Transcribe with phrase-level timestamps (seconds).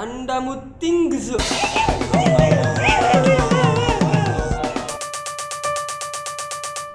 [0.00, 1.36] Anda muting gezu.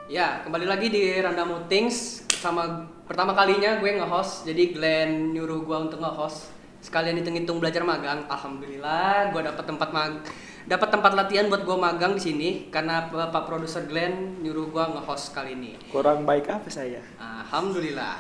[0.10, 4.49] Ya, kembali lagi di Randa Mutings sama pertama kalinya gue nge-host.
[4.49, 6.49] Jadi Glenn nyuruh gue untuk nge-host.
[6.81, 8.26] Sekalian hitung-hitung belajar magang.
[8.26, 10.26] Alhamdulillah, gue dapat tempat mag
[10.65, 15.29] dapat tempat latihan buat gue magang di sini karena Bapak produser Glenn nyuruh gue nge-host
[15.29, 15.78] kali ini.
[15.94, 17.05] Kurang baik apa saya?
[17.22, 18.17] Alhamdulillah.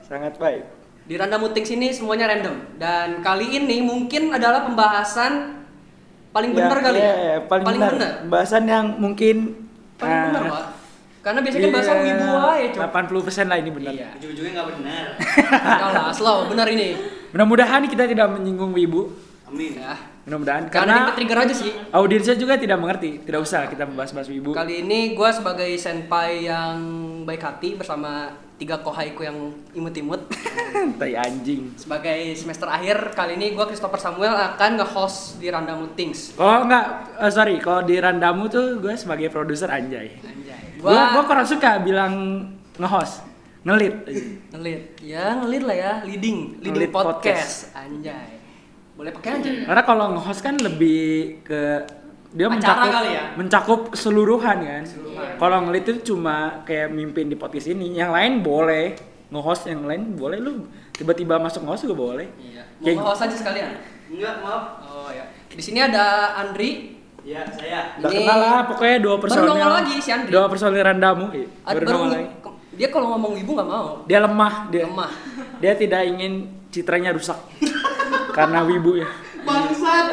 [0.00, 0.81] Sangat baik.
[1.02, 5.64] Di Randa Muting sini semuanya random dan kali ini mungkin adalah pembahasan
[6.30, 7.14] paling benar kali ya.
[7.14, 7.90] ya, paling, benar.
[7.92, 8.12] benar.
[8.24, 9.62] Pembahasan yang mungkin
[10.02, 10.64] Paling ah, benar, Pak.
[11.22, 12.82] Karena biasanya kan bahasa wibu aja, Cok.
[13.46, 13.92] 80% lah ini benar.
[13.94, 14.08] Iya.
[14.18, 15.04] Ujung-ujungnya nggak benar.
[15.94, 16.98] Lah, slow, benar ini.
[17.30, 19.14] Mudah-mudahan kita tidak menyinggung wibu.
[19.46, 19.78] Amin.
[19.78, 19.94] Ya.
[20.22, 21.70] Mudah-mudahan Karena karena trigger aja sih.
[21.90, 23.26] audiensnya juga tidak mengerti.
[23.26, 24.54] Tidak usah kita membahas-bahas wibu.
[24.54, 26.78] Kali ini gue sebagai senpai yang
[27.26, 30.30] baik hati bersama tiga kohaiku yang imut-imut.
[31.02, 31.74] Tai anjing.
[31.74, 36.38] sebagai semester akhir, kali ini gue Christopher Samuel akan nge-host di Randa Mutings.
[36.38, 40.22] Oh enggak, eh, sorry, kalau di Randamu tuh gue sebagai produser anjay.
[40.22, 40.78] Anjay.
[40.78, 42.46] Gue gue kurang suka bilang
[42.78, 43.26] nge-host,
[43.66, 44.06] ngelit.
[44.54, 44.82] ngelit.
[45.02, 47.74] Ya, ngelit lah ya, leading, leading Ngelit podcast.
[47.74, 48.41] Anjay.
[48.92, 49.50] Boleh pakai aja.
[49.64, 51.02] Karena kalau nge-host kan lebih
[51.42, 51.60] ke
[52.30, 53.24] dia Acara mencakup kali ya?
[53.34, 54.82] mencakup keseluruhan kan.
[55.36, 57.92] Kalau ngelit itu cuma kayak mimpin di podcast ini.
[57.92, 58.86] Yang lain boleh
[59.28, 62.26] nge-host yang lain boleh lu tiba-tiba masuk nge-host juga boleh.
[62.38, 62.62] Iya.
[62.94, 63.70] Mau nge-host aja sekalian.
[64.08, 64.64] Enggak, maaf.
[64.82, 65.24] Oh ya.
[65.48, 66.04] Di sini ada
[66.38, 67.00] Andri.
[67.22, 67.94] Ya, saya.
[67.96, 69.48] Udah Ini- kenal lah pokoknya dua Baru personil.
[69.48, 70.30] nongol lagi si Andri.
[70.30, 71.26] Dua personil randamu.
[71.30, 72.26] Iya, baru baru nongol lagi.
[72.72, 73.88] dia kalau ngomong ibu nggak mau.
[74.04, 75.10] Dia lemah, dia Lemah.
[75.60, 76.32] dia tidak ingin
[76.66, 77.36] citranya rusak
[78.32, 79.08] karena wibu ya.
[79.42, 80.06] Bangsat.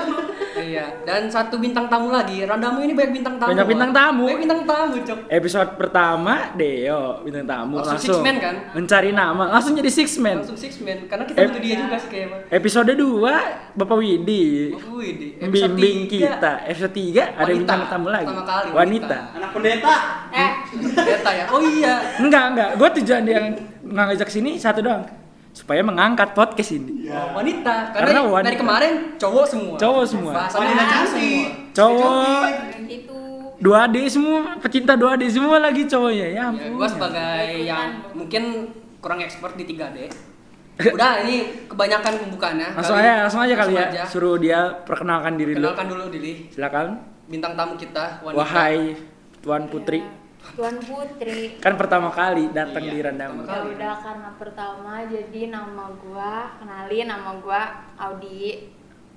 [0.59, 1.05] Iya.
[1.05, 2.43] Dan satu bintang tamu lagi.
[2.43, 3.49] Randamu ini banyak bintang tamu.
[3.49, 4.25] Banyak bintang tamu.
[4.27, 5.19] Banyak bintang tamu, Cok.
[5.29, 8.55] Episode pertama Deo bintang tamu Langsung langsung, six man kan?
[8.73, 10.41] mencari nama langsung jadi six man.
[10.41, 12.37] Langsung six man karena kita butuh dia juga sih kayaknya.
[12.49, 14.45] Episode 2 Bapak Widi
[14.75, 15.27] Oh, Widi.
[15.37, 16.51] Episode tiga, kita.
[16.65, 17.53] Episode 3 ada Wanita.
[17.55, 18.25] bintang tamu lagi.
[18.27, 18.75] Pertama kali, wanita.
[18.75, 19.17] wanita.
[19.37, 19.95] Anak pendeta.
[20.29, 20.49] Eh,
[20.99, 21.45] Beta ya.
[21.47, 21.93] Oh iya.
[22.17, 22.69] Enggak, enggak.
[22.75, 23.39] Gue tujuan dia
[23.79, 25.05] ngajak sini satu doang.
[25.51, 27.07] Supaya mengangkat podcast ini.
[27.07, 27.91] Oh, wanita.
[27.91, 28.47] Karena, Karena wanita.
[28.47, 29.75] dari kemarin cowok semua.
[29.75, 30.31] Cowok semua.
[30.31, 31.09] Wanita cowok cantik.
[31.11, 31.71] semua.
[31.71, 32.43] Cowok
[32.87, 33.17] itu
[33.59, 36.27] 2D semua, pecinta 2D semua lagi cowoknya.
[36.27, 36.71] Ya Ya, ampun.
[36.75, 38.43] gue sebagai yang mungkin
[38.97, 39.97] kurang expert di 3D.
[40.95, 42.67] Udah, ini kebanyakan pembukaannya.
[42.71, 43.83] langsung Kali- aja, langsung aja kali ya.
[43.91, 44.03] aja.
[44.07, 45.67] Suruh dia perkenalkan diri dulu.
[45.67, 46.87] Kenalkan dulu diri Silakan.
[47.27, 48.39] bintang tamu kita wanita.
[48.39, 48.95] Wahai
[49.39, 49.99] Tuan Putri.
[50.51, 53.37] Tuan Putri Kan pertama kali datang Iya, di Randamu.
[53.41, 57.61] pertama ya udah karena pertama jadi nama gua kenalin nama gua
[57.97, 58.69] Audi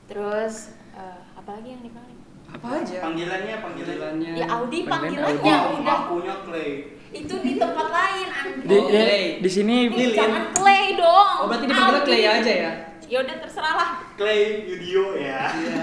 [0.04, 0.54] terus
[0.92, 2.98] eh, apa lagi yang dipanggil Apa aja?
[3.00, 4.32] Panggilannya, panggilannya.
[4.34, 6.72] ya Audi Panggilan panggilannya udah Akunya Clay.
[7.10, 9.04] itu di tempat lain Andi Di, Oh, di,
[9.40, 10.16] di sini Ini Lilin.
[10.16, 12.06] jangan Clay dong Oh, berarti dipanggilnya Audi.
[12.06, 12.72] Clay aja ya?
[13.12, 15.52] Ya udah terserah lah Clay Yudio ya.
[15.52, 15.76] Iya.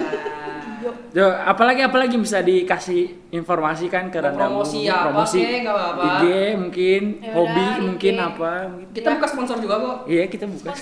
[1.11, 4.63] Jo, apalagi apalagi bisa dikasih informasi kan ke Mau Randamu.
[4.63, 6.01] promosi apa nggak apa-apa.
[6.01, 6.23] IG
[6.55, 8.23] mungkin, Ya hobi udah, mungkin IG.
[8.23, 8.93] apa mungkin.
[8.95, 9.97] Kita buka sponsor juga kok.
[10.07, 10.71] Iya, kita buka.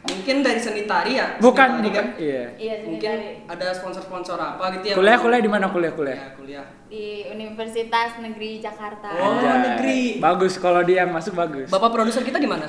[0.00, 1.36] Mungkin dari seni tari ya?
[1.38, 1.96] bukan, Seni tari bukan.
[1.96, 2.06] kan?
[2.18, 2.44] Iya.
[2.56, 3.16] iya Mungkin
[3.46, 4.94] ada sponsor-sponsor apa gitu ya?
[4.94, 6.14] Kuliah kuliah di mana kuliah kuliah?
[6.14, 6.66] Ya, kuliah.
[6.86, 9.58] di Universitas Negeri Jakarta Oh, Anjay.
[9.64, 10.00] negeri.
[10.18, 11.66] Bagus kalau dia yang masuk bagus.
[11.66, 12.68] Bapak produser kita gimana?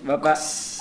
[0.00, 0.38] Bapak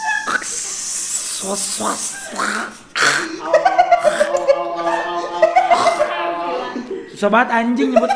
[7.13, 8.11] Susah banget anjing nyebut.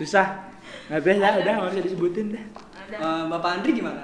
[0.00, 0.26] Susah.
[0.90, 2.44] Nggak bisa, udah nggak usah disebutin dah.
[2.90, 4.02] ada Eh, Bapak Andri gimana?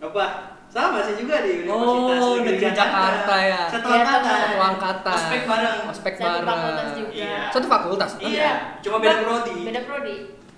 [0.00, 0.24] Apa?
[0.66, 3.62] Sama sih juga di Oh, Universitas Negeri Jakarta ya.
[3.70, 4.36] Satu Iya, angkatan.
[4.36, 5.14] Satu angkatan.
[5.14, 5.78] Ospek bareng.
[5.88, 6.46] Ospek Satu bareng.
[6.46, 7.10] fakultas juga.
[7.12, 7.38] Iya.
[7.52, 8.10] Satu fakultas.
[8.18, 8.50] Iya,
[8.82, 9.56] cuma beda prodi.
[9.62, 10.16] beda prodi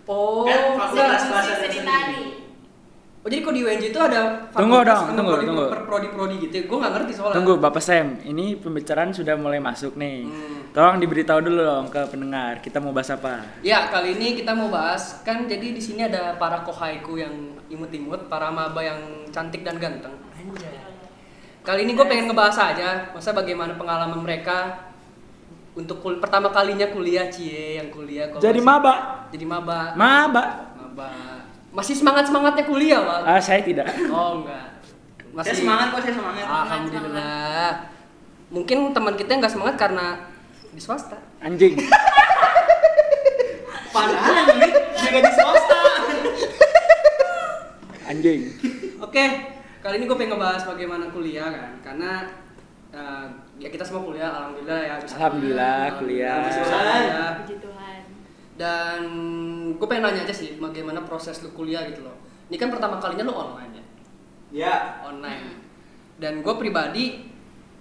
[0.08, 1.78] Oh, Kan fakultas bahasa seni
[3.18, 5.66] Oh, jadi kok di UNJ itu ada Tunggu dong, tunggu, prodi- tunggu.
[5.66, 6.54] per prodi-prodi gitu.
[6.64, 7.34] Gue nggak ngerti soalnya.
[7.34, 10.22] Tunggu Bapak Sam, ini pembicaraan sudah mulai masuk nih.
[10.22, 10.70] Hmm.
[10.70, 13.42] Tolong diberitahu dulu dong ke pendengar, kita mau bahas apa?
[13.60, 17.34] Ya, kali ini kita mau bahas kan jadi di sini ada para kohaiku yang
[17.66, 20.14] imut-imut, para maba yang cantik dan ganteng.
[20.32, 20.78] Anjay.
[21.60, 24.88] Kali ini gue pengen ngebahas aja, masa bagaimana pengalaman mereka
[25.74, 29.26] untuk kul- pertama kalinya kuliah cie yang kuliah kok Jadi maba.
[29.28, 29.92] Jadi maba.
[29.92, 30.42] Maba.
[30.72, 31.10] maba.
[31.68, 33.22] Masih semangat-semangatnya kuliah, Bang.
[33.28, 33.86] Ah, saya tidak.
[34.08, 34.80] Oh, enggak.
[35.44, 36.44] Saya semangat kok, saya semangat.
[36.48, 37.70] Alhamdulillah.
[38.48, 40.06] Mungkin teman kita nggak semangat karena
[40.72, 41.20] di swasta.
[41.38, 41.76] Anjing.
[43.94, 45.80] Padahal ini juga di swasta.
[48.08, 48.40] Anjing.
[48.98, 49.24] Oke,
[49.84, 52.12] kali ini gue pengen ngebahas bagaimana kuliah kan, karena
[52.90, 53.24] eh,
[53.60, 54.94] ya kita semua kuliah, alhamdulillah ya.
[54.96, 56.36] bisa Alhamdulillah, kuliah.
[56.48, 57.32] Bisa kuliah.
[58.58, 59.00] Dan
[59.72, 62.18] gue pengen nanya aja sih, bagaimana proses lu kuliah gitu loh.
[62.48, 63.84] Ini kan pertama kalinya lu online ya,
[64.50, 64.74] Ya.
[65.00, 65.64] online.
[66.18, 67.30] dan gue pribadi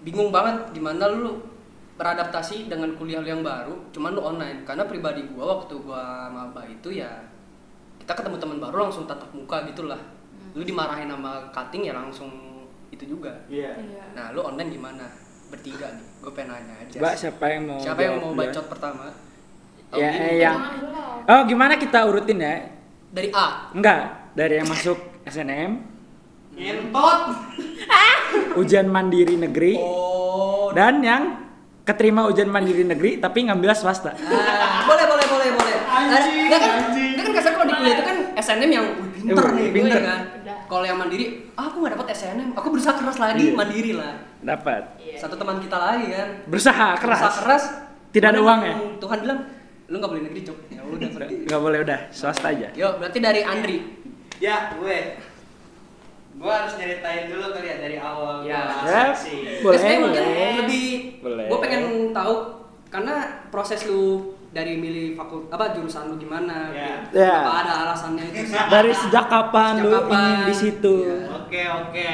[0.06, 1.42] bingung banget gimana lu
[1.98, 6.62] beradaptasi dengan kuliah lu yang baru cuman lu online karena pribadi gue waktu gue maba
[6.64, 7.10] itu ya
[7.98, 9.98] kita ketemu teman baru langsung tatap muka gitulah
[10.54, 12.30] lu dimarahin sama cutting ya langsung
[12.94, 13.74] itu juga Iya.
[13.74, 14.04] Iya.
[14.14, 15.10] nah lu online gimana
[15.50, 19.10] bertiga nih gue pengen nanya aja Mbak siapa yang mau siapa yang mau bacot pertama
[19.90, 20.60] Ya, Audi eh, yang-.
[21.26, 22.56] Oh, gimana kita urutin ya?
[23.08, 25.80] dari A Enggak, dari yang masuk SNM,
[26.54, 27.20] Ngentot.
[28.60, 31.24] ujian mandiri negeri, oh dan yang
[31.82, 34.12] keterima ujian mandiri negeri tapi ngambil swasta.
[34.14, 35.76] Ah, boleh boleh boleh boleh.
[35.88, 37.12] Anjing, Ada- kan, anjing.
[37.16, 39.98] kan kasar kalau di kuliah itu kan SNM yang wih, pinter Eh, nih gue pinter.
[39.98, 40.22] ya kan.
[40.68, 43.56] Kalau yang mandiri, ah, aku nggak dapat SNM, aku berusaha keras lagi Iya.
[43.56, 44.12] mandiri lah.
[44.38, 44.82] Dapat.
[45.16, 46.28] Satu teman kita lagi kan.
[46.44, 47.20] Berusaha keras.
[47.20, 47.64] Berusaha keras.
[48.10, 48.76] Tidak ada uang ya?
[48.98, 49.40] Tuhan bilang,
[49.88, 50.58] lu nggak boleh negeri cok.
[50.68, 51.36] Ya udah pergi.
[51.48, 52.68] Nggak boleh udah, swasta aja.
[52.74, 53.78] Yo, berarti dari Andri.
[54.38, 54.98] Ya, gue.
[56.36, 58.62] Gue harus nyeritain dulu kali ya dari awal Ya.
[58.86, 59.04] Ya,
[59.60, 60.54] boleh, SPM mungkin boleh.
[60.62, 61.46] lebih Boleh.
[61.48, 62.36] gue pengen tahu
[62.88, 63.16] karena
[63.48, 67.02] proses lu dari milih fakultas apa jurusan lu gimana Ya.
[67.04, 67.18] gitu.
[67.18, 67.42] Ya.
[67.42, 68.60] apa ada alasannya itu sih?
[68.76, 70.20] Dari sejak kapan Sejak lu kapan?
[70.22, 70.94] ingin di situ?
[71.02, 71.20] Iya.
[71.34, 72.12] Oke, oke.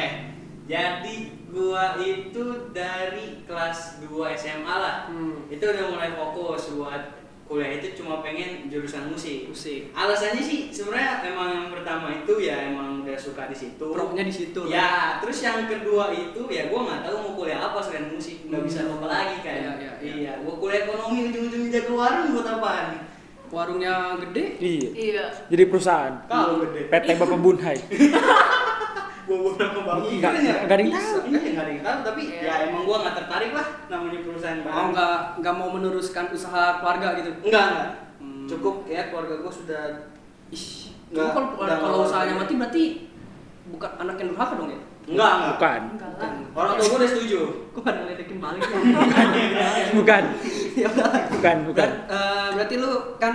[0.63, 1.15] Jadi
[1.51, 5.11] gua itu dari kelas 2 SMA lah.
[5.11, 5.45] Hmm.
[5.47, 7.03] Itu udah mulai fokus buat
[7.53, 9.45] kuliah itu cuma pengen jurusan musik.
[9.45, 13.85] musik Alasannya sih sebenarnya emang yang pertama itu ya emang udah suka di situ.
[13.87, 14.61] Pro-nya di situ.
[14.65, 18.41] Ya, terus yang kedua itu ya gua nggak tahu mau kuliah apa selain musik.
[18.43, 18.67] Nggak Hmm.
[18.67, 19.53] bisa apa lagi kan.
[19.53, 20.13] Iya, iya, iya.
[20.15, 22.87] Iya, gua kuliah ekonomi ujung-ujungnya jaga warung buat apaan?
[23.47, 24.89] warungnya gede Iya.
[24.91, 25.25] Iya.
[25.45, 26.13] Jadi perusahaan.
[26.25, 26.89] Kalau gede.
[26.89, 27.77] PT Bapak Bunhai.
[29.23, 31.17] Gua berapa bangun Nggak- nggak ada yang tahu.
[31.23, 31.97] Iya, ada yang tahu.
[32.03, 32.41] Tapi Iya.
[32.43, 33.67] ya emang gua nggak tertarik lah
[34.55, 37.89] perusahaan oh nggak nggak mau meneruskan usaha keluarga gitu Enggak, enggak.
[38.19, 38.45] Hmm.
[38.45, 39.83] Cukup ya keluarga gua sudah
[40.49, 40.65] ih
[41.09, 42.83] Nggak, kalau udah kalau usahanya mati berarti
[43.65, 45.49] bukan anak yang durhaka dong ya enggak, enggak.
[45.49, 45.81] Bukan.
[45.93, 46.31] Enggak lah.
[46.53, 47.39] Orang tua gua udah setuju.
[47.69, 48.61] kok pada ngeledekin balik
[49.97, 50.23] Bukan.
[50.73, 51.89] ya udah Bukan, bukan.
[51.89, 53.33] Ber- eh, berarti lu kan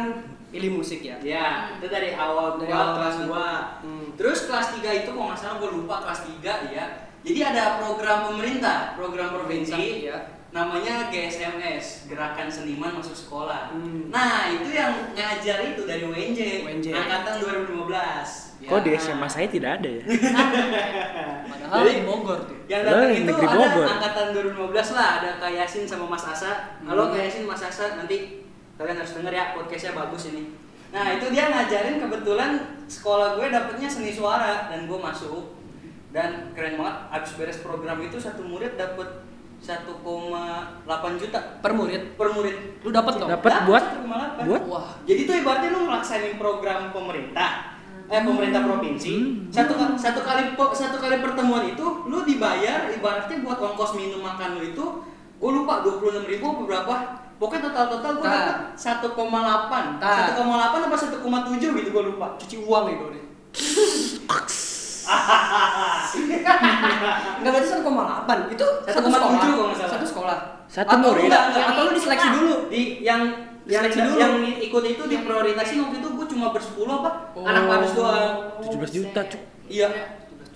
[0.49, 3.17] pilih musik ya Ya, itu dari awal Dari gua awal kelas.
[3.21, 3.85] 2.
[3.85, 4.07] Hmm.
[4.15, 6.85] Terus kelas 3 itu kalau nggak salah gua lupa kelas 3 ya.
[7.19, 10.09] Jadi ada program pemerintah, program provinsi.
[10.09, 10.19] ya
[10.49, 13.69] namanya GSMS Gerakan Seniman Masuk Sekolah.
[13.69, 14.09] Hmm.
[14.09, 16.87] Nah itu yang ngajar itu dari UNJ, UNJ.
[16.89, 18.57] angkatan 2015.
[18.59, 18.67] Ya.
[18.67, 20.03] Kok di SMA saya tidak ada ya?
[21.49, 23.87] padahal Jadi- di Bogor tuh Yang datang itu negeri ada Bogor.
[23.87, 26.53] angkatan 2015 lah, ada Kak Yasin sama Mas Asa.
[26.83, 27.13] Halo Hmm.
[27.13, 28.43] Kak Yasin, Mas Asa, nanti
[28.75, 30.43] kalian harus denger ya podcastnya bagus ini.
[30.89, 32.51] Nah itu dia ngajarin kebetulan
[32.87, 35.61] sekolah gue dapetnya seni suara dan gue masuk
[36.09, 36.97] dan keren banget.
[37.13, 39.28] Abis beres program itu satu murid dapet
[39.59, 41.41] 1,8 juta.
[41.59, 42.03] Per murid?
[42.15, 42.57] Per murid.
[42.87, 43.29] lu dapat dong?
[43.29, 43.85] Dapat buat?
[44.07, 44.47] 1,8.
[44.49, 44.63] buat?
[44.71, 44.89] Wah.
[45.05, 47.51] Jadi tuh ibaratnya lu ngelaksanain program pemerintah,
[48.07, 49.13] eh pemerintah provinsi.
[49.19, 49.51] Hmm.
[49.51, 54.63] Satu satu kali satu kali pertemuan itu lu dibayar ibaratnya buat ongkos minum makan lu
[54.71, 54.85] itu
[55.39, 56.95] gue lupa 26 ribu apa berapa.
[57.39, 60.35] Pokoknya total total gue dapat 1,8 Nah.
[60.35, 62.35] 1,8 apa 1,7 gitu gue lupa.
[62.35, 63.25] Cuci uang itu deh
[67.39, 69.91] Enggak berarti 1,8 itu satu 1,7 sekolah kalau nggak salah.
[69.91, 70.39] satu sekolah
[70.69, 71.25] Satu atau murid.
[71.27, 73.21] enggak, enggak, atau lu diseleksi dulu di yang
[73.65, 74.17] yang Seleksi dulu.
[74.17, 77.45] yang ikut itu diprioritasin waktu itu gue cuma bersepuluh apa Oh.
[77.45, 78.33] anak harus doang
[78.65, 79.43] 17 juta, Cuk.
[79.67, 79.89] iya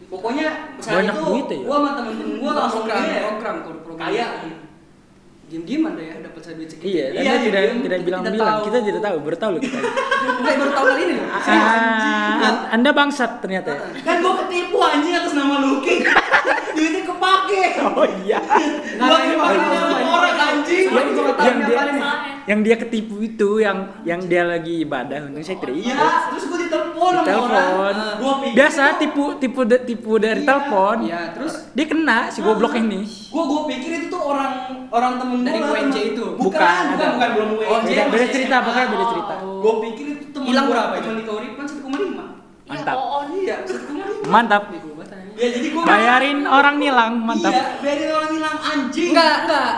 [0.06, 0.48] pokoknya
[0.78, 1.60] saat itu ya?
[1.62, 4.26] gue sama temen-temen gue langsung program dia program program kaya
[5.52, 7.96] diem diem anda ya dapat saya duit segitu Iya, Iya, Anda tidak iya, tidak kita
[8.02, 8.24] bilang-bilang.
[8.32, 8.62] tidak tahu.
[8.64, 9.78] Kita tidak tahu, baru tahu loh kita.
[10.32, 13.70] enggak baru tahun kali ini Ah, an- anda bangsat ternyata.
[13.70, 13.84] ya?
[14.00, 15.94] kan gue ketipu anjing atas nama Lucky
[16.72, 18.40] duitnya kepake Oh iya.
[18.40, 21.08] dipakai sama orang anjing Yang
[21.42, 21.80] yang ini dia
[22.42, 25.94] yang dia ketipu itu yang yang dia lagi ibadah untung saya tidak iya
[26.28, 27.94] terus gue ditelepon sama Telepon.
[28.36, 30.48] pikir Biasa tipu tipu tipu dari Iya.
[30.48, 30.96] telepon.
[31.02, 33.00] Iya, terus dia kena si goblok ini.
[33.04, 34.52] gue gue pikir itu tuh orang
[34.88, 36.24] orang temen gue Dari UNJ itu?
[36.34, 39.34] bukan Bukan, bukan belum UNJ Oh, Beda, cerita, pokoknya beda cerita.
[39.38, 41.04] gue pikir itu temen Hilang berapa itu?
[41.04, 41.24] temen di
[41.62, 42.24] satu koma lima
[42.64, 42.96] Mantap.
[42.96, 44.62] Ya, oh, iya satu koma lima Mantap.
[45.42, 47.50] Ya jadi gue Bayarin orang nilang, mantap.
[47.50, 49.72] iya biarin orang hilang anjing enggak enggak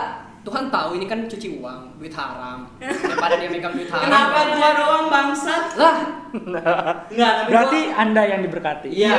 [0.44, 4.68] Tuhan tahu ini kan cuci uang duit haram daripada dia megang duit haram kenapa gua
[4.76, 5.96] doang bangsat lah
[6.28, 6.68] enggak
[7.08, 8.88] tapi Berarti gua- Anda yang diberkati.
[8.92, 9.16] Iya.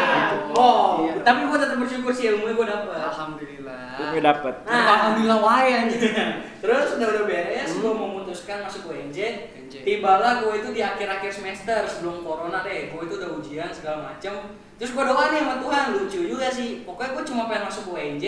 [0.54, 1.26] Oh, Iya.
[1.26, 2.94] tapi gua tetap bersyukur sih ilmunya gua dapet.
[3.10, 4.54] alhamdulillah Gue dapat.
[4.62, 4.86] Nah.
[4.92, 6.02] alhamdulillah wae anjing
[6.62, 7.82] Terus udah udah beres, Hmm.
[7.82, 9.18] gua memutuskan masuk UNJ.
[9.56, 9.76] UNJ.
[9.82, 12.90] Tibalah gua itu di akhir-akhir semester sebelum corona deh.
[12.90, 14.62] Gua itu udah ujian segala macem.
[14.76, 16.84] Terus gua doa nih sama Tuhan, lucu juga sih.
[16.84, 18.26] Pokoknya gua cuma pengen masuk UNJ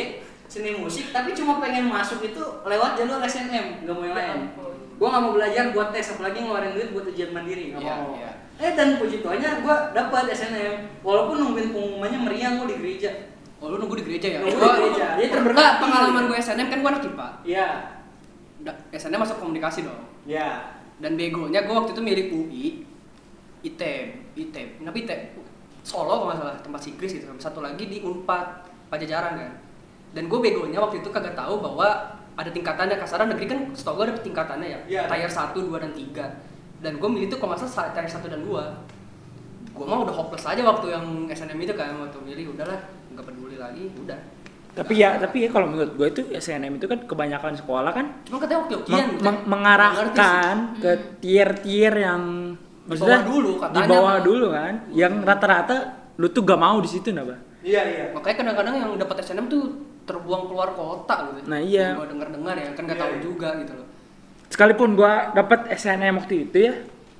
[0.48, 4.40] seni musik, tapi cuma pengen masuk itu lewat jalur SNM, gak mau yang lain.
[4.96, 8.16] Gua nggak mau belajar buat tes, apalagi ngeluarin duit buat ujian mandiri, nggak Iya, mau.
[8.16, 8.32] iya.
[8.58, 13.12] Eh dan puji Tuhannya gua dapat SNM, walaupun nungguin pengumumannya meriang gua di gereja.
[13.58, 14.40] Oh lu nunggu di gereja ya?
[14.40, 15.06] Nunggu di Gua- gereja.
[15.14, 15.78] Dia Enggak, terberkati.
[15.82, 17.28] pengalaman gue SNM kan gue anak IPA.
[17.44, 17.68] Iya.
[18.92, 19.98] SNM masuk komunikasi dong.
[20.24, 20.78] Iya.
[20.98, 22.66] Dan begonya gue waktu itu milih UI,
[23.64, 25.22] ITB, ITB, kenapa ITB?
[25.88, 27.32] Solo kalau nggak salah, tempat Sigris gitu.
[27.38, 28.46] Satu lagi di Unpad,
[28.88, 29.52] Pajajaran kan.
[30.12, 31.88] Dan gue begonya waktu itu kagak tahu bahwa
[32.36, 34.80] ada tingkatannya kasaran negeri kan setahu gue ada tingkatannya ya.
[34.86, 35.02] Iya.
[35.08, 36.28] Tier 1, 2, dan 3.
[36.78, 38.52] Dan gue milih tuh kalau nggak salah tier 1 dan 2.
[39.72, 42.78] Gue mah udah hopeless aja waktu yang SNM itu kan, waktu milih udahlah,
[43.10, 44.18] nggak peduli lagi, udah.
[44.74, 48.38] Tapi ya, tapi ya kalau menurut gue itu SNM itu kan kebanyakan sekolah kan Cuma
[48.38, 49.50] katanya waktu meng- ngerti sih.
[49.50, 52.54] mengarahkan ke tier-tier yang
[52.88, 55.78] Di bawah dulu, katanya di bawah dulu kan, yang rata-rata
[56.18, 57.36] lu tuh gak mau di situ napa?
[57.62, 58.06] Iya, iya.
[58.16, 59.64] Makanya kadang-kadang yang dapat SNM tuh
[60.08, 61.52] terbuang keluar kota gitu.
[61.52, 62.00] Nah, iya.
[62.00, 63.22] Gue dengar-dengar ya, kan nggak Iya, tahu iya.
[63.22, 63.88] juga gitu loh.
[64.48, 66.74] Sekalipun gua dapat SNM waktu itu ya,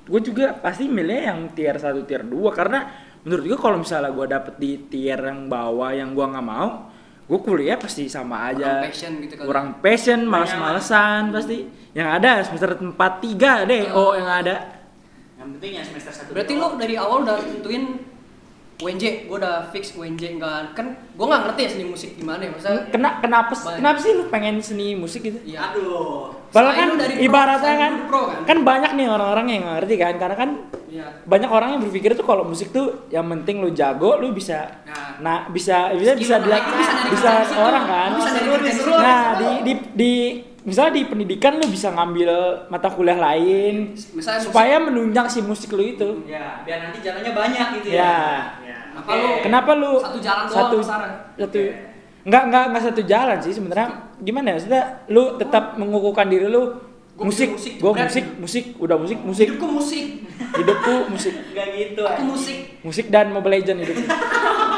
[0.08, 2.88] gue juga pasti milih yang tier 1 tier 2 karena
[3.28, 6.88] menurut gue kalau misalnya gua dapet di tier yang bawah yang gua nggak mau,
[7.28, 8.80] gue kuliah pasti sama aja.
[8.80, 9.44] Kurang passion gitu kali.
[9.44, 11.58] Kurang passion, males-malesan pasti.
[11.92, 14.77] Yang ada semester 4 3 deh, oh yang ada.
[15.38, 17.84] Yang penting ya semester 1 Berarti lo dari awal udah tentuin
[18.78, 22.50] UNJ, gue udah fix UNJ enggak kan gue nggak ngerti ya seni musik gimana ya
[22.54, 23.74] maksudnya Kena, kenapa Baik.
[23.82, 25.34] kenapa sih lu pengen seni musik gitu?
[25.42, 25.74] Iya.
[25.74, 26.30] Aduh.
[26.54, 28.42] Padahal kan dari ibaratnya kan, pro kan?
[28.46, 30.50] kan banyak nih orang-orang yang nggak ngerti kan karena kan
[30.88, 31.04] Iya.
[31.26, 35.20] banyak orang yang berpikir tuh kalau musik tuh yang penting lu jago lu bisa Nah.
[35.20, 36.56] nah bisa bisa Skill bisa bisa
[37.12, 37.58] bisa di situ.
[37.60, 38.92] orang kan bisa seru situ.
[38.94, 40.12] nah di di di
[40.68, 42.30] misalnya di pendidikan lu bisa ngambil
[42.66, 47.32] mata kuliah lain Misalnya musik- supaya menunjang si musik lu itu Ya, biar nanti jalannya
[47.32, 48.52] banyak gitu Ya.
[48.60, 48.76] ya.
[48.94, 49.16] Apa Oke.
[49.16, 49.28] lu?
[49.42, 51.10] kenapa lu Satu jalan doang satu pasaran.
[51.34, 51.64] satu Oke.
[52.20, 56.84] nggak nggak nggak satu jalan sih sebenarnya gimana ya maksudnya lu tetap mengukuhkan diri lu
[57.14, 58.06] Gua musik, musik, jebret.
[58.06, 60.06] musik musik udah musik musik Hidupku musik,
[60.54, 62.02] hidupku musik Enggak gitu.
[62.04, 62.58] aku musik.
[62.80, 63.96] musik dan Mobile Legend hidup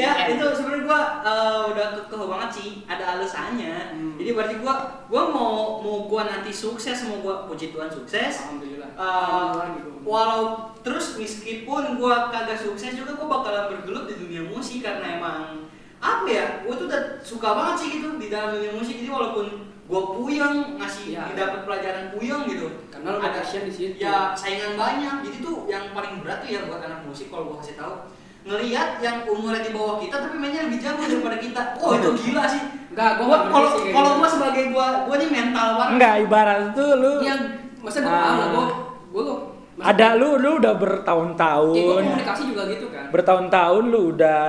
[0.00, 3.76] Ya, itu sebenarnya gua eh, udah kekeh banget sih, ada alasannya.
[3.92, 4.16] Hmm.
[4.16, 4.74] Jadi berarti gua
[5.06, 8.32] gua mau mau gua nanti sukses, mau gua puji Tuhan sukses.
[8.48, 8.90] Alhamdulillah.
[8.96, 9.90] Alhamdulillah gitu.
[10.00, 10.42] walau
[10.80, 15.68] terus meskipun gua kagak sukses juga gua bakalan bergelut di dunia musik karena emang
[16.00, 19.46] apa ya gua tuh udah suka banget sih gitu di dalam dunia musik jadi walaupun
[19.84, 21.26] gua puyeng ngasih Ya.
[21.34, 23.98] dapat pelajaran puyeng gitu Karena lu ada di situ.
[23.98, 27.56] ya saingan banyak jadi tuh yang paling berat tuh ya buat anak musik kalau gua
[27.60, 27.94] kasih tahu
[28.40, 32.44] ngelihat yang umurnya di bawah kita tapi mainnya lebih jago daripada kita oh itu gila
[32.44, 34.18] sih Enggak, gua gua kalau kalau gitu.
[34.18, 37.34] gua sebagai gua gua nih mental banget enggak ibarat itu lu Iya,
[37.78, 38.48] masa gue Ah.
[38.48, 38.66] gue
[39.12, 39.36] gue
[39.80, 43.04] ada lu lu udah Ya, gue bertahun-tahun komunikasi juga gitu kan.
[43.10, 44.40] bertahun-tahun lu udah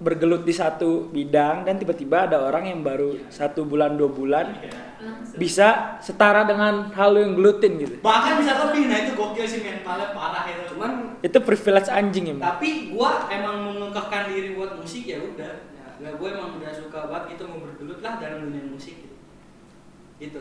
[0.00, 4.46] bergelut di satu bidang dan tiba-tiba ada orang yang baru satu bulan dua bulan
[5.36, 8.00] bisa setara dengan hal lu yang gelutin gitu.
[8.00, 10.62] Bahkan bisa lebih nah itu gokil sih mentalnya parah itu.
[10.74, 12.56] Cuman itu privilege anjing emang.
[12.56, 15.52] Tapi gua emang mengekehkan diri buat musik ya udah.
[16.00, 19.16] Ya gua emang udah suka banget gitu mau bergelut lah dalam dunia musik gitu.
[20.16, 20.40] Gitu.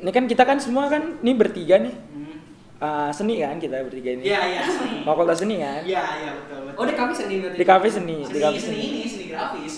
[0.00, 1.92] Ini kan kita kan semua kan ini bertiga nih.
[1.92, 2.27] Hmm.
[2.78, 6.58] Uh, seni kan kita bertiga ini iya iya seni fakultas seni kan iya iya betul
[6.64, 7.56] betul oh di kami seni berarti.
[7.56, 9.74] di kafe seni di seni kafe seni seni ini seni grafis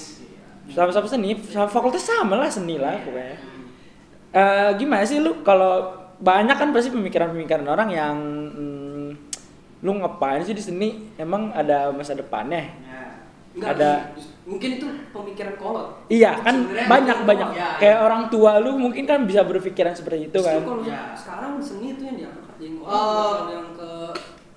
[0.71, 3.67] sama-sama seni sama fakultas sama lah seni lah pokoknya Hmm.
[4.33, 8.15] Eh, gimana sih lu kalau banyak kan pasti pemikiran-pemikiran orang yang
[8.49, 9.11] hmm,
[9.81, 13.03] lu ngapain sih di seni emang ada masa depannya Ya.
[13.51, 14.07] Enggak, ada-
[14.47, 16.07] mungkin itu pemikiran kolot.
[16.07, 16.55] iya kan
[16.87, 18.05] banyak banyak ya, kayak ya.
[18.05, 21.11] orang tua lu mungkin kan bisa berpikiran seperti itu Justru kan kalau Ya.
[21.13, 22.50] sekarang seni itu yang diangkat
[22.85, 23.49] Oh.
[23.49, 23.91] yang ke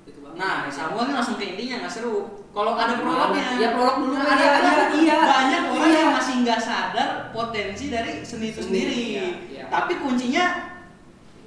[0.06, 0.36] itu banget.
[0.36, 2.18] Nah, Samuel ini langsung ke intinya nggak seru.
[2.54, 4.46] Kalau ada prolognya, Ya, prolog dulu Nah, aja.
[4.60, 5.18] ada, ada, Iya.
[5.18, 6.00] Banyak orang Iya.
[6.00, 8.94] yang masih nggak sadar potensi dari seni itu Seni, sendiri.
[8.94, 9.64] iya, iya.
[9.68, 10.46] Tapi kuncinya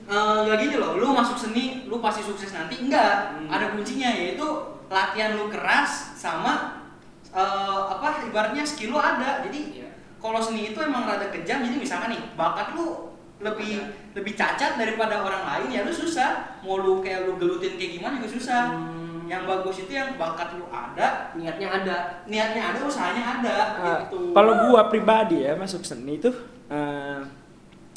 [0.07, 0.95] eh, nggak gini loh.
[0.97, 2.79] Lu masuk seni, lu pasti sukses nanti.
[2.79, 3.39] Enggak.
[3.39, 3.51] Hmm.
[3.51, 4.47] Ada kuncinya yaitu
[4.87, 6.83] latihan lu keras sama
[7.31, 9.43] eh, apa ibaratnya skill lu ada.
[9.45, 9.89] Jadi Iya.
[10.17, 11.61] kalau seni itu emang rada kejam.
[11.61, 13.85] Jadi misalkan nih bakat lu lebih
[14.17, 16.61] lebih cacat daripada orang lain ya lu susah.
[16.65, 18.63] Mau lu kayak lu gelutin kayak gimana juga susah.
[18.73, 18.95] Hmm.
[19.27, 21.97] yang bagus itu yang bakat lu ada niatnya ada.
[22.31, 24.31] niatnya ada usahanya ada Eh, gitu.
[24.31, 26.31] Kalau gua pribadi ya masuk seni itu
[26.71, 27.21] eh,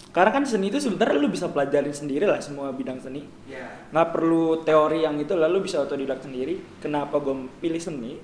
[0.10, 3.30] karena kan seni itu sebenarnya lu bisa pelajarin sendiri lah semua bidang seni.
[3.46, 3.62] Ya
[3.94, 6.58] nggak perlu teori yang itu lalu bisa otodidak sendiri.
[6.82, 8.18] Kenapa gue pilih seni?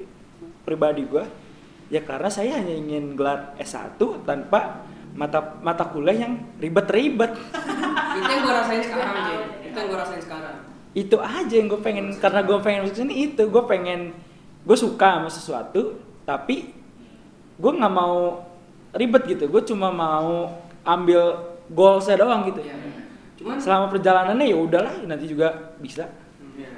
[0.66, 1.22] Pribadi gue
[1.94, 4.82] ya karena saya hanya ingin gelar S1 tanpa
[5.16, 7.32] mata mata kuliah yang ribet-ribet
[8.18, 9.40] itu yang gue rasain sekarang, Jay.
[9.66, 10.56] Itu yang gue rasain sekarang.
[10.94, 14.16] itu aja yang gue pengen karena gue pengen masuk sini itu gue pengen
[14.62, 16.72] gue suka sama sesuatu tapi
[17.56, 18.44] gue nggak mau
[18.92, 20.52] ribet gitu gue cuma mau
[20.84, 21.36] ambil
[21.68, 22.76] goalsnya doang gitu Iya.
[23.36, 26.08] Cuman selama perjalanannya ya udahlah nanti juga bisa
[26.56, 26.72] Iya.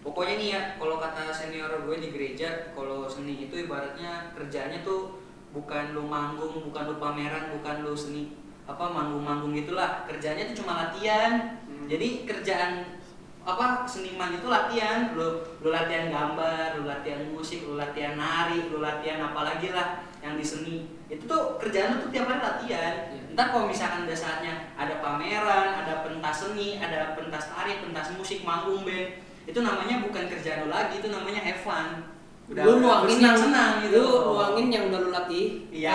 [0.00, 5.19] pokoknya nih ya kalau kata senior gue di gereja kalau seni itu ibaratnya kerjanya tuh
[5.50, 8.34] bukan lu manggung bukan lu pameran bukan lu seni
[8.70, 10.06] apa manggung-manggung gitulah.
[10.06, 11.58] Kerjanya tuh cuma latihan.
[11.66, 11.90] Hmm.
[11.90, 13.02] jadi kerjaan
[13.42, 15.10] apa seniman itu latihan.
[15.18, 20.38] Lu lu latihan gambar lu latihan musik lu latihan nari lu latihan apalagi lah yang
[20.38, 20.86] di seni.
[21.10, 22.94] Itu tuh kerjaan lu tuh tiap hari latihan.
[23.10, 23.20] Iya.
[23.34, 28.42] ntar kalau misalkan udah saatnya ada pameran ada pentas seni ada pentas tari pentas musik
[28.42, 32.10] manggung band itu namanya bukan kerjaan lu lagi itu namanya have fun
[32.50, 35.94] udah lu nuangin yang senang gitu lu nuangin yang udah lu latih iya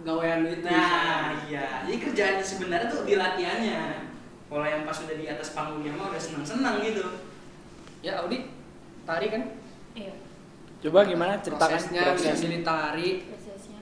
[0.00, 3.80] gawean lu itu nah iya jadi kerjaan sebenarnya tuh di latihannya
[4.46, 7.24] kalau yang pas udah di atas panggungnya mah udah senang senang gitu
[8.00, 8.52] ya Audi
[9.02, 9.42] tari kan
[9.92, 10.08] Iya,
[10.80, 12.40] Coba gimana ceritakan prosesnya bisa prosesnya.
[12.42, 13.80] milih tari prosesnya.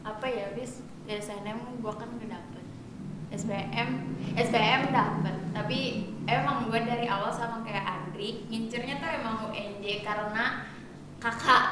[0.00, 0.72] Apa ya, bis?
[1.02, 2.62] Dari SNM gua kan gak dapet.
[3.32, 3.88] SBM,
[4.32, 5.34] SBM dapet.
[5.50, 5.78] Tapi
[6.24, 10.62] emang gua dari awal sama kayak Andri, ngincernya tuh emang UNJ karena
[11.22, 11.64] kakak.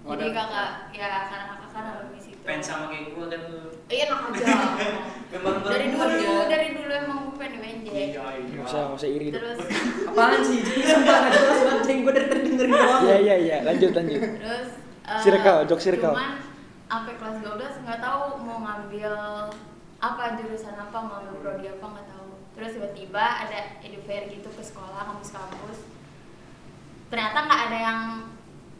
[0.00, 2.38] Oh, Jadi kakak, ya karena kakak kan alumni situ.
[2.40, 4.46] pengen sama kayak gue kan lu Iya, enak aja.
[5.68, 6.08] dari dulu,
[6.46, 7.88] dari dulu emang gue pengen UNJ.
[7.88, 9.28] iya Nggak usah, nggak usah iri.
[9.28, 9.58] Terus
[10.06, 13.56] apaan sih jadi sumpah nggak jelas banget gue dari tadi dengerin doang Iya iya iya,
[13.62, 14.20] lanjut lanjut.
[14.38, 14.68] terus
[15.18, 16.12] Circle, jok circle.
[16.12, 16.32] cuman
[16.84, 19.12] sampai kelas 12 nggak tahu mau ngambil
[19.98, 24.62] apa jurusan apa mau ngambil prodi apa nggak tahu terus tiba-tiba ada edufair gitu ke
[24.62, 25.84] sekolah kampus-kampus
[27.08, 28.00] ternyata nggak ada yang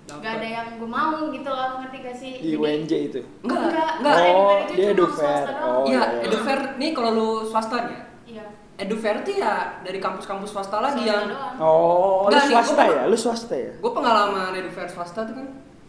[0.08, 3.20] nggak ada yang gue mau gitu loh ngerti gak sih Di UNJ itu.
[3.42, 4.16] Enggak, enggak enggak.
[4.26, 5.44] Oh, itu dia Edufair.
[5.61, 6.02] Oh, Iya.
[6.23, 8.02] Edufair nih kalau lu swasta nih ya.
[8.26, 8.44] iya
[8.78, 11.56] Edufair tuh ya dari kampus-kampus swasta lagi yang doang.
[11.58, 13.02] Oh, lu nih, swasta gua- ya?
[13.04, 13.73] Lu swasta ya?
[13.75, 15.47] gue pengalaman Edufair swasta tuh kan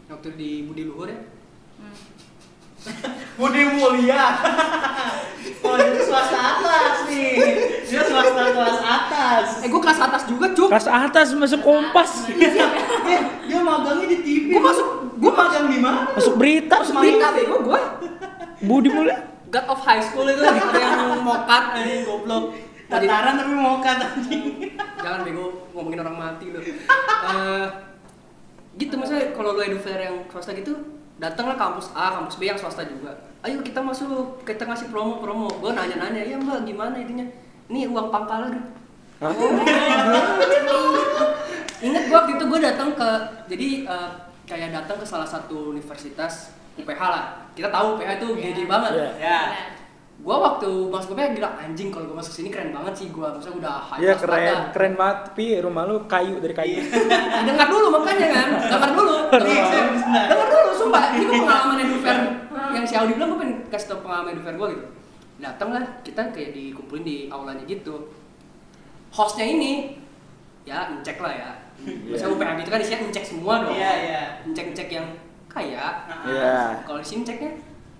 [0.09, 1.19] waktu di Budi Luhur ya.
[3.35, 4.39] Budi Mulia
[5.59, 7.35] oh itu swasta atas nih
[7.83, 10.69] dia swasta kelas atas Eh gue kelas atas juga cuk.
[10.71, 12.29] Kelas atas masuk kompas.
[12.31, 12.63] dia,
[13.49, 14.87] dia magangnya di TV Gue masuk,
[15.17, 16.79] gue magang di mana Masuk berita.
[16.79, 17.81] masuk berita bego gue.
[18.61, 19.19] Budi mulai.
[19.49, 22.43] God of High School itu lagi ada yang mokat anjing goblok.
[22.85, 24.41] Tadi tataran tapi mau kata anjing
[25.01, 26.59] jangan bego ngomongin orang mati lu.
[26.61, 27.65] Eh,
[28.77, 30.77] gitu maksudnya kalau lu edufair yang swasta gitu
[31.19, 33.11] datanglah kampus A, kampus B yang swasta juga.
[33.43, 35.51] Ayo kita masuk, kita ngasih promo-promo.
[35.59, 37.27] Gue nanya-nanya, ya mbak gimana intinya?
[37.69, 38.55] Ini uang pangkalan.
[39.19, 39.31] Hah?
[41.79, 43.09] Ingat gua waktu itu gue datang ke
[43.47, 44.09] jadi eh,
[44.43, 47.23] kayak datang ke salah satu universitas UPH lah.
[47.55, 48.43] Kita tahu UPH itu Iya.
[48.51, 48.91] gede banget.
[48.95, 49.11] Iya.
[49.19, 49.39] ya
[50.19, 53.31] Gua waktu masuk UPH gila anjing kalau gua masuk sini keren banget sih gua.
[53.31, 54.67] Maksudnya udah high Iya class keren, banget.
[54.75, 55.17] keren banget.
[55.25, 56.75] Tapi rumah lu kayu dari kayu.
[57.07, 58.47] Nah, dengar dulu makanya kan.
[58.67, 59.13] Dengar dulu.
[59.31, 60.25] Iya, saya benar.
[60.27, 61.03] Dengar dulu sumpah.
[61.11, 62.17] Ini gua pengalaman Edufair
[62.69, 64.85] yang si Audi bilang gua pengen kasih tau pengalaman Edufair gua gitu.
[65.39, 67.95] Datang lah kita kayak dikumpulin di aulanya gitu.
[69.09, 69.95] Hostnya ini
[70.63, 71.49] ya ngecek lah ya.
[71.79, 73.71] Misalnya UPH gitu kan isinya ngecek semua dong.
[73.71, 74.21] Iya, iya.
[74.43, 75.07] Ngecek-ngecek yang
[75.47, 76.03] kaya.
[76.27, 76.83] Iya.
[76.83, 77.55] Kalau di sini ceknya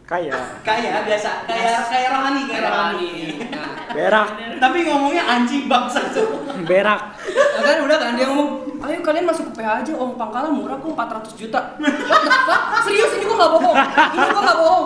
[0.10, 0.34] Kaya.
[0.66, 3.12] kayak biasa kayak kayak rohani kayak kayak rohani
[3.50, 4.28] Nah, Berak.
[4.58, 7.14] tapi ngomongnya anjing bangsa tuh Berak.
[7.22, 10.78] Nah, kan udah kan dia ngomong, ayo kalian masuk ke PH aja, om pangkalan murah
[10.78, 11.60] kok 400 juta.
[11.78, 12.62] What the fuck?
[12.82, 13.78] Serius ini gua nggak bohong.
[14.14, 14.86] Ini gua nggak bohong.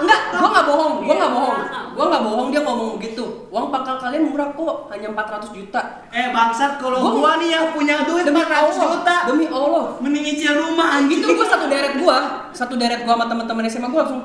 [0.00, 0.92] Enggak, gua nggak bohong.
[0.98, 1.56] Gua nggak bohong.
[1.94, 3.24] Gua nggak bohong dia ngomong begitu.
[3.48, 5.80] Uang pangkal kalian murah kok, hanya 400 juta.
[6.10, 9.84] eh bangsat kalau Gua- gua nih yang punya duit 400 juta Demi Allah.
[9.98, 12.16] mending nyicil rumah anjing Itu gua satu deret gua,
[12.50, 14.22] satu deret gua sama teman-teman SMA gua langsung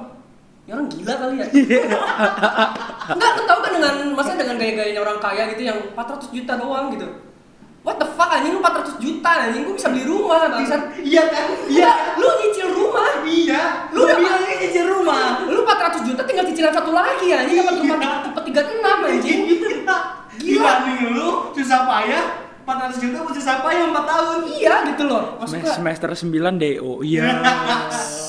[0.69, 1.47] Ya orang gila kali ya.
[3.09, 6.93] Enggak, lu tau kan dengan masa dengan gaya-gayanya orang kaya gitu yang 400 juta doang
[6.93, 7.09] gitu.
[7.81, 10.93] What the fuck anjing lu 400 juta anjing gua bisa beli rumah bangsat.
[11.01, 13.23] iya kan Iya, lu nyicil rumah.
[13.25, 17.41] iya Lu udah- bilangnya nyicil rumah Lu 400 juta tinggal cicilan satu lagi ya.
[17.41, 18.09] Ini dapat rumah Iya.
[18.29, 19.39] dapat 36 anjing.
[19.49, 19.97] Gila.
[20.37, 22.25] Dibanding lu susah payah
[22.61, 24.37] 400 juta buat susah payah 4 tahun.
[24.45, 25.41] Iya gitu loh.
[25.49, 26.29] Semester 9
[26.61, 27.01] DO.
[27.01, 27.25] Iya.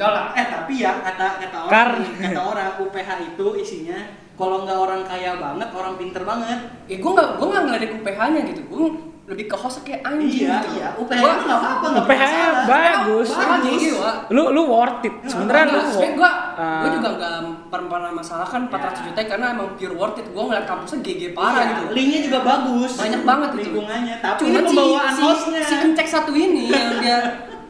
[0.00, 0.24] enggak lah.
[0.32, 3.98] Eh tapi ya kata kata orang Kar- kata orang UPH itu isinya
[4.32, 6.58] kalau nggak orang kaya banget, orang pinter banget.
[6.86, 8.62] Ya gua enggak gua enggak ngeledek UPH-nya gitu.
[8.66, 8.88] Gua
[9.30, 10.68] lebih ke host kayak anjing Iya, gitu.
[10.74, 10.88] iya.
[10.96, 12.22] UPH Gua- itu nggak apa-apa, nggak UPH
[12.66, 13.28] bagus.
[13.30, 13.78] Bagus.
[13.78, 14.12] Gila.
[14.28, 15.14] Lu lu worth it.
[15.22, 16.80] Sebenarnya lu Enggak, sebenernya gua, Ah.
[16.80, 17.34] gua juga nggak
[17.70, 19.04] pernah masalah kan 400 Ya.
[19.06, 20.26] juta karena emang pure worth it.
[20.32, 21.82] Gua ngeliat kampusnya GG parah Iya, gitu.
[21.92, 22.92] Linknya juga bagus.
[22.96, 23.58] Banyak banget itu.
[23.62, 24.16] lingkungannya.
[24.18, 25.62] Tapi Cuman ini si, pembawaan si, hostnya.
[25.62, 27.18] si kencek satu ini yang dia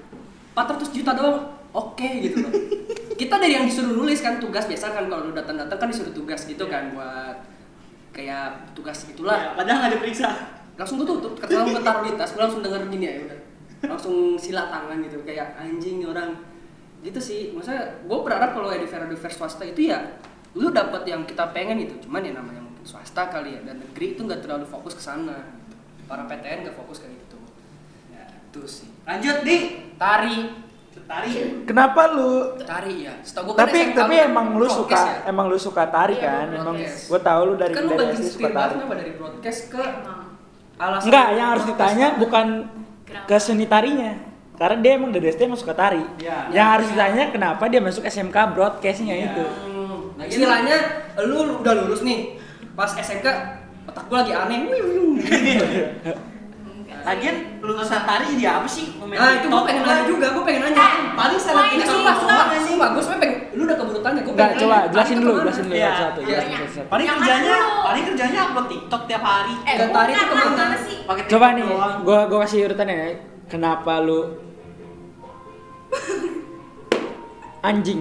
[0.55, 1.39] 400 juta doang
[1.73, 2.53] oke gitu loh.
[3.15, 6.45] Kita dari yang disuruh nulis kan tugas biasa kan kalau lu datang-datang kan disuruh tugas
[6.45, 6.73] gitu Iya.
[6.73, 7.37] kan buat
[8.11, 9.55] kayak tugas itulah.
[9.55, 10.29] padahal nggak diperiksa.
[10.81, 13.39] Langsung gue tutup, kata gue taruh di tas, gue langsung denger gini ya udah.
[13.93, 16.33] Langsung sila tangan gitu kayak anjing orang.
[17.05, 20.01] Gitu sih, maksudnya gue berharap kalau editor editor swasta itu ya
[20.57, 22.09] lu dapat yang kita pengen gitu.
[22.09, 25.61] Cuman ya namanya mungkin swasta kali ya dan negeri itu nggak terlalu fokus ke sana.
[26.11, 27.39] para PTN gak fokus kayak gitu
[28.11, 30.43] ya itu sih Lanjut di tari
[30.91, 31.31] tari.
[31.67, 32.31] Kenapa lu
[32.63, 35.15] tari ya setahu gua kan tapi SMK tapi emang lu suka ya?
[35.27, 38.15] emang lu suka tari Iya, kan gua emang gue tahu lu dari kan lu dari
[38.17, 39.83] suka tari kenapa dari broadcast ke
[40.79, 42.47] alasan enggak yang harus ditanya bukan
[43.27, 44.13] ke seni tarinya
[44.55, 46.37] karena dia emang dari SD emang suka tari Iya.
[46.53, 49.27] yang harus ditanya kenapa dia masuk SMK broadcastnya Iya.
[49.31, 49.45] itu
[50.15, 50.77] nah istilahnya
[51.23, 52.39] lu udah lulus nih
[52.75, 53.27] pas SMK
[53.87, 56.17] otak gua lagi aneh wih, wih, wih.
[57.01, 58.93] Lagian lulusan tari jadi apa sih?
[58.95, 59.91] Nah itu gua TikTok pengen kan?
[59.91, 63.37] nanya juga gua pengen nanya paling salah ini sumpah sih, sumpah sumpah gua sebenernya pengen
[63.51, 65.91] lu udah keburu tanya gua enggak pengen coba jelasin dulu jelasin dulu Iya.
[65.93, 66.39] satu Iya.
[66.67, 69.55] satu Paling kerjanya, paling kerjanya upload TikTok tiap hari.
[69.63, 70.53] Eh, tari itu ke mana?
[70.53, 70.97] mana sih?
[71.03, 71.97] Pakai coba TikTok nih doang.
[72.03, 73.09] gua gua kasih urutannya ya
[73.47, 74.21] kenapa lu
[77.61, 78.01] anjing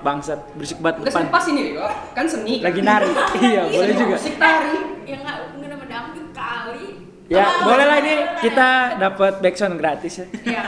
[0.00, 1.64] bangsat berisik banget depan sih pas ini
[2.12, 3.08] kan seni lagi nari
[3.44, 6.88] iya boleh juga musik tari Ya enggak enggak nama dangdut kali.
[7.30, 10.26] Ya boleh lah ini kita dapat backsound gratis ya.
[10.44, 10.64] Iya.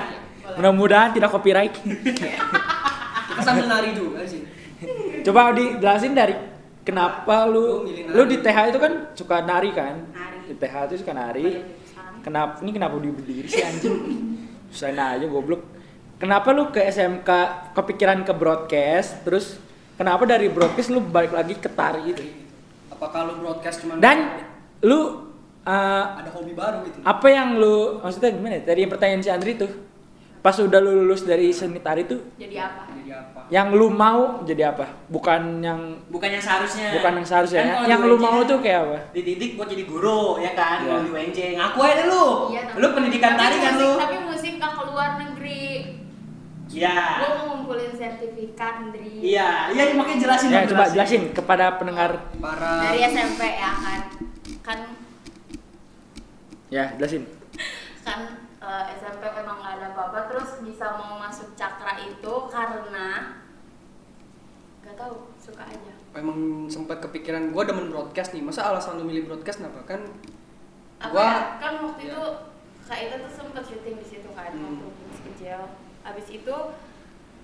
[0.56, 1.74] mudah-mudahan tidak copyright.
[1.76, 4.56] Kita sambil nari juga sih
[5.26, 6.34] coba dijelasin dari
[6.86, 10.06] kenapa Lu lu milih lu di TH itu kan suka nari kan?
[10.12, 10.52] Nari.
[10.52, 11.46] di TH itu suka nari.
[12.22, 13.94] Kenapa ini kenapa dia berdiri sih anjing?
[14.70, 15.62] Susah aja goblok.
[16.16, 17.30] Kenapa lu ke SMK
[17.76, 19.60] kepikiran ke broadcast terus
[19.94, 22.24] kenapa dari broadcast lu balik lagi ke tari itu?
[22.90, 24.42] Apakah lu broadcast cuman dan
[24.82, 25.25] lu
[25.66, 29.54] uh, ada hobi baru gitu apa yang lu maksudnya gimana tadi yang pertanyaan si Andri
[29.54, 29.70] tuh
[30.38, 32.86] pas udah lu lulus dari seni tari tuh Jadi apa?
[32.94, 36.94] jadi apa yang lu mau jadi apa bukan yang Bukan yang seharusnya.
[36.94, 37.90] bukan yang seharusnya Kan ya.
[37.90, 40.82] yang lu mau kan tuh kayak apa Dididik buat jadi guru, ya kan?
[40.82, 41.38] Kalau di UNJ.
[41.54, 42.26] Ngaku aja lu.
[42.48, 43.92] Iya, tapi- lu pendidikan tapi tari kan lu.
[43.96, 45.66] Tapi musik gak keluar negeri.
[46.68, 46.94] Iya.
[47.16, 49.10] Gue mau ngumpulin sertifikat Ndri.
[49.24, 54.00] Iya, iya makanya jelasin ya coba jelasin kepada pendengar para Dari SMP ya kan.
[54.62, 54.78] Kan
[56.68, 57.22] ya jelasin
[58.02, 58.20] kan
[58.58, 63.38] eh, SMP memang gak ada apa-apa terus bisa mau masuk cakra itu karena
[64.82, 69.26] gak tahu suka aja emang sempat kepikiran gua demen broadcast nih masa alasan lu milih
[69.26, 70.00] broadcast kenapa kan
[70.96, 72.10] apa Gua- ya, kan waktu Iya.
[72.10, 72.22] itu
[72.86, 74.78] kak itu tuh sempet syuting di situ kan Hmm.
[74.80, 75.60] waktu masih kecil
[76.02, 76.56] abis itu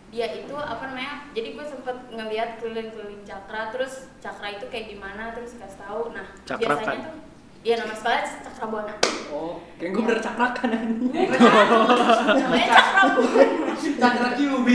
[0.08, 5.32] dia itu apa namanya jadi gue sempet ngeliat keliling-keliling cakra terus cakra itu kayak gimana
[5.32, 7.00] terus kasih tahu nah Cakra biasanya kan?
[7.02, 7.14] tuh
[7.62, 8.94] dia nama sekolah cakra buana
[9.30, 10.68] oh kayak gua bener cakrakan.
[10.74, 14.66] Namanya cakra buana Cakra QB.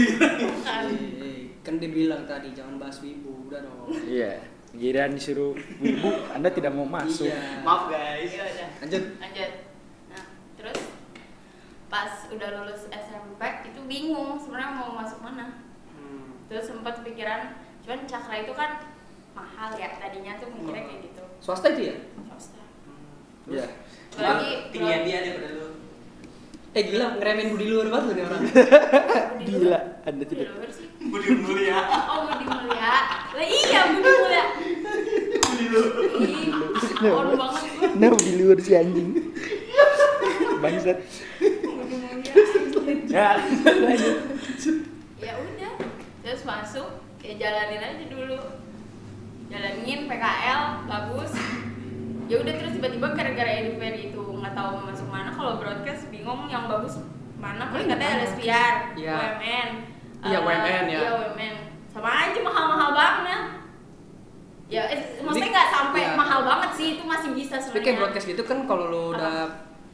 [0.63, 0.83] kan
[1.19, 3.91] Eh, kan dia bilang tadi jangan bahas wibu udah dong.
[4.07, 4.39] Iya
[4.77, 7.27] giliran disuruh ibu anda tidak mau masuk.
[7.27, 7.63] Iya.
[7.63, 8.31] Maaf guys.
[8.35, 8.69] udah.
[8.83, 9.03] Lanjut.
[9.19, 9.51] Lanjut.
[10.11, 10.23] Nah
[10.55, 10.79] terus?
[11.87, 15.59] Pas udah lulus SMP itu bingung sebenarnya mau masuk mana.
[15.91, 16.39] Hmm.
[16.47, 18.79] terus sempat pikiran cuman cakra itu kan
[19.35, 21.23] mahal ya tadinya tuh mikirnya kayak gitu.
[21.43, 21.95] Swasta itu ya?
[22.31, 22.56] Swasta
[23.47, 23.65] Iya.
[24.17, 25.67] Lagi- tinggian dia daripada lu.
[26.75, 28.41] Eh gila ngeremehin budi luar banget lu nih orang.
[29.47, 30.49] gila anda Budi tidak.
[31.07, 31.77] Budi mulia.
[32.11, 32.91] oh Budi mulia.
[33.33, 34.43] Lah iya Budi mulia.
[35.41, 35.81] Budi lu.
[36.21, 39.09] ih on banget nah di luar si anjing?
[40.59, 40.97] Bangsat.
[41.39, 42.33] Budi mulia.
[43.07, 43.39] Ya.
[43.63, 44.17] Lanjut
[45.17, 45.73] ya udah
[46.21, 46.87] terus masuk
[47.23, 48.39] ya jalanin aja dulu.
[49.47, 51.31] Jalanin PKL bagus
[52.27, 56.47] ya udah terus tiba-tiba gara-gara edufair itu nggak tahu mau masuk mana kalau broadcast bingung
[56.47, 56.99] yang bagus
[57.37, 57.69] mana.
[57.69, 59.15] Paling katanya ada SPR Iya.
[59.15, 59.69] UMN
[60.17, 60.99] Iya, eh, UMN, ya.
[60.99, 61.55] iya UMN
[61.87, 63.41] sama aja mahal-mahal banget.
[64.67, 66.13] Ya eh, maksudnya nggak sampai Iya.
[66.13, 67.85] mahal banget sih itu masih bisa Tapi sebenarnya.
[67.85, 69.35] kayak broadcast gitu kan kalau lu udah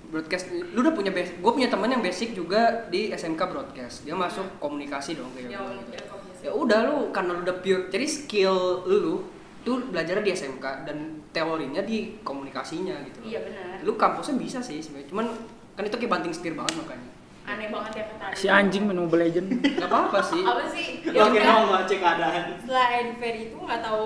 [0.09, 3.95] broadcast lu udah punya basic gue punya teman yang basic juga di SMK broadcast.
[4.03, 6.15] Dia masuk komunikasi dong kayak ya, ya, gitu.
[6.43, 9.21] ya udah lu karena lu udah pure jadi skill lu
[9.63, 10.97] tuh belajarnya di SMK dan
[11.29, 13.19] teorinya di komunikasinya gitu.
[13.25, 13.79] Iya benar.
[13.81, 15.25] Lu kampusnya bisa sih sebenarnya cuman
[15.73, 17.09] kan itu kayak banting setir banget makanya.
[17.43, 20.41] Aneh banget ya kata si anjing main Mobile Legend nggak apa apa sih.
[20.41, 20.85] Apa sih?
[21.03, 21.63] Ya Oke, udah.
[21.65, 22.43] mau cek keadaan.
[22.57, 24.05] setelah Edfair itu nggak tahu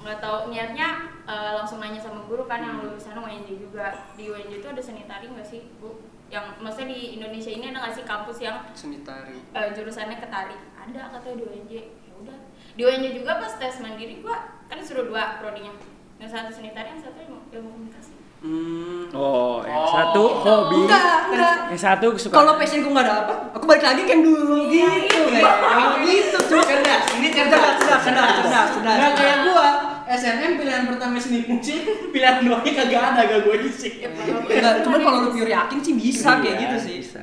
[0.00, 0.88] nggak tahu niatnya
[1.24, 3.86] eh, langsung nanya sama guru kan yang lulusan UNJ juga.
[4.14, 6.02] Di UNJ itu ada seni tari nggak sih bu?
[6.26, 9.38] Yang maksudnya di Indonesia ini ada nggak sih kampus yang seni tari.
[9.38, 10.56] eh, jurusannya ke tari?
[10.74, 12.38] Ada katanya di UNJ ya udah.
[12.74, 14.34] Di UNJ juga pas tes mandiri gua
[14.74, 15.70] kan disuruh dua prodinya.
[16.18, 18.12] Yang satu seni tari yang satu ilmu, ilmu komunikasi.
[18.42, 19.06] Hmm.
[19.14, 19.88] oh yang Oh.
[19.88, 20.76] satu hobi.
[20.84, 21.54] Enggak enggak.
[21.70, 22.34] Yang satu suka.
[22.34, 25.20] Kalau passion gue nggak dapet aku balik lagi kayak dulu Iya, gitu.
[25.30, 25.50] iya.
[25.54, 26.38] kayak gitu.
[26.50, 27.78] Cuma Cerdas, ini cerdas, cerdas.
[27.78, 28.96] Cerdas cerdas cerdas cerdas.
[28.98, 29.66] Nggak kayak gua,
[30.04, 33.90] SNM pilihan pertama seni musik, pilihan duanya kagak ada, gak gua isi.
[33.96, 36.94] Ya, kalau- enggak cuman kalau lu pure yakin sih bisa kayak Iya, gitu sih.
[37.00, 37.22] bisa.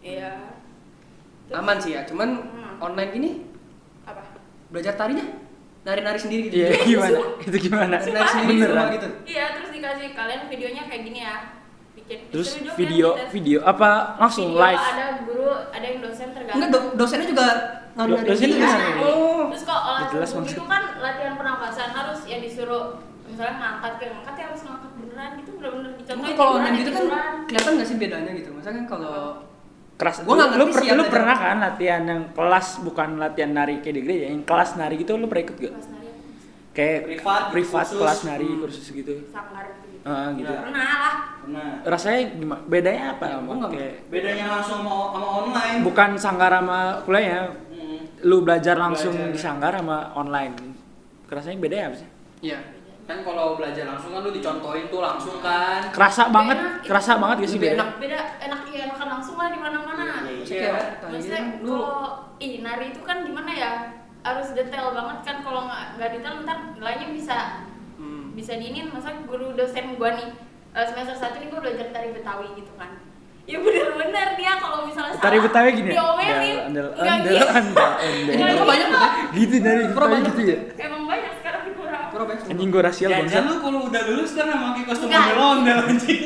[0.00, 0.30] iya.
[1.52, 2.78] Aman sih ya cuman Hmm.
[2.80, 3.30] online gini
[4.02, 4.22] apa?
[4.68, 5.26] belajar tarinya
[5.80, 9.68] nari-nari sendiri gitu iya gimana itu gimana nari-nari sendiri di beneran rumah gitu Iya, terus
[9.70, 11.36] dikasih kalian videonya kayak gini ya.
[12.00, 13.30] Jadi Terus video tes.
[13.30, 14.82] video apa langsung Video live?
[14.82, 17.46] ada guru ada yang dosen tergantung Enggak, do- dosennya juga
[17.92, 18.66] ngaruh dari dosennya dia.
[18.66, 18.98] ngaruh.
[19.00, 19.42] Oh.
[19.48, 20.52] terus kalau olah Jelas tubuh maksud.
[20.52, 22.84] itu kan latihan pernapasan harus ya disuruh
[23.24, 26.90] misalnya ngangkat kayak ngangkat ya harus ngangkat beneran gitu bener-bener dicontohin Mungkin kalau ya gitu
[26.90, 27.04] kan
[27.46, 28.50] kelihatan nggak sih bedanya gitu?
[28.50, 29.16] Misalnya kan kalau
[30.00, 30.24] Keras.
[30.24, 31.12] Gua nggak lu, sih lu belajar.
[31.12, 35.12] pernah kan latihan yang kelas bukan latihan nari kayak di gereja, yang kelas nari gitu
[35.14, 35.70] lu pernah ikut gak?
[35.70, 36.20] Kelas nari apa?
[36.70, 37.98] Kayak Privat, privat kursus.
[38.00, 38.58] kelas nari Hmm.
[38.58, 39.14] kursus gitu.
[39.28, 40.48] sanggar gitu Ah, gitu.
[40.48, 40.60] Ya.
[40.62, 42.60] pernah lah Nah, Rasanya gimana?
[42.64, 43.24] Bedanya apa?
[43.26, 45.78] Ya, gua nggak- Kayak bedanya langsung sama, sama online.
[45.82, 47.40] bukan sanggar sama kuliah ya.
[47.68, 47.98] Hmm.
[48.22, 49.32] Lu belajar langsung Belajar.
[49.32, 50.52] di sanggar sama online.
[51.26, 52.08] Rasanya bedanya apa sih?
[52.42, 52.58] Iya.
[53.10, 55.82] Kan kalau belajar langsung kan lu dicontohin tuh langsung kan.
[55.90, 57.74] Kerasa banget, Enak, kerasa itu banget gak sih beda?
[57.74, 57.90] enak.
[57.98, 61.74] beda enak ya enakan langsung lah di mana-mana Iya, Maksudnya kayak tadi maksudnya kan lu
[61.74, 62.06] kalau
[62.38, 63.70] ih nari itu kan gimana ya
[64.20, 67.36] harus detail banget kan kalau nggak nggak detail ntar nilainya bisa
[67.96, 70.30] hmm, bisa diinin masa guru dosen gua nih
[70.70, 72.94] eh, semester satu nih gua belajar tari betawi gitu kan
[73.42, 75.94] ya bener-bener dia kalau misalnya Tari salah, Betawi gini ya?
[75.98, 77.46] diomelin Andel, Nggak andel, gitu.
[77.50, 78.30] andel, andel.
[78.30, 78.94] Nggak Kok banyak gitu.
[78.94, 79.10] tuh?
[79.34, 80.58] Gitu dari Betawi banyak gitu ya?
[80.78, 81.32] emang banyak
[82.24, 82.38] Bang.
[82.50, 83.42] Anjing gue rasial Jangan bangsat.
[83.42, 85.22] lu kalau udah lulus kan pakai kostum Enggak.
[85.24, 86.22] ondel-ondel anjing.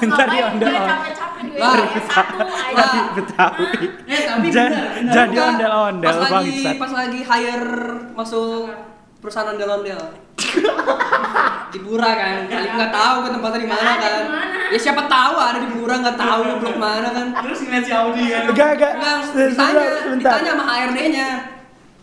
[0.00, 1.58] Ntar dia ondel gue ondel.
[1.58, 1.74] Lah.
[1.74, 3.66] ya satu aja Betawi.
[4.06, 5.26] Eh tapi benar, benar.
[5.28, 6.74] Jadi pas lagi bangsat.
[6.78, 7.70] pas lagi hire
[8.14, 8.70] masuk
[9.18, 10.02] perusahaan ondel-ondel
[11.74, 14.22] di Pura kan kali nggak tahu kan tempatnya di mana kan
[14.70, 18.24] ya siapa tahu ada di Pura nggak tahu blok mana kan Terus ngeliat si Audi
[18.30, 18.42] kan.
[18.48, 18.92] Enggak, enggak.
[19.34, 21.28] Ditanya, ditanya sama HRD-nya.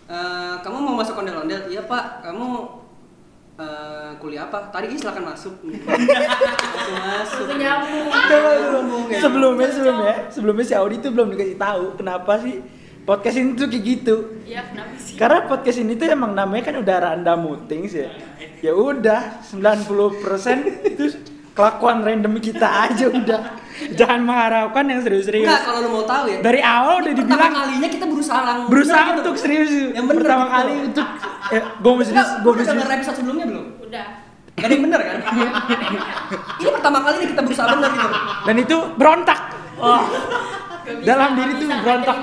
[0.05, 1.65] "Eh, kamu mau masuk ondel-ondel?
[1.65, 2.47] Iya pak, kamu
[3.55, 4.69] eh, kuliah apa?
[4.69, 5.53] Tadi "Ih, silakan masuk.
[5.65, 7.45] Langsung masuk.
[7.49, 8.07] Langsung nyambung.
[8.11, 8.71] Tunggu, tunggu.
[8.75, 9.19] Ngomong ya.
[9.23, 12.61] Sebelumnya, sebelumnya, sebelumnya si Audi tuh belum dikasih tahu kenapa sih
[13.05, 14.15] podcast ini tuh kayak gitu.
[14.45, 15.13] Iya kenapa sih?
[15.15, 18.09] Karena podcast ini tuh emang namanya kan udah random muting sih.
[18.61, 21.05] Ya udah, 90% itu
[21.55, 23.41] kelakuan random kita aja udah.
[23.75, 25.47] Jangan mengharapkan yang serius-serius.
[25.47, 26.37] Enggak, kalau lu mau tahu ya.
[26.39, 28.57] Dari awal udah pertama dibilang kalinya kita berusaha lang.
[28.71, 29.19] berusaha bener gitu.
[29.23, 29.71] untuk serius.
[29.71, 30.55] Yang bener Pertama gitu.
[30.55, 31.07] kali untuk
[31.51, 33.65] eh, gue mau serius, gue gua mau udah denger episode sebelumnya belum?
[33.83, 34.05] Udah.
[34.55, 35.17] Gak ada yang bener kan?
[36.63, 38.17] Ini pertama kali nih kita berusaha bener gitu.
[38.47, 39.39] Dan itu berontak.
[40.85, 42.17] Bisa, Dalam diri tuh bisa, berontak.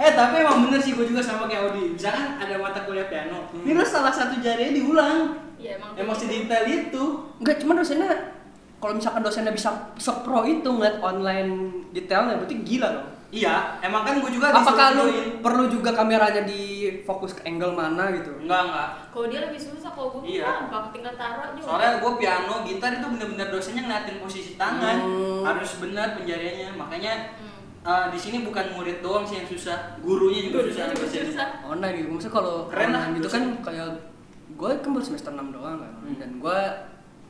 [0.00, 1.96] Eh tapi emang bener sih gue juga sama kayak Audi.
[1.96, 3.48] Misalkan ada mata kuliah piano.
[3.52, 5.16] Ini lu salah satu jarinya diulang.
[5.56, 5.92] Iya emang.
[5.96, 6.28] Emang gitu.
[6.28, 7.04] sedetail itu.
[7.40, 8.39] Enggak, cuma dosennya
[8.80, 11.52] kalau misalkan dosennya bisa sepro itu ngeliat online
[11.92, 13.08] detailnya berarti gila dong.
[13.30, 15.06] Iya, emang kan gue juga Apakah lu
[15.38, 16.62] perlu juga kameranya di
[17.06, 18.34] fokus ke angle mana gitu?
[18.42, 18.88] Enggak, enggak.
[19.14, 20.66] Kalau dia lebih susah kalau gue Iya.
[20.66, 21.60] gampang tinggal taruh aja.
[21.62, 25.46] Soalnya gue piano, gitar itu bener-bener dosennya ngeliatin posisi tangan, Hmm.
[25.46, 26.74] harus benar penjariannya.
[26.74, 27.86] Makanya Hmm.
[27.86, 30.90] eh, di sini bukan murid doang sih yang susah, gurunya juga susah.
[30.90, 31.46] Juga susah.
[31.62, 32.08] Online gitu.
[32.10, 33.38] Maksudnya kalau Keren lah, gitu dosen.
[33.38, 33.88] kan kayak
[34.50, 35.92] gue kan baru semester 6 doang kan.
[36.02, 36.18] Hmm.
[36.18, 36.58] Dan gue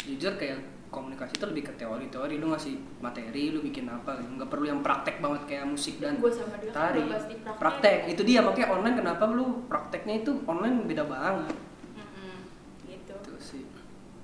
[0.00, 4.30] jujur kayak komunikasi itu lebih ke teori-teori lu ngasih materi lu bikin apa gitu.
[4.36, 7.56] nggak perlu yang praktek banget kayak musik dan Gua sama dia kan tari praktek.
[7.56, 11.54] praktek itu dia makanya online kenapa lu prakteknya itu online beda banget
[11.94, 12.36] Mm-mm.
[12.84, 13.14] Gitu.
[13.14, 13.62] itu sih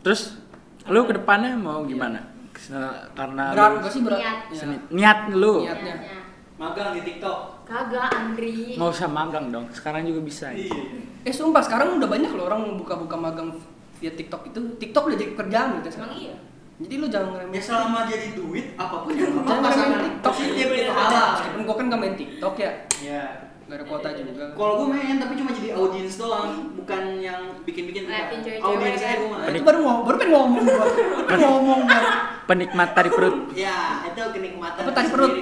[0.02, 0.38] Terus
[0.86, 2.22] lu ke depannya mau gimana?
[2.54, 4.38] Se- Karena berat lu gak sih berat Niat.
[4.44, 4.56] Ya.
[4.56, 5.94] seni- niat lu Niatnya.
[5.94, 6.18] Niatnya.
[6.56, 7.38] Magang di TikTok.
[7.62, 8.74] Kagak Andri.
[8.74, 9.66] mau usah magang dong.
[9.68, 10.48] Sekarang juga bisa.
[10.48, 10.72] Iya.
[11.20, 13.50] eh sumpah sekarang udah banyak loh orang buka-buka magang
[13.96, 16.36] via TikTok itu TikTok udah jadi kerjaan gitu sekarang iya.
[16.76, 20.32] Jadi lu jangan Ya ngeremehin selama jadi duit, apa pun yang jangan apa-apa ngeremehin TikTok
[20.32, 23.24] positif itu halal meskipun gua kan gak main TikTok ya Iya.
[23.66, 28.06] gak ada kuota juga Kalau gue main tapi cuma jadi audiens doang, bukan yang bikin-bikin.
[28.06, 29.50] Audiens aja gue main.
[29.50, 30.92] itu baru mau baru pengen ngomong gua baru
[31.26, 32.02] pengen ngomong gua
[32.46, 33.50] Penikmat tari perut.
[33.58, 34.86] Ya, itu kenikmatan.
[34.86, 35.32] Apa tadi perut?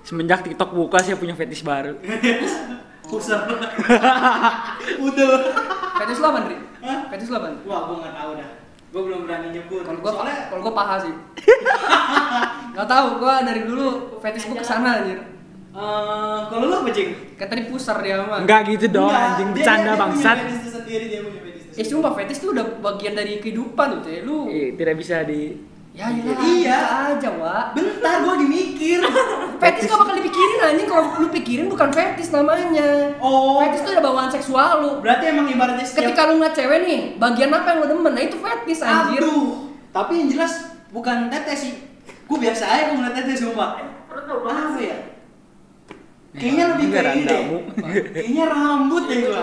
[0.00, 2.00] Semenjak TikTok buka saya punya fetish baru.
[3.10, 3.40] Pusat.
[5.04, 5.32] Udah.
[6.00, 6.56] fetis lu apa Andri?
[6.80, 6.98] Hah?
[7.12, 8.48] fetis lu apa Wah, gue nggak tahu dah.
[8.94, 9.82] Gue belum berani nyebut.
[9.82, 11.10] kalau gua Soalnya kalau gua paha sih
[12.74, 13.86] nggak tahu gua dari dulu
[14.18, 15.18] fetis gua ke sana anjir
[15.74, 17.10] eh, kalau lu apa, Jing?
[17.34, 20.36] kayak tadi pusar dia mah Enggak gitu dong Enggak, anjing bercanda dia punya bangsat.
[20.38, 24.46] fetish dia punya fetish Eh sumpah fetis tuh udah bagian dari kehidupan tuh teh lu.
[24.46, 25.58] Iya, tidak bisa di
[25.94, 26.58] Ya iyalah, Iya.
[26.58, 26.78] bisa
[27.14, 27.64] aja, Wak.
[27.78, 28.98] Bentar, gue lagi mikir.
[29.62, 33.14] Fetis gak bakal dipikirin anjing kalau lu pikirin bukan fetis namanya.
[33.22, 33.62] Oh.
[33.62, 34.90] Fetis tuh ada bawaan seksual lu.
[34.98, 36.10] Berarti emang ibaratnya setiap...
[36.10, 38.10] Ketika lu ngeliat cewek nih, bagian apa yang lu demen?
[38.10, 39.22] Nah itu fetis anjir.
[39.22, 39.70] Aduh.
[39.94, 40.52] Tapi yang jelas
[40.90, 41.74] bukan tetes sih.
[42.26, 43.78] Gue biasa aja kalau ngeliat tetes sumpah.
[44.10, 44.98] Apa ya?
[46.34, 47.42] Kayaknya lebih Enggak, kayak ini deh.
[48.10, 49.42] Kayaknya rambut deh gua.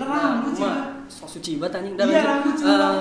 [0.00, 0.76] Rambut sih gua.
[1.12, 1.94] So suci banget anjing.
[2.00, 2.92] Iya, rambut sumpah.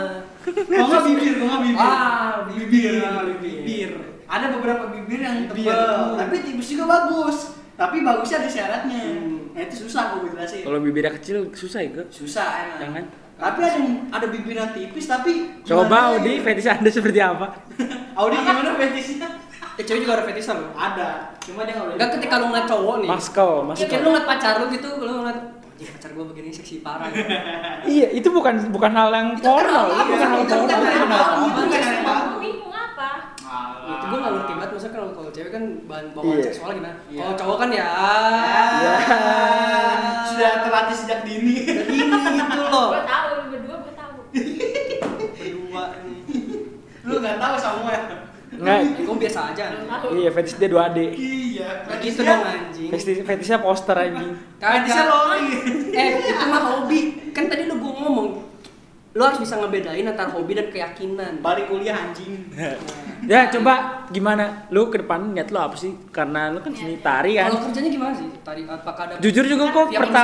[0.44, 1.80] Kalau nggak bibir, kalau nggak bibir.
[1.80, 3.92] Ah, bibir, ah, bibir.
[4.26, 5.72] Ada beberapa bibir yang Bibir.
[5.72, 7.38] tebal, tapi tipis juga bagus.
[7.74, 9.02] Tapi bagusnya ada syaratnya.
[9.18, 9.50] Hmm.
[9.52, 10.62] Nah itu susah gue jelasin.
[10.62, 12.04] Kalau bibirnya kecil susah ya?
[12.08, 12.80] Susah emang.
[12.80, 13.04] Jangan.
[13.34, 16.42] Tapi ada yang ada bibir yang tipis tapi Coba Audi ya?
[16.44, 17.50] fetish Anda seperti apa?
[18.20, 19.30] Audi gimana fetisnya?
[19.74, 20.70] Eh, cewek juga ada fetishnya loh.
[20.72, 21.10] Ada,
[21.42, 21.96] cuma dia nggak boleh.
[21.98, 23.10] Enggak ketika lu ngeliat cowok nih.
[23.10, 23.88] Maskel, Iya, maskel.
[23.90, 25.40] kayak lu ngeliat pacar lu gitu, lu ngeliat
[25.84, 27.12] "Anjing, pacar gua begini seksi parah.
[27.86, 30.04] Iya, itu bukan bukan hal yang porno, apa?
[30.06, 30.40] bukan hal porno.
[30.40, 31.20] bukan itu hal bukan hal apa.
[31.36, 31.44] porno.
[31.44, 33.10] Itu yang bingung apa?
[33.84, 36.44] Itu gua nggak ngerti banget maksudnya kalau kalau cewek kan bahan bawaan Iya.
[36.46, 37.20] seksual gimana Iya.
[37.20, 37.88] kalau cowok kan ya
[38.74, 38.96] Iya.
[40.30, 41.56] Sudah terlatih sejak dini.
[41.68, 44.16] ini itu loh Gue tahu, lu berdua gue tahu.
[45.38, 46.20] berdua nih
[47.04, 48.02] Lu nggak tahu semua ya?
[48.60, 49.64] Enggak, ya, gua biasa aja
[50.14, 51.00] iya fetish dia 2D.
[51.14, 51.70] Iya.
[52.02, 54.34] Gitu dong anjing Fetish fetishnya poster anjing.
[54.60, 55.48] Fetishnya loli.
[55.94, 57.00] eh itu mah hobi
[57.34, 58.28] kan tadi lu gua ngomong
[59.14, 62.50] lu harus bisa ngebedain antara hobi dan keyakinan Balik kuliah anjing.
[63.24, 64.68] Ya coba gimana?
[64.68, 65.96] Lu ke depan niat lu apa sih?
[66.12, 67.56] Karena lu kan seni tari kan.
[67.56, 70.24] kalau kerjanya gimana sih tadi apakah ada Jujur juga kok ya, perta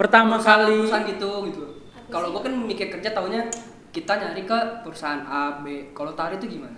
[0.00, 1.62] pertama kali perusahaan gitu gitu
[2.08, 3.44] kalau gua kan mikir kerja taunya
[3.92, 6.77] kita nyari ke perusahaan A B kalau tari itu gimana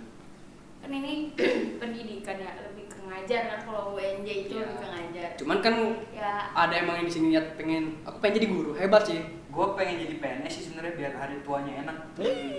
[0.81, 1.29] Kan ini
[1.79, 4.65] pendidikan ya, lebih ke ngajar kan kalau UNJ itu Iya.
[4.65, 5.29] lebih ke ngajar.
[5.35, 5.73] cuman kan
[6.11, 9.67] Ya, ada emang yang di sini niat pengen aku pengen jadi guru hebat sih Gue
[9.73, 11.97] pengen jadi PNS sih sebenarnya biar hari tuanya enak.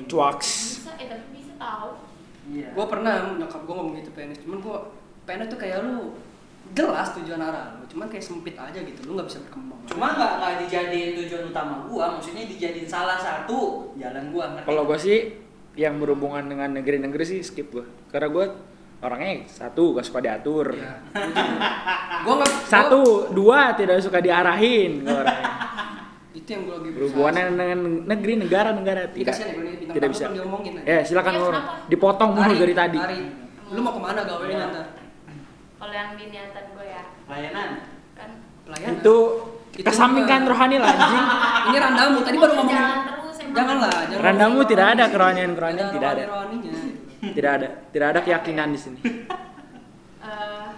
[0.04, 0.48] cuaks.
[0.78, 1.96] bisa, eh tapi bisa tahu.
[2.44, 2.68] Iya.
[2.68, 4.76] gue pernah nyokap gue ngomong gitu PNS cuman gue
[5.22, 6.10] PNS tuh kayak lu
[6.70, 10.32] jelas tujuan arah lu cuman kayak sempit aja gitu lu nggak bisa berkembang Cuma nggak
[10.36, 14.44] nggak dijadiin tujuan utama gua, maksudnya dijadiin salah satu jalan gua.
[14.52, 14.66] ngerti?
[14.68, 15.18] Kalau gua sih
[15.74, 17.84] yang berhubungan dengan negeri-negeri sih skip gua.
[18.08, 18.46] Karena gua
[18.98, 20.66] orangnya satu gak suka diatur.
[20.78, 21.00] ya
[22.22, 25.50] gue nggak Satu, dua tidak suka diarahin gua orangnya.
[26.32, 29.36] itu yang gue lagi Berhubungan dengan negeri, negara, negara tidak.
[29.36, 30.24] kasihan ya tidak tamu bisa.
[30.24, 30.72] kan diomongin.
[30.80, 31.60] Ya silakan Ya?
[31.88, 32.96] Dipotong mulu dari tadi.
[32.96, 33.20] tari.
[33.68, 34.80] lu mau ke mana gawe ini nanti
[35.76, 37.70] Kalau yang di niatan gue ya, Layanan.
[38.12, 38.30] kan
[38.62, 39.16] pelayanan Itu
[39.72, 41.24] Itu kesampingkan mah- rohani lah anjing.
[41.68, 42.76] ini randamu tadi baru ngomong.
[43.52, 45.12] Janganlah jangan Randamu tidak ada rohani.
[45.12, 46.24] kerohanian-kerohanian, tidak ada.
[47.22, 48.98] Tidak ada, tidak ada keyakinan di sini.
[50.22, 50.68] Eh,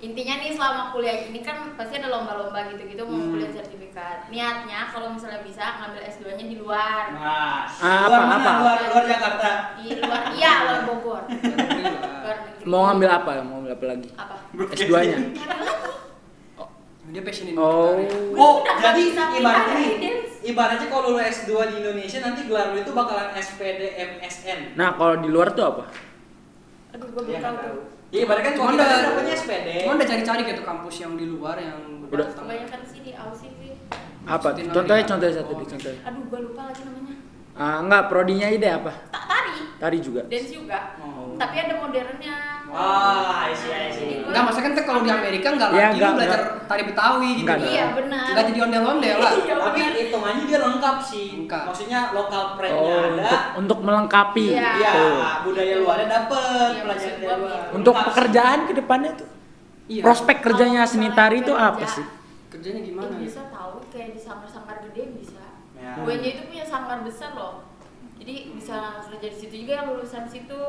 [0.00, 3.34] intinya nih selama kuliah ini kan pasti ada lomba-lomba gitu-gitu mau Hmm.
[3.34, 4.30] kuliah sertifikat.
[4.30, 7.10] Niatnya kalau misalnya bisa ngambil S2-nya di luar.
[7.10, 8.38] Nah, Ah, luar apa, mana?
[8.38, 8.52] apa?
[8.56, 9.50] Luar, luar Jakarta.
[9.76, 11.22] Di luar iya, luar Bogor.
[11.26, 12.64] Luar negeri.
[12.64, 13.30] Mau ngambil apa?
[13.40, 14.08] Mau ngambil apa lagi?
[14.14, 14.34] apa?
[14.70, 15.18] S2-nya.
[17.10, 17.90] dia passionin Oh.
[17.90, 18.04] tari.
[18.38, 20.12] Oh, jadi ibaratnya.
[20.42, 24.74] Ibaratnya kalau lu S2 di Indonesia nanti gelar lu itu bakalan SPD MSN.
[24.76, 25.84] Nah, kalau di luar tuh apa?
[26.96, 27.84] Aduh, gue Iya belum tahu nggak tuh.
[28.10, 29.68] Iya, ibaratnya kan kalau kita dapetnya SPD.
[29.86, 31.78] Cuman udah cari-cari gitu kampus yang di luar yang
[32.10, 32.26] Udah.
[32.26, 33.78] Kebanyakan sih di Aussie sih.
[34.26, 34.48] Apa?
[34.50, 35.38] Contohnya, contohnya ya?
[35.38, 35.58] satu Oh.
[35.62, 36.00] deh, contohnya.
[36.10, 37.14] Aduh, gue lupa lagi namanya.
[37.60, 38.88] Ah, enggak, prodinya ide apa?
[39.12, 40.24] Tak tari, Tari juga.
[40.24, 40.96] dance juga.
[40.96, 41.36] Oh.
[41.36, 42.36] Tapi ada modernnya.
[42.66, 44.00] Ah, I see, I see.
[44.00, 46.64] Jadi gua- Enggak, maksudnya kan kalau di Amerika enggak Ya, lagi enggak, lu belajar enggak.
[46.64, 47.44] tari Betawi gitu.
[47.44, 48.26] Enggak, Iya, benar.
[48.26, 49.32] Enggak jadi ondel-ondel lah.
[49.34, 51.26] Iya, Tapi hitungannya dia lengkap sih.
[51.36, 51.62] Lengkap.
[51.66, 53.12] Maksudnya lokal pride-nya Oh, ada.
[53.12, 54.46] untuk untuk melengkapi.
[54.50, 54.70] Iya.
[54.72, 55.16] Iya, Tuh.
[55.44, 57.36] budaya luarnya dapet, Iya, pelajaran dari luar.
[57.60, 57.74] gitu.
[57.74, 58.08] Untuk Lengkap sih.
[58.08, 59.28] pekerjaan ke depannya tuh.
[59.86, 60.02] Iya.
[60.02, 62.04] Prospek kerjanya seni tari itu apa sih?
[62.48, 63.20] Kerjanya gimana ya?
[63.20, 65.39] bisa tahu kayak di sanggar-sanggar gede bisa.
[65.80, 65.96] Ya.
[65.96, 67.64] UNJ itu punya sanggar besar loh.
[68.20, 70.60] Jadi bisa kerja di situ juga yang lulusan situ.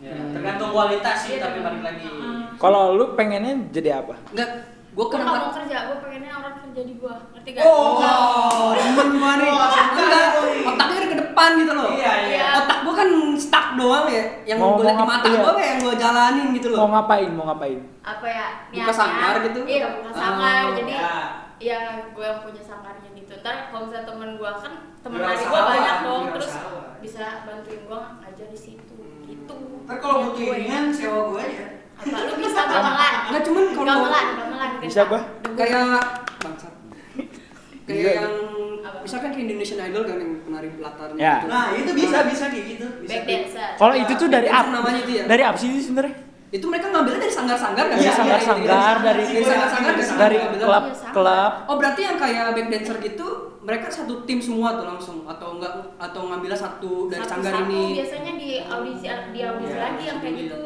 [0.00, 2.08] Ya, tergantung kualitas sih, Iya, tapi balik lagi.
[2.08, 2.40] Heeh.
[2.56, 4.16] Kalau lu pengennya jadi apa?
[4.32, 4.48] Enggak,
[4.96, 7.64] gua Gue kan nggak mau kerja, gue pengennya orang kerja di gua, ngerti gak?
[7.68, 9.48] Oh, demen gua nih.
[9.52, 10.24] Oh, Enggak,
[10.64, 11.88] otaknya udah ke depan gitu loh.
[11.92, 12.46] Iya, iya.
[12.64, 14.24] Otak gua kan stuck doang ya.
[14.48, 15.52] Yang Mau- gua liat di mata gua iya.
[15.52, 16.78] kayak yang gua jalanin gitu loh.
[16.84, 17.30] Mau ngapain?
[17.36, 17.78] Mau ngapain?
[18.00, 18.46] Apa ya?
[18.72, 19.58] Buka sanggar gitu?
[19.68, 20.64] Iya, buka sanggar.
[20.64, 21.12] Oh, Jadi ya.
[21.60, 21.78] ya
[22.16, 23.03] gue yang punya sanggarnya gitu.
[23.40, 26.84] Ntar kalau misalnya temen gue kan temen adik gue banyak dong, terus usahawan.
[26.98, 28.96] bisa bantuin gue ngajar di situ.
[29.24, 29.56] Gitu.
[29.84, 30.54] Ntar kalau butuh gue.
[30.54, 31.64] iringan, sewa gue aja.
[31.94, 33.14] Apa lu bisa gamelan?
[33.30, 34.70] Enggak cuman kalau gamelan, gamelan.
[34.82, 35.20] Bisa gua.
[35.54, 35.84] kayak
[36.40, 36.72] bangsat.
[37.84, 38.12] Kayak Iya.
[38.16, 38.34] yang
[38.80, 38.98] Apa?
[39.00, 41.34] misalkan kayak Indonesian Idol kan yang penari latarnya Ya.
[41.38, 41.46] gitu.
[41.52, 42.86] Nah, itu bisa, bisa kayak gitu.
[43.04, 43.70] Bisa Back dancer.
[43.76, 44.68] Kalau itu tuh dari apa?
[44.72, 45.24] namanya itu ya?
[45.28, 46.16] Dari apa sih sebenarnya?
[46.54, 47.98] Itu mereka ngambilnya dari sanggar-sanggar kan?
[47.98, 50.66] Iya, sanggar-sanggar, Iya, dari- dari sanggar-sanggar Dari ngambilnya.
[50.70, 51.10] klub Iya, sama.
[51.12, 51.52] klub.
[51.66, 53.26] Oh berarti yang kayak back dancer gitu
[53.60, 57.98] mereka satu tim semua tuh langsung atau enggak atau ngambilnya satu dari sanggar ini?
[57.98, 60.42] biasanya di audisi di audisi Iya, lagi yang kayak iya.
[60.46, 60.62] gitu.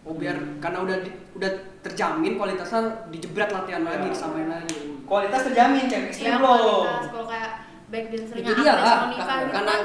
[0.00, 1.50] Oh biar karena udah di- udah
[1.80, 4.12] terjamin kualitasnya dijebret latihan lagi Iya.
[4.12, 4.80] disamain lagi.
[5.02, 6.60] Kualitas terjamin, cek Ya ekstrim belum.
[6.84, 7.50] kualitas kalau kayak
[7.88, 9.80] back dancernya Itu dia lah, kan- gitu karena- kan.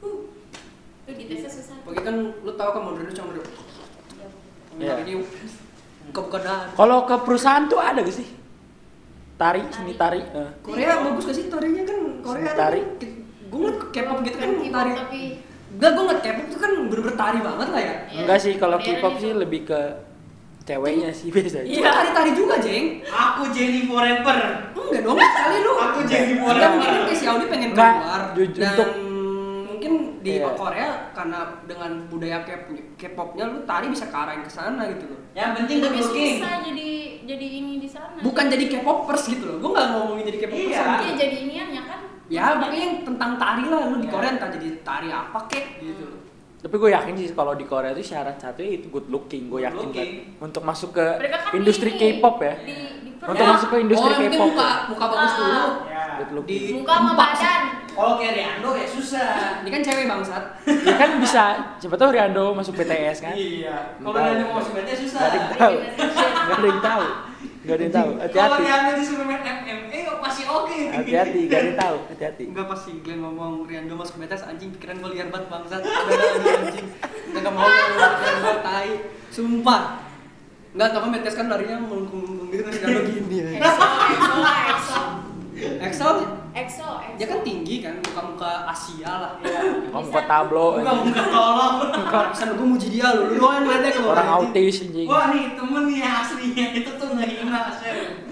[0.00, 0.18] Uh,
[1.06, 1.76] itu di tesnya susah.
[1.86, 3.30] Pokoknya kan lu tahu kan modern cuma
[4.80, 4.94] Iya.
[4.98, 5.12] Ini
[6.08, 8.28] buka-buka dan Kalau ke perusahaan tuh ada gak sih?
[9.36, 10.20] Tari, seni tari.
[10.20, 10.50] eh.
[10.60, 12.80] Korea bagus gak sih tarinya kan Korea Tari.
[13.46, 14.90] Gue ngeliat K-pop gitu kan tari.
[14.94, 15.20] tapi
[15.70, 17.94] Enggak, gue ngeliat K-pop tuh kan bener-bener tari banget lah ya.
[18.06, 19.80] Iya, Enggak sih, kalau K-pop sih lebih ke
[20.62, 21.64] ceweknya sih biasanya.
[21.64, 21.88] Iya.
[21.90, 23.00] Tari-tari juga, Jeng.
[23.02, 24.38] Aku Jenny Forever.
[24.70, 25.72] Enggak dong, kali lu.
[25.74, 26.70] Aku Enggak, forever.
[26.74, 28.92] mungkin kayak si Audi pengen Enggak, keluar jujur dan untuk-
[30.20, 30.52] di Iya.
[30.52, 32.44] Korea karena dengan budaya
[32.94, 35.20] K-popnya lu tari bisa ke arah yang ke sana gitu loh.
[35.30, 36.34] Yang penting good tapi looking.
[36.38, 36.88] susah jadi
[37.22, 39.56] jadi ini di sana Bukan jadi K-popers gitu loh.
[39.58, 40.70] Gue nggak ngomongin jadi K-popers.
[40.70, 40.84] Iya.
[41.00, 44.12] iya jadi iniannya kan Ya pokoknya yang tentang tari lah lu di Iya.
[44.12, 46.18] Korea entah jadi tari apa kek gitu loh.
[46.60, 49.48] Tapi gue yakin sih kalau di Korea itu syarat satunya itu good looking.
[49.48, 50.10] Gue yakin looking.
[50.36, 50.44] kan.
[50.44, 52.54] Untuk masuk ke kan industri K-pop ya.
[52.60, 54.46] di, di Untuk Ya, masuk ke industri oh, K-pop.
[54.46, 55.38] muka muka bagus Ah.
[55.38, 55.64] dulu.
[55.86, 56.02] Ya.
[56.18, 56.60] Good looking.
[56.60, 57.62] Di- muka sama badan
[58.00, 59.60] Kalau kayak Riando ya susah.
[59.60, 60.44] Ini kan cewek bangsat.
[60.64, 61.44] ya kan bisa
[61.76, 63.76] siapa tahu Riando masuk BTS kan Iya.
[64.00, 64.16] Kalau.
[64.16, 65.20] Riando mau masuk BTS susah.
[65.20, 65.74] Gak ada yang tahu
[66.40, 67.04] Gak ada yang tahu
[67.60, 70.78] Gak ada yang tahu Kalau hati-hati Riando disuruh main MMA pasti oke.
[70.92, 74.70] hati-hati gak ada yang tahu hati-hati Enggak pas si Glenn ngomong Riando masuk BTS anjing
[74.72, 75.80] pikiran gue liar banget bangsat.
[75.84, 76.86] Udah anjing.
[77.30, 78.90] Enggak mau gue tai.
[79.28, 79.82] Sumpah.
[80.70, 83.60] Enggak tau kan BTS kan larinya melengkung-melengkung gitu kan Riando gini ya.
[83.60, 85.00] EXO EXO EXO
[85.60, 86.08] EXO
[86.50, 89.32] EXO EXO dia kan tinggi kan muka-muka Asia lah.
[89.44, 89.60] Iya.
[89.92, 91.74] kamu ke tablo Bukan muka tolong.
[92.10, 94.16] Kalau pesan gue muji dia lo, lu doang yang meledek lo.
[94.16, 97.60] orang autis anjing Wah nih temen nih aslinya itu tuh ngehina.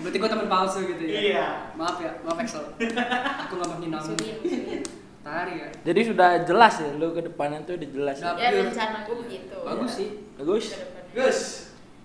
[0.01, 1.18] Berarti gue temen palsu gitu ya.
[1.20, 1.47] Iya.
[1.76, 2.61] Maaf ya, maaf EXO.
[3.47, 3.93] Aku kamu.
[4.01, 4.81] Sugin, sugin.
[5.18, 5.68] Tari ya.
[5.85, 8.33] jadi sudah jelas ya lu ke depannya tuh udah jelas ya.
[8.41, 10.09] Ya rencana gue begitu Bagus sih.
[10.41, 10.64] bagus.
[11.12, 11.39] Gus.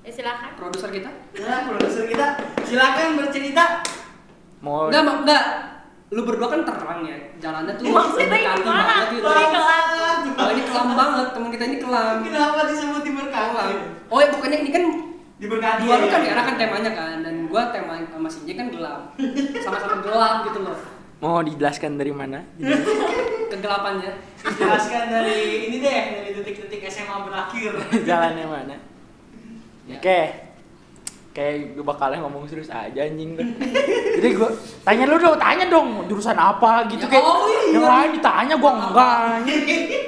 [0.04, 1.08] ya silakan Produser kita.
[1.40, 2.28] Nah, produser kita
[2.68, 3.80] silakan bercerita.
[4.64, 5.44] Mau Enggak, enggak.
[6.10, 7.18] Lu berdua kan terang ya.
[7.38, 9.28] Jalannya tuh maksudnya mendekati gimana banget gitu.
[9.28, 9.88] Ini kelam.
[10.34, 12.16] Oh, ini kelam banget, teman kita ini kelam.
[12.22, 13.04] Kenapa disebut Kelam.
[13.04, 13.76] diberkati?
[14.08, 14.84] Oh ya pokoknya ini kan
[15.36, 15.80] Diberkati.
[15.82, 16.34] dua lu ya, kan ya.
[16.40, 19.02] kan temanya kan dan gua tema sama si J kan gelap.
[19.60, 20.78] Sama-sama gelap gitu loh.
[21.18, 22.44] mau dijelaskan dari mana
[23.52, 24.12] Kegelapannya.
[24.44, 27.72] Jelaskan dari ini deh, dari detik-detik SMA berakhir.
[28.08, 28.76] jalannya mana
[29.84, 30.00] Ya.
[30.00, 30.20] oke
[31.34, 33.42] kayak gue bakalnya ngomong serius aja anjing tuh
[34.16, 34.50] jadi gue
[34.82, 37.74] tanya lu dong tanya dong jurusan apa gitu Ya, kayak oh iya.
[37.74, 39.58] yang lain ditanya gue enggak anjing.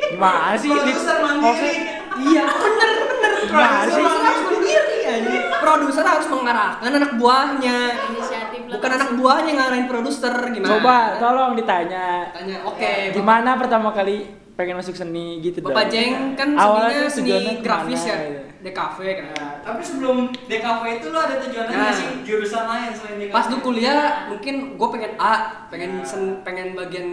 [0.05, 1.73] gimana sih Produser mandiri.
[2.15, 3.31] Iya, bener bener.
[3.35, 3.49] Sih?
[3.51, 5.43] Produser harus mandiri anjing.
[5.57, 7.77] Produser harus mengarahkan anak buahnya.
[8.07, 8.59] inisiatif.
[8.65, 10.71] Bukan anak buahnya ngarahin produser gimana?
[10.71, 12.93] coba tolong ditanya Tanya, oke.
[13.11, 15.91] gimana pertama kali pengen masuk seni gitu Bapak dong.
[15.91, 18.39] Jeng kan Awalnya seni grafis ke mana, ya, gitu.
[18.65, 19.25] DKV kan.
[19.31, 21.77] Nah, tapi sebelum DKV itu lo ada tujuan Nah.
[21.79, 23.31] nggak sih jurusan lain selain DKV?
[23.31, 25.33] Pas dulu kuliah mungkin gue pengen A,
[25.67, 26.03] pengen Nah.
[26.03, 27.07] sen, pengen bagian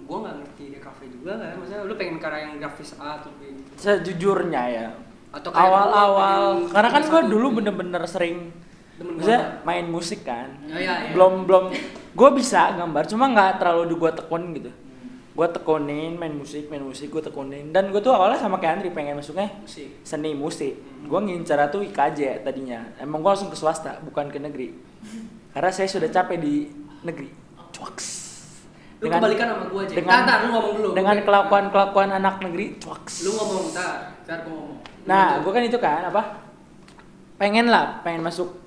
[0.00, 1.54] gue nggak ngerti DKV juga kan.
[1.54, 3.70] Maksudnya lu pengen karya yang grafis A atau B gitu.
[3.78, 4.86] sejujurnya ya
[5.30, 8.50] Atau awal-awal karena kan gue dulu bener-bener sering
[8.96, 9.62] maksudnya gambar.
[9.62, 11.10] main musik kan Oh, iya, iya.
[11.12, 11.64] belum belum
[12.10, 14.70] gue bisa gambar cuma nggak terlalu di gue tekunin gitu
[15.38, 18.90] gue tekunin main musik main musik gue tekunin dan gue tuh awalnya sama kayak Andri
[18.90, 20.02] pengen masuknya musik.
[20.02, 20.74] seni musik
[21.06, 24.74] gue ngincar tuh IKJ tadinya emang gue langsung ke swasta bukan ke negeri
[25.54, 26.66] karena saya sudah capek di
[27.06, 27.30] negeri
[27.70, 28.18] cuaks
[28.98, 29.94] Lu kebalikan sama gue aja.
[29.94, 30.88] dengan ntar, lu ngomong dulu.
[30.98, 34.82] dengan kelakuan kelakuan anak negeri cuaks Lu ngomong ntar, ntar gue ngomong.
[35.06, 36.42] Nah, gue kan itu kan apa?
[37.38, 38.58] Pengen lah, pengen masuk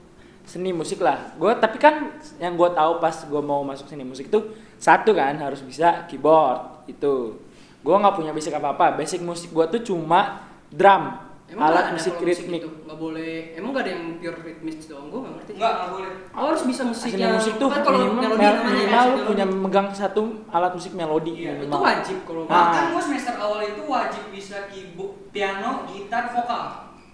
[0.48, 1.36] seni musik lah.
[1.36, 4.40] Gue tapi kan yang gue tahu pas gue mau masuk seni musik itu
[4.82, 6.58] satu kan harus bisa keyboard
[6.88, 7.38] itu.
[7.80, 8.86] Gue nggak punya basic apa apa.
[8.94, 11.14] Basic musik gue tuh cuma drum,
[11.48, 12.62] Emang nggak alat ada musik ritmik.
[12.62, 12.70] itu?
[12.82, 13.34] Nggak boleh.
[13.54, 15.08] Emang nggak ada yang pure ritmis doang?
[15.08, 15.52] Gue nggak ngerti.
[15.54, 16.12] Enggak, enggak boleh.
[16.32, 19.04] Oh, harus bisa musik Seni yang musik tuh kan kalau minimal, melodi mel- namanya minimal
[19.04, 19.28] lu melodi.
[19.28, 22.54] punya megang satu alat musik melodi Iya, itu wajib kalau Nah.
[22.64, 26.66] Bahkan gue semester awal itu wajib bisa keyboard, piano, gitar, vokal.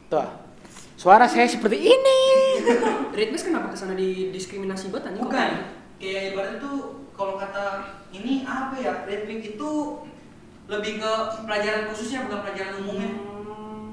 [0.07, 0.27] Tuh.
[0.95, 2.19] Suara saya seperti ini.
[3.17, 5.23] ritmis kenapa ke sana di diskriminasi banget anjing?
[5.23, 5.49] Bukan.
[5.97, 6.77] Kayak ibaratnya tuh
[7.17, 8.93] kalau kata ini apa ya?
[9.09, 9.71] Ritmik itu
[10.69, 11.13] lebih ke
[11.43, 13.09] pelajaran khususnya bukan pelajaran umumnya.
[13.09, 13.89] Hmm.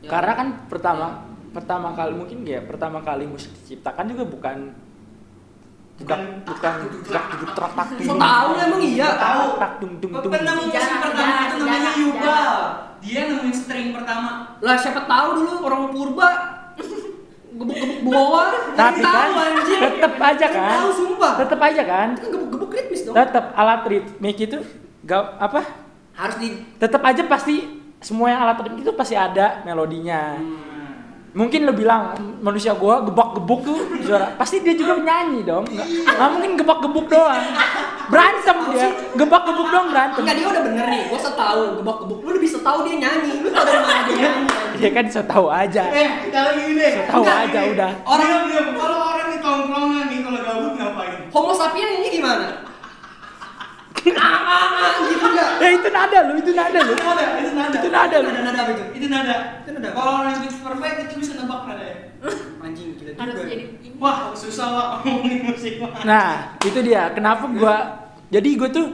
[0.00, 0.08] Ya.
[0.14, 1.06] Karena kan pertama
[1.50, 4.56] pertama kali mungkin ya pertama kali musik diciptakan juga bukan
[5.96, 6.72] bukan bukan
[7.08, 9.08] jedak jeduk trak tak tahu emang iya.
[9.16, 9.44] Tahu.
[9.56, 10.32] tak dung dung dung.
[10.32, 12.54] Penemu musik pertama itu namanya Yubal.
[13.00, 14.56] Dia nemuin string pertama.
[14.60, 16.55] Lah siapa tahu dulu orang purba
[17.56, 18.42] gebuk-gebuk bawa.
[18.76, 19.80] Tapi kan anjing.
[19.80, 20.76] tetep aja kan.
[20.80, 21.32] Tahu sumpah.
[21.40, 22.08] Tetep aja kan.
[22.14, 23.14] Kan gebuk-gebuk ritmis dong.
[23.16, 24.58] Tetep alat ritmik itu
[25.02, 25.60] gak apa?
[26.16, 27.56] Harus di Tetep aja pasti
[28.00, 30.36] semua yang alat ritmik itu pasti ada melodinya.
[31.36, 35.68] Mungkin lo bilang manusia gua gebak-gebuk tuh suara pasti dia juga nyanyi dong.
[35.68, 35.84] Nggak,
[36.16, 37.44] nggak mungkin gebak-gebuk doang.
[38.08, 38.88] Berantem dia.
[39.12, 40.24] Gebak-gebuk doang berantem.
[40.24, 42.18] Enggak dia udah bener nih, gua setahu gebak-gebuk.
[42.24, 43.44] Lu lebih setahu dia nyanyi.
[43.44, 44.48] Lu tau dari mana dia nyanyi.
[44.80, 45.84] Ya kan so tahu aja.
[45.92, 46.92] Eh, kalau gini deh.
[47.04, 47.90] Tahu Enggak, aja udah.
[48.08, 48.28] Orang
[48.80, 51.18] kalau orang di tongkrongan nih kalau gabut ngapain?
[51.36, 52.64] Homo sapien ini gimana?
[54.16, 55.50] Ah, ah, ah, gitu enggak?
[55.58, 56.92] Ya itu nada lu, itu nada lu.
[56.92, 57.76] Itu nada, itu nada.
[57.76, 58.28] Itu nada lu.
[58.30, 58.84] Nada-nada apa itu?
[58.96, 59.36] Itu nada.
[59.64, 59.88] Itu nada.
[59.92, 61.96] Kalau orang yang pitch perfect itu bisa nebak nada ya.
[62.66, 63.22] Anjing gila juga.
[63.22, 65.80] harus jadi ini Wah, susah wah ngomongin musik.
[66.04, 67.08] Nah, itu dia.
[67.16, 67.76] Kenapa gua
[68.28, 68.86] jadi gue tuh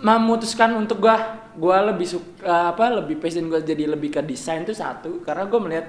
[0.00, 4.72] memutuskan untuk gua gue lebih suka apa lebih passion gue jadi lebih ke desain tuh
[4.72, 5.86] satu karena gue melihat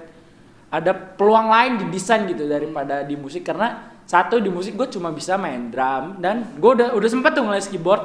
[0.73, 5.13] ada peluang lain di desain gitu daripada di musik karena satu di musik gue cuma
[5.13, 8.01] bisa main drum dan gue udah udah sempet tuh ngeles keyboard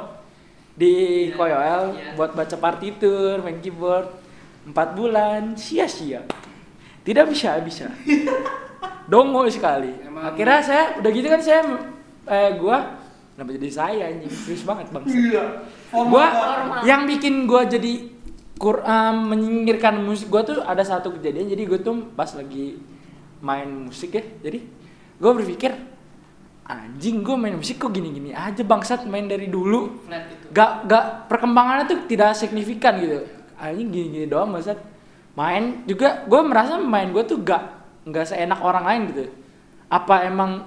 [0.77, 0.95] di
[1.27, 1.35] Iya.
[1.35, 2.11] Koyoel Iya.
[2.15, 4.13] buat baca partitur main keyboard
[4.67, 6.21] empat bulan sia-sia
[7.01, 7.89] tidak bisa bisa
[9.07, 11.61] dongo sekali Emang- akhirnya saya udah gitu kan saya
[12.27, 12.99] eh gua
[13.33, 15.45] kenapa jadi saya anjing serius banget bang Iya.
[15.93, 16.81] gua Formal.
[16.83, 18.13] yang bikin gua jadi
[18.57, 22.81] kur um, menyingkirkan musik gua tuh ada satu kejadian jadi gua tuh pas lagi
[23.39, 24.59] main musik ya jadi
[25.17, 25.73] gua berpikir
[26.67, 30.03] anjing gua main musik kok gini-gini aja bangsat main dari dulu.
[30.51, 33.23] Gak gak perkembangannya tuh tidak signifikan gitu.
[33.57, 34.79] Anjing gini-gini doang bangsat.
[35.37, 37.63] Main juga gue merasa main gue tuh gak
[38.09, 39.25] nggak seenak orang lain gitu.
[39.87, 40.65] Apa emang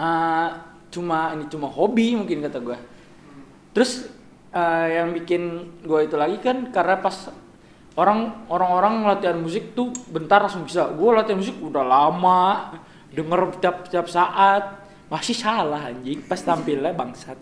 [0.00, 0.48] uh,
[0.90, 2.78] cuma ini cuma hobi mungkin kata gue
[3.76, 4.08] terus
[4.56, 7.28] uh, yang bikin gue itu lagi kan karena pas
[8.00, 10.88] orang orang-orang latihan musik tuh bentar langsung bisa.
[10.96, 12.72] Gue latihan musik udah lama
[13.12, 16.22] denger tiap tiap saat masih salah anjing.
[16.24, 17.38] Pas tampilnya bangsat.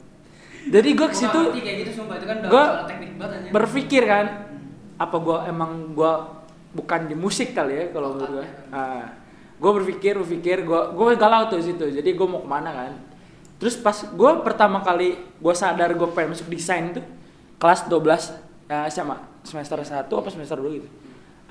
[0.65, 2.39] Jadi gue Gua ke situ kayak gitu kan
[3.53, 4.27] berpikir kan
[4.97, 6.13] apa gue emang gue
[6.73, 9.05] bukan di musik kali ya kalau menurut gue ah.
[9.55, 11.85] Gue berpikir berpikir gue gue galau tuh situ.
[11.89, 12.93] Jadi gue mau ke mana kan.
[13.61, 17.05] Terus pas gue pertama kali gue sadar gue pengen masuk desain tuh
[17.61, 20.89] kelas 12 ya sama semester 1 apa semester 2 gitu.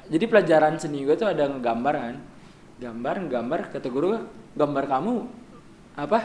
[0.09, 2.16] Jadi pelajaran seni gue tuh ada ngegambar kan.
[2.82, 4.18] Gambar ngegambar kata guru
[4.57, 5.43] gambar kamu
[5.94, 6.20] apa?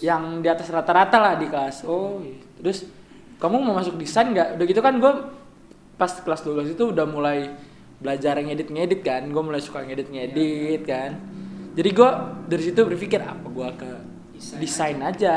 [0.00, 1.84] Yang di atas rata-rata lah di kelas.
[1.84, 2.36] Oh iya.
[2.58, 2.86] terus
[3.36, 4.56] kamu mau masuk desain nggak?
[4.56, 5.12] Udah gitu kan gue
[5.94, 7.52] pas kelas 12 itu udah mulai
[7.98, 9.22] belajar ngedit ngedit kan.
[9.26, 11.18] Gue mulai suka ngedit ngedit kan.
[11.72, 12.10] Jadi gue
[12.46, 13.90] dari situ berpikir apa gue ke
[14.36, 15.36] Desain desain aja.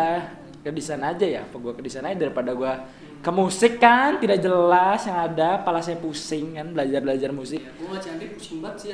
[0.66, 2.74] ke desain aja ya apa gue ke desain aja daripada gue
[3.22, 4.18] ke musik kan?
[4.18, 8.60] Tidak jelas yang ada kepala saya pusing kan belajar belajar musik Ya, masih Andri pusing
[8.66, 8.90] banget sih.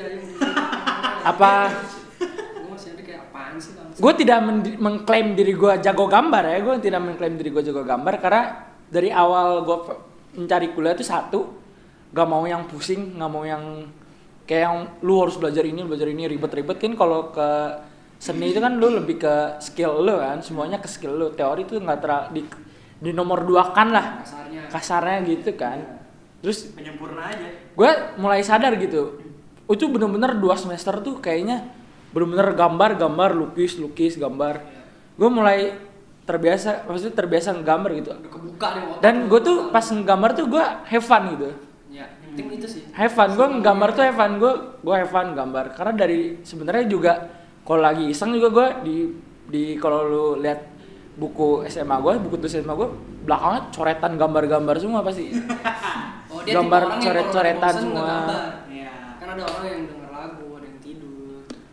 [1.22, 1.72] Apa?
[2.60, 3.86] Gua masih Andri kayak apaan sih bang?
[3.92, 6.58] gue tidak men- mengklaim diri gue jago gambar ya.
[6.64, 8.42] Gue tidak mengklaim diri gue jago gambar karena
[8.88, 9.78] dari awal gue
[10.40, 11.40] mencari kuliah itu satu
[12.12, 13.88] gak mau yang pusing nggak mau yang
[14.44, 16.92] kayak yang lu harus belajar ini belajar ini ribet-ribet kan.
[16.96, 17.48] Kalau ke
[18.16, 20.40] seni itu kan lu lebih ke skill lu kan.
[20.40, 21.26] Semuanya ke skill lu.
[21.36, 22.42] Teori itu nggak ter di,
[23.00, 24.24] di nomor dua kan lah.
[24.24, 24.62] Kasarnya.
[24.72, 25.78] kasarnya gitu kan.
[26.42, 27.48] Terus Penyempurna aja.
[27.48, 29.20] gue mulai sadar gitu.
[29.70, 31.70] Itu bener-bener dua semester tuh kayaknya
[32.12, 34.60] bener-bener gambar gambar lukis lukis gambar.
[35.16, 35.76] Gue mulai
[36.22, 38.10] terbiasa maksudnya terbiasa ngegambar gitu.
[38.30, 41.50] Kebuka deh dan gue tuh pas ngegambar tuh gue have fun gitu.
[41.92, 42.82] Ya, yang penting itu sih.
[42.94, 43.34] have fun.
[43.34, 44.32] Gue ngegambar tuh have fun.
[44.38, 45.64] Gue gue have fun gambar.
[45.74, 47.12] Karena dari sebenarnya juga
[47.66, 48.96] kalau lagi iseng juga gue di
[49.52, 50.72] di kalau lu lihat
[51.12, 52.88] buku SMA gue buku tulis SMA gue
[53.28, 55.32] belakangnya coretan gambar-gambar semua pasti.
[56.32, 58.24] Oh, dia Gambar coret-coretan semua.
[58.72, 59.20] Iya.
[59.20, 59.84] Kan ada orang yang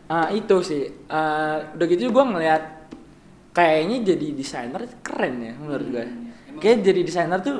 [0.10, 2.64] Ah itu sih, Eh, udah gitu gue ngeliat
[3.54, 6.06] kayaknya jadi desainer keren ya menurut gue.
[6.06, 7.58] Emang Kayak jadi desainer tuh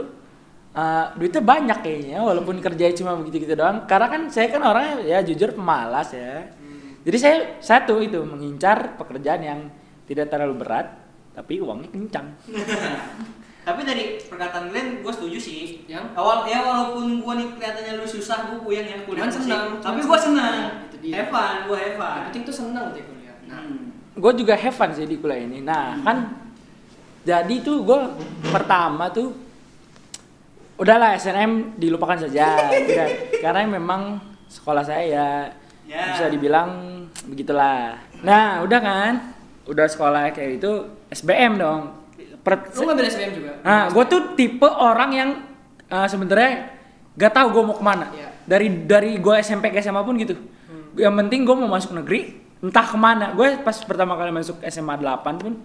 [0.74, 3.86] eh, duitnya banyak kayaknya, walaupun kerjanya cuma begitu-gitu doang.
[3.86, 6.50] Karena kan saya kan orangnya ya jujur pemalas ya.
[7.06, 9.60] Jadi saya satu itu mengincar pekerjaan yang
[10.04, 10.94] tidak terlalu berat,
[11.32, 12.28] tapi uangnya kencang.
[13.60, 15.86] Tapi dari perkataan Glenn, gue setuju sih.
[15.86, 16.18] Yang?
[16.18, 20.18] Awal ya walaupun gue nih kelihatannya lu susah, gue puyeng ya kuliah senang, Tapi gue
[20.18, 20.89] senang.
[21.02, 22.14] Have fun, gue have fun.
[22.14, 23.36] Yang penting tuh seneng deh kuliah.
[23.46, 23.86] Nah, Hmm.
[24.14, 25.60] gue juga have fun sih di kuliah ini.
[25.60, 26.18] Nah kan
[27.22, 28.00] jadi tuh gue
[28.46, 29.32] pertama tuh
[30.76, 32.56] udahlah SNM dilupakan saja,
[32.88, 35.28] udah karena memang sekolah saya ya
[35.84, 36.14] Ya.
[36.14, 36.70] bisa dibilang
[37.26, 37.98] begitulah.
[38.22, 39.14] Nah udah kan,
[39.66, 40.72] udah sekolah kayak itu
[41.10, 41.82] SBM dong.
[42.40, 43.52] Per- lu ngambil SBM juga?
[43.60, 45.30] Nah, gue tuh tipe orang yang
[45.90, 46.72] uh, sebenarnya
[47.14, 48.08] gak tahu gue mau ke mana.
[48.14, 48.30] Iya.
[48.46, 50.38] Dari dari gue SMP ke SMA pun gitu.
[51.00, 53.32] Yang penting gue mau masuk negeri, entah ke mana.
[53.32, 55.56] Gue pas pertama kali masuk SMA 8 pun,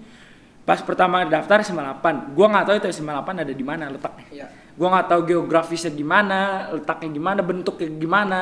[0.63, 4.27] pas pertama daftar SMA 8, gue nggak tahu itu SMA 8 ada di mana letaknya.
[4.31, 4.47] Iya.
[4.79, 8.41] Gue nggak tahu geografisnya gimana, letaknya gimana, bentuknya gimana,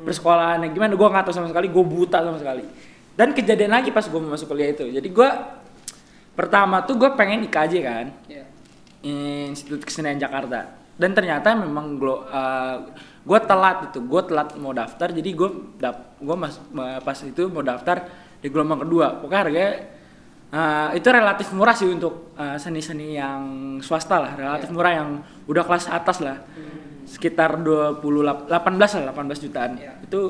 [0.00, 0.92] persekolahannya gimana.
[0.96, 1.68] Gue nggak tahu sama sekali.
[1.68, 2.64] Gue buta sama sekali.
[3.12, 4.88] Dan kejadian lagi pas gue mau masuk kuliah itu.
[4.88, 5.28] Jadi gue
[6.32, 8.06] pertama tuh gue pengen IKJ kan.
[8.28, 8.44] Iya.
[9.00, 12.28] Institut Kesenian Jakarta dan ternyata memang glo,
[13.20, 17.42] gue telat itu gue telat mau daftar jadi gue dap gue mas ma- pas itu
[17.46, 19.70] mau daftar di gelombang kedua pokoknya harganya
[20.48, 23.42] eh, itu relatif murah sih untuk eh, seni-seni yang
[23.78, 24.74] swasta lah relatif Iya.
[24.74, 25.08] murah yang
[25.44, 26.40] udah kelas atas lah
[27.04, 28.56] sekitar 20 lap- 18
[28.96, 29.92] lah 18 jutaan Iya.
[30.00, 30.20] itu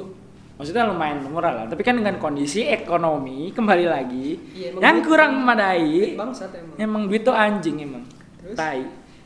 [0.56, 4.26] maksudnya lumayan murah lah tapi kan dengan kondisi ekonomi kembali lagi
[4.66, 6.16] emang yang kurang memadai.
[6.76, 8.04] Emang duit tuh anjing emang.
[8.36, 8.56] Terus?
[8.56, 8.80] Tai.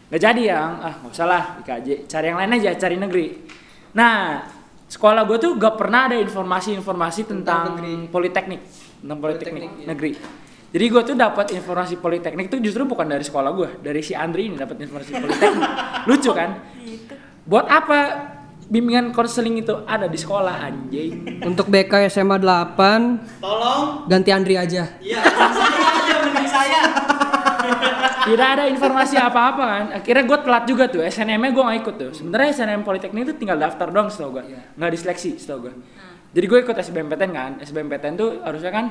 [0.08, 3.26] Nggak jadi yang ah nggak usah lah IKJ cari yang lain aja cari negeri
[3.94, 4.42] nah
[4.84, 8.12] sekolah gue tuh gak pernah ada informasi-informasi tentang, Tentang negeri.
[8.12, 8.60] politeknik
[9.00, 9.86] tentang politeknik, Politeknik, iya.
[9.90, 10.12] negeri
[10.74, 14.46] jadi gue tuh dapat informasi politeknik tuh justru bukan dari sekolah gue dari si Andri
[14.46, 15.70] ini dapat informasi politeknik
[16.08, 16.50] lucu kan
[17.44, 17.98] buat apa
[18.64, 24.08] bimbingan konseling itu ada di sekolah anjing Untuk BK SMA 8 Tolong.
[24.08, 24.88] ganti Andri aja.
[24.96, 26.80] Iya, saya aja mending saya.
[28.26, 29.84] Tidak ada informasi apa-apa kan.
[29.94, 32.10] Akhirnya gue telat juga tuh SNM nya gue gak ikut tuh.
[32.12, 34.60] Sebenarnya SNM Politeknik itu tinggal daftar doang setahu gue Iya.
[34.74, 35.74] nggak diseleksi setahu gue
[36.30, 37.50] jadi gue ikut SBMPTN kan.
[37.60, 38.86] SBMPTN tuh harusnya kan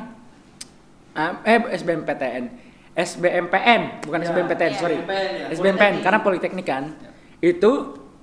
[1.13, 2.43] ah, eh SBMPTN
[2.93, 4.79] SBMPN bukan Ya, SBMPTN iya.
[4.79, 4.97] sorry.
[4.97, 5.45] SBMPN, ya.
[5.51, 6.65] SBMPN karena Politeknik.
[6.65, 6.83] kan.
[7.39, 7.71] Itu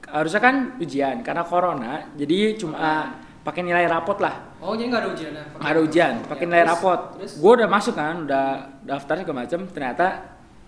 [0.07, 3.05] harusnya kan ujian karena corona jadi cuma ah,
[3.41, 4.57] pakai nilai rapot lah.
[4.59, 5.45] Oh, jadi nggak ada ujian ya?
[5.55, 7.01] nggak ada ujian pakai Ya, nilai terus- rapot.
[7.37, 8.45] Gue udah masuk kan udah
[8.83, 10.07] daftar segala macem ternyata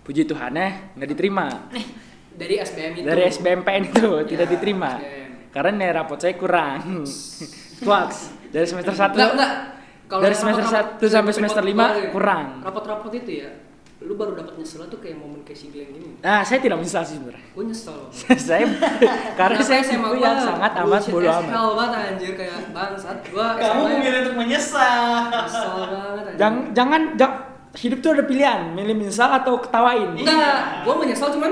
[0.03, 1.47] puji Tuhannya nggak diterima
[2.33, 3.05] dari SBM itu.
[3.05, 5.31] dari SBMPN itu tidak Ya, diterima SBM.
[5.49, 7.07] karena nilai rapot saya kurang
[7.79, 8.09] Twax
[8.49, 9.53] dari semester 1 Enggak, enggak.
[10.13, 12.61] Dari semester satu sampai semester lima kurang.
[12.61, 13.49] Rapot-rapot itu ya.
[13.97, 16.19] Lu baru dapat nyesel tuh kayak momen kayak si Glenn gini.
[16.19, 17.97] nah saya tidak menyesal sih sebenarnya Gue nyesel.
[18.45, 18.65] saya
[19.33, 23.55] karena saya SMA gua yang sangat amat as amat hell banget anjir kayak bangsat gua
[23.55, 25.07] Kamu memilih untuk menyesal.
[25.29, 26.35] Nyesel banget anjir.
[26.35, 27.41] jangan jangan jang-
[27.73, 31.51] hidup tuh ada pilihan milih menyesal atau ketawain Enggak, gua menyesal cuman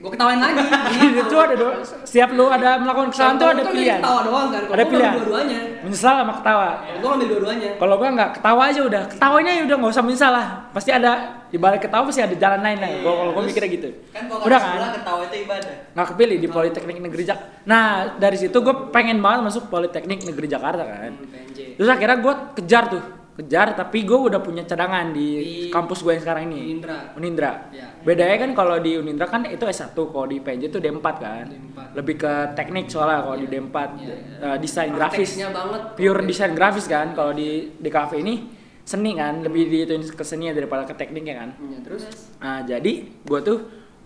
[0.00, 0.64] gua ketawain lagi.
[1.12, 4.48] hidup tuh ada dua setiap lu ada melakukan kesalahan tuh ada Kan pilihan Ketawa doang
[4.50, 4.62] kan.
[4.66, 5.14] Ada pilihan.
[5.20, 5.58] Dua-duanya.
[5.80, 7.70] menyesal sama ketawa Kalau gua ngambil dua-duanya.
[7.78, 10.46] Kalau gua nggak ketawa aja udah, ketawanya ya udah nggak usah menyesal lah.
[10.74, 11.12] Pasti ada
[11.50, 12.90] di balik ketawa pasti ada jalan lain lah.
[13.04, 13.88] Gua kalau gua mikirnya gitu.
[14.10, 14.90] Kan kalau udah kan?
[14.98, 15.74] ketawa itu ibadah.
[15.94, 17.48] Nggak kepilih di Politeknik Negeri Jakarta.
[17.68, 17.84] Nah
[18.18, 21.12] dari situ gue pengen banget masuk Politeknik Negeri Jakarta kan.
[21.14, 21.76] Hmm.
[21.76, 23.02] Terus akhirnya gue kejar tuh,
[23.40, 23.72] kejar.
[23.72, 26.60] Tapi gue udah punya cadangan di, Di- kampus gue yang sekarang ini.
[26.70, 26.98] Unindra.
[27.14, 27.52] Unindra.
[27.70, 27.88] Ya.
[27.98, 31.44] Bedanya kan kalau di Unindra kan itu S1, kalau di PNJ itu D4 kan.
[31.46, 31.78] D4.
[31.92, 33.52] Lebih ke teknik soalnya kalau di Iya.
[33.58, 34.14] D4 Iya.
[34.38, 35.82] eh, desain grafis banget.
[35.94, 38.46] pure desain grafis kan kalau di di cafe ini
[38.82, 42.02] seni kan lebih diituin ke seni daripada ke tekniknya kan Ya, terus
[42.36, 43.58] nah jadi gua tuh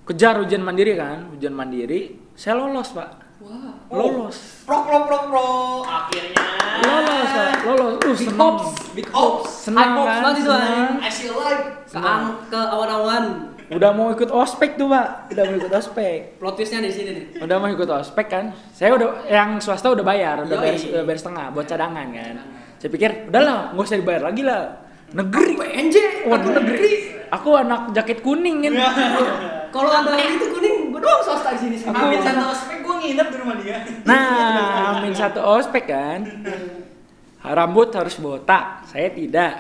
[0.05, 3.73] kejar ujian mandiri kan ujian mandiri saya lolos pak wah.
[3.93, 5.47] lolos Pro pro pro pro.
[5.85, 6.45] Akhirnya.
[6.81, 7.31] lolos
[7.65, 9.51] lolos uh Big hopes, big hopes.
[9.69, 10.63] Senang hopes kan, senang.
[10.65, 10.93] anjing.
[11.05, 11.63] I see light.
[11.85, 12.01] Ke,
[12.49, 13.25] ke awan-awan.
[13.65, 17.25] udah mau ikut ospek tuh pak udah mau ikut ospek Plot twistnya di sini nih.
[17.41, 21.19] udah mau ikut ospek kan saya udah yang swasta udah bayar udah bayar udah bayar
[21.19, 22.37] setengah buat cadangan kan
[22.77, 24.85] saya pikir udahlah nggak usah dibayar lagi lah
[25.17, 25.97] negeri PNJ.
[26.29, 26.93] waduh negeri
[27.33, 28.73] aku anak jaket kuning kan
[29.75, 31.77] Kalau ada itu kuning, gua doang swasta di sini.
[31.83, 33.77] Aku- Amin satu ospek gue nginep di rumah dia.
[34.05, 34.23] Nah,
[34.95, 36.21] amin satu ospek kan.
[37.43, 39.59] Rambut harus botak, saya tidak.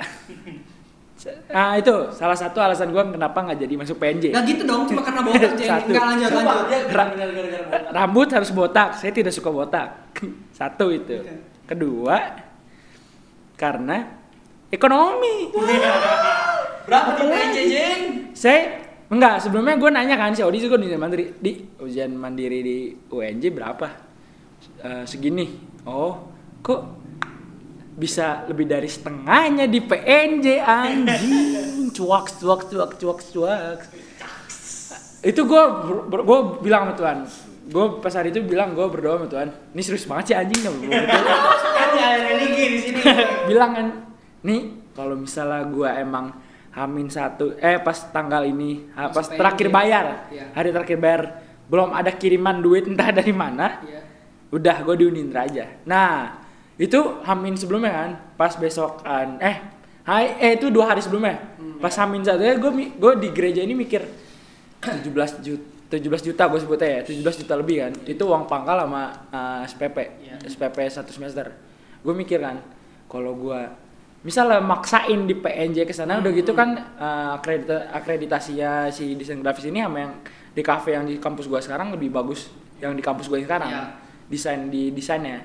[1.49, 4.31] Nah itu salah satu alasan gue kenapa nggak jadi masuk PNJ.
[4.31, 5.65] Gak gitu dong, cuma karena botak aja.
[5.81, 5.89] Satu.
[5.89, 6.57] Enggak lanjut lanjut.
[6.62, 7.83] dia Ra- gara-gara botak.
[7.91, 9.89] Rambut harus botak, saya tidak suka botak.
[10.59, 11.25] Satu itu.
[11.65, 12.17] Kedua,
[13.55, 14.05] karena
[14.69, 15.49] ekonomi.
[16.85, 18.01] Berapa di PNJ jeng?
[18.37, 18.84] Saya
[19.15, 22.77] enggak sebelumnya gue nanya kan si Odi juga ujian mandiri di ujian mandiri di
[23.11, 23.89] UNJ berapa?
[24.83, 25.47] Eh, segini.
[25.87, 26.35] Oh
[26.65, 26.81] kok
[27.95, 31.95] bisa lebih dari setengahnya di PNJ anjing?
[31.95, 33.81] Cuak cuak cuak cuak cuak.
[35.25, 35.62] Itu gue
[36.11, 37.19] gue bilang sama Tuhan.
[37.65, 39.49] Gue pas hari itu bilang gue berdoa sama Tuhan.
[39.73, 43.01] Ini serius banget sih anjing Kan ada religi di sini.
[43.51, 43.87] bilang kan
[44.45, 46.31] nih kalau misalnya gua emang
[46.75, 50.27] hamin satu eh pas tanggal ini ha- pas terakhir bayar.
[50.29, 50.51] Iya.
[50.53, 51.22] hari terakhir bayar.
[51.64, 53.81] Belum ada kiriman duit entah dari mana.
[53.83, 54.01] Iya.
[54.51, 55.66] udah gue di Unindra aja.
[55.83, 56.39] Nah
[56.75, 59.62] itu hamin sebelumnya kan pas besokan eh
[60.05, 61.39] hai eh itu dua hari sebelumnya.
[61.57, 61.79] Hmm.
[61.79, 64.03] pas hamin satu ya gue gue di gereja ini mikir
[64.83, 65.07] 17
[65.41, 67.93] juta 17 juta gue sebutnya ya 17 juta lebih kan.
[68.05, 70.35] Itu uang pangkal sama uh, SPP Iya.
[70.45, 71.55] SPP satu semester.
[72.03, 72.59] Gue mikir kan
[73.07, 73.61] kalau gue
[74.25, 79.68] misalnya maksain di PNJ ke sana udah gitu kan uh, akredita- akreditasinya si desain grafis
[79.68, 80.12] ini sama yang
[80.51, 82.49] di cafe yang di kampus gue sekarang lebih bagus
[82.81, 83.85] yang di kampus yang sekarang Iya.
[84.27, 85.45] desain di desainnya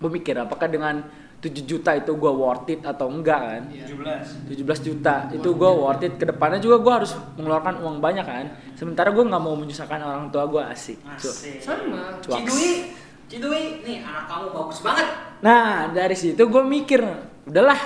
[0.00, 1.06] mikir apakah dengan
[1.40, 3.86] 7 juta itu gue worth it atau enggak kan Iya.
[3.88, 4.58] 17.
[4.58, 8.46] 17 juta itu gue worth it ke depannya juga gue harus mengeluarkan uang banyak kan
[8.74, 10.98] sementara gue nggak mau menyusahkan orang tua gue asik.
[11.06, 11.62] Asik.
[11.62, 12.20] Sama.
[12.20, 12.44] Cuaks.
[12.44, 12.72] Cidui,
[13.30, 15.06] Cidui, nih anak kamu bagus banget.
[15.38, 16.98] nah dari situ gue mikir
[17.46, 17.78] udahlah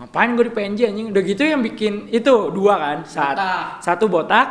[0.00, 3.64] ngapain gue di PNJ anjing udah gitu yang bikin itu dua kan Saat, Botak.
[3.78, 4.48] satu botak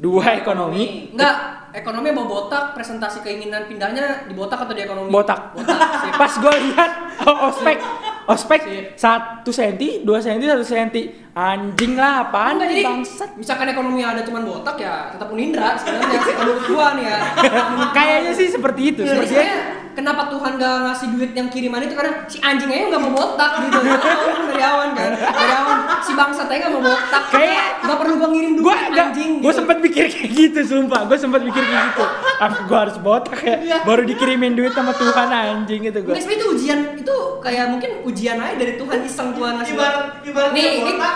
[0.00, 1.36] dua ekonomi Enggak,
[1.70, 5.12] ekonomi mau botak, presentasi keinginan pindahnya di botak atau di ekonomi?
[5.12, 5.78] botak Botak.
[6.20, 6.90] Pas gue lihat
[7.28, 7.78] oh, ospek
[8.24, 8.60] ospek
[8.96, 11.29] satu senti, dua senti, satu senti.
[11.40, 13.30] Anjing lah, apaan Enggak, nih jadi bangsat?
[13.32, 17.18] misalkan ekonomi ada cuman botak ya tetap Unindra sebenarnya kalau gua nih ya.
[17.96, 19.00] Kayaknya sih seperti itu.
[19.00, 19.56] Jadi Sepertinya saya,
[19.90, 23.50] kenapa Tuhan gak ngasih duit yang kiriman itu karena si anjing aja nggak mau botak
[23.58, 23.78] gitu.
[23.80, 23.96] Tahu
[24.28, 27.22] kan dari awan kan, dari awan si bangsa aja nggak mau botak.
[27.30, 29.30] Kayak- nggak perlu gua ngirim duit gua anjing.
[29.40, 29.58] gua gitu.
[29.58, 32.04] sempet mikir kayak gitu sumpah gua sempet mikir kayak gitu
[32.38, 36.38] apa gua harus botak ya baru dikirimin duit sama Tuhan anjing gitu gua Nggak, sebenarnya
[36.38, 39.74] itu ujian itu kayak mungkin ujian aja dari Tuhan iseng Tuhan ngasih.
[39.74, 41.14] Ibarat ibarat nih, ini botak.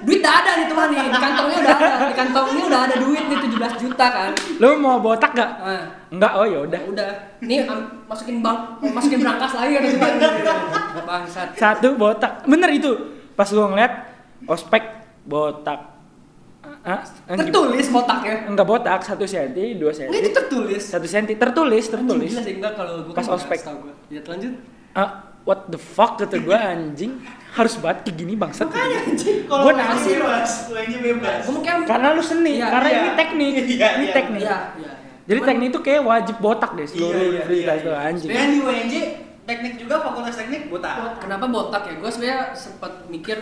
[0.00, 3.24] Duit udah ada nih Tuhan nih di kantongnya udah ada di kantongnya udah ada duit
[3.24, 4.30] nih 17 juta kan.
[4.56, 7.08] lu mau botak gak Nah, enggak oh ya udah udah
[7.40, 7.66] nih
[8.06, 9.82] masukin bank masukin berangkas lagi kan.
[11.00, 11.48] Bangsat.
[11.54, 12.90] satu botak bener itu
[13.32, 13.92] pas gua ngeliat
[14.44, 14.82] ospek
[15.24, 15.98] botak
[16.84, 18.44] Ah, ah, Tertulis botaknya.
[18.44, 20.82] enggak botak satu senti dua Nggak itu senti tertulis.
[20.84, 23.58] satu senti tertulis tertulis Anjing, gila sih enggak kalau gua Pas kan ospek.
[23.62, 23.94] tahu gua.
[24.08, 24.52] Ya lanjut.
[24.92, 25.08] Ah,
[25.48, 27.16] what the fuck kata gua anjing
[27.50, 30.10] harus banget kayak gini bangsat Kalau Gua UNJ nasi.
[30.14, 31.42] bebas, UNJ bebas.
[31.48, 33.00] Mungkin karena lu seni Iya, karena iya.
[33.00, 34.12] ini teknik Iya, ini iya.
[34.12, 34.92] teknik Iya, iya.
[35.24, 38.04] jadi Cuman- teknik itu kayak wajib botak deh seluruh Iya, iya, universitas iya, tuh iya.
[38.04, 38.94] anjing Dan di UNJ
[39.42, 40.94] teknik juga fakultas teknik botak.
[41.18, 41.94] Kenapa botak ya?
[41.96, 43.38] Gue sebenarnya sempat mikir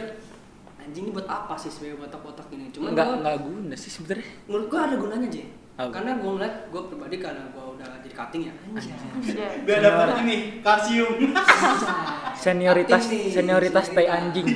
[0.78, 2.70] anjing ini buat apa sih sebenarnya botak-botak ini?
[2.70, 5.42] Cuman enggak gua- enggak guna sih sebenarnya menurut gue ada gunanya aja.
[5.76, 5.90] Apa?
[5.92, 8.53] Karena gue ngeliat gue pribadi karena gue udah jadi cutting ya.
[8.55, 8.95] Anjing.
[9.22, 9.49] Iya.
[9.62, 11.12] Biar dapat ini kalsium.
[12.45, 14.47] senioritas Cutting nih, senioritas tai anjing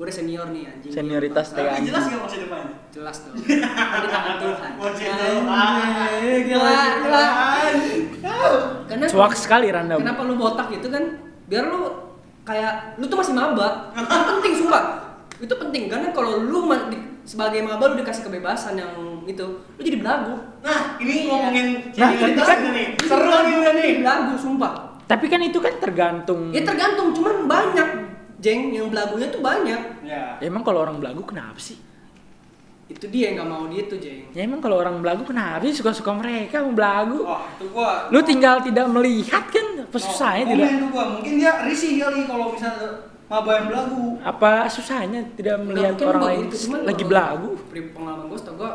[0.00, 0.92] Gue udah senior nih anjing.
[0.96, 1.92] Senioritas tai anjing.
[1.92, 2.72] jelas nggak masa depannya?
[2.88, 3.34] Jelas dong.
[3.36, 4.70] Kan di tangan Tuhan.
[6.48, 7.26] Gila, gila.
[8.88, 11.20] Karena cuak sekali Randa Kenapa lu botak gitu kan?
[11.52, 11.80] Biar lu
[12.48, 13.92] kayak lu tuh masih maba.
[13.92, 15.09] Penting sumpah.
[15.40, 16.68] Itu penting karena kalau lu
[17.22, 20.34] sebagai maba lu dikasih kebebasan yang itu, lu jadi belagu.
[20.60, 22.86] Nah, ini ngomongin Nah, senioritas kan- nih.
[22.98, 23.84] Seru jadi nih belagu, udah nih.
[23.84, 24.72] jadi Belagu sumpah.
[25.06, 27.88] tapi kan itu kan tergantung Ya tergantung, cuman banyak
[28.38, 29.80] jeng yang belagunya tuh banyak.
[30.02, 30.38] Ya.
[30.40, 31.74] emang kalau orang belagu kenapa sih
[32.86, 34.26] Itu dia yang nggak mau gitu jeng.
[34.28, 38.06] ya emang kalau orang belagu kenapa sih suka-suka mereka mau belagu Wah, itu gua.
[38.06, 41.04] lu tinggal tidak melihat kan apa susahnya Oh, tidak tuh gua.
[41.12, 44.04] Mungkin dia risih kali kalau misalnya maba yang belagu.
[44.20, 48.70] apa susahnya tidak melihat Nggak, orang lain cuman lagi belagu Pengalaman gue tau gue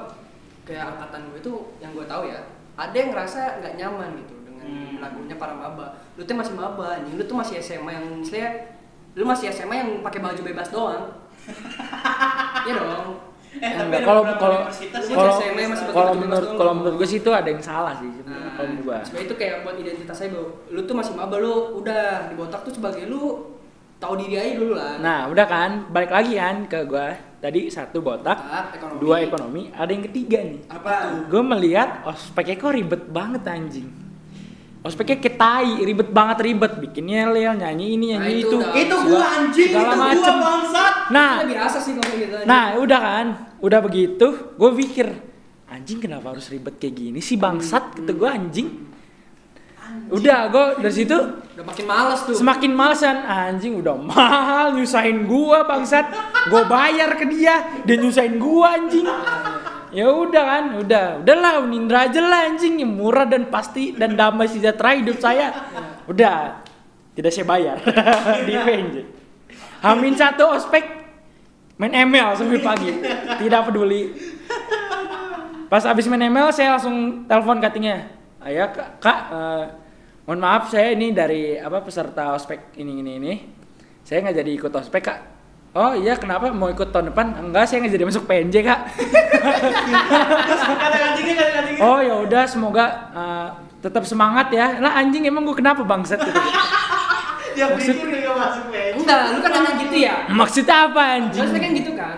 [0.64, 2.39] kayak angkatan gue itu yang gue tahu ya,
[2.74, 4.97] ada yang ngerasa nggak nyaman gitu dengan Hmm.
[4.97, 5.88] lagunya para maba.
[6.16, 8.49] Lu tuh masih maba, nih lu tuh masih SMA yang misalnya
[9.14, 11.14] lu masih SMA yang pakai baju bebas doang.
[12.64, 13.08] Iya dong.
[13.56, 14.60] Eh, Enggak, kalau kalau
[15.06, 15.32] kalau
[15.93, 18.97] kalau menurut kalau menurut gue sih itu ada yang salah sih sebenarnya Nah, kalau gua.
[18.99, 22.62] sebenarnya itu kayak buat identitas saya bahwa lu tuh masih maba lu udah di botak
[22.64, 23.22] tuh sebagai lu
[23.98, 25.00] tahu diri aja dulu lah.
[25.00, 27.16] Nah, udah kan, balik lagi kan ke gua.
[27.36, 28.98] Tadi satu botak, Botak, ekonomi.
[28.98, 30.60] dua ekonomi, ada yang ketiga nih.
[30.66, 31.18] apa tuh?
[31.30, 33.88] Gue melihat ospeknya kok ribet banget anjing.
[34.82, 38.58] Ospeknya kayak tai, ribet banget ribet, bikin yel nyanyi ini, Nah, nyanyi itu itu.
[38.62, 40.36] Itu Segala- gua anjing, itu segala gua macem.
[40.38, 40.96] bangsat.
[41.06, 42.36] Nah, Itu biasa sih kalau gitu.
[42.36, 42.46] aja.
[42.46, 43.28] nah udah kan,
[43.62, 45.08] udah begitu, gue pikir
[45.68, 48.70] anjing kenapa harus ribet kayak gini sih bangsat, kata gue anjing.
[50.10, 51.18] Udah, gue dari situ
[51.56, 52.36] udah makin males tuh.
[52.36, 53.18] semakin malesan.
[53.24, 56.04] Anjing udah mahal nyusahin gua bangsat.
[56.52, 59.08] Gua bayar ke dia dia nyusahin gua anjing.
[59.96, 61.24] Ya udah kan udah.
[61.24, 62.84] Udahlah Unindra aja lah anjing.
[62.84, 65.56] Yang murah dan pasti dan damai sejahtera hidup saya.
[66.12, 66.60] Udah
[67.16, 67.80] tidak saya bayar.
[68.48, 68.96] Di PNJ
[69.80, 70.84] Hamin satu ospek
[71.80, 72.92] main ML sampai pagi.
[73.40, 74.12] Tidak peduli.
[75.72, 78.12] Pas abis main ML saya langsung telepon cuttingnya
[78.46, 79.64] ayah kak, kak eh,
[80.30, 83.34] mohon maaf saya ini dari apa peserta ospek ini ini ini
[84.06, 85.20] saya nggak jadi ikut ospek kak
[85.74, 88.80] oh iya kenapa mau ikut tahun depan enggak saya nggak jadi masuk PNJ kak
[90.66, 91.82] Kata anjingnya, kata anjingnya.
[91.82, 93.50] oh ya udah semoga eh,
[93.82, 96.41] tetap semangat ya lah anjing emang gue kenapa bangsat gitu.
[97.56, 98.98] Dia pikir dia nggak masuk PNJ.
[99.00, 100.16] Enggak, lu kan nanya gitu ya.
[100.28, 102.18] maksudnya apa anjing Maksudnya kan gitu kan.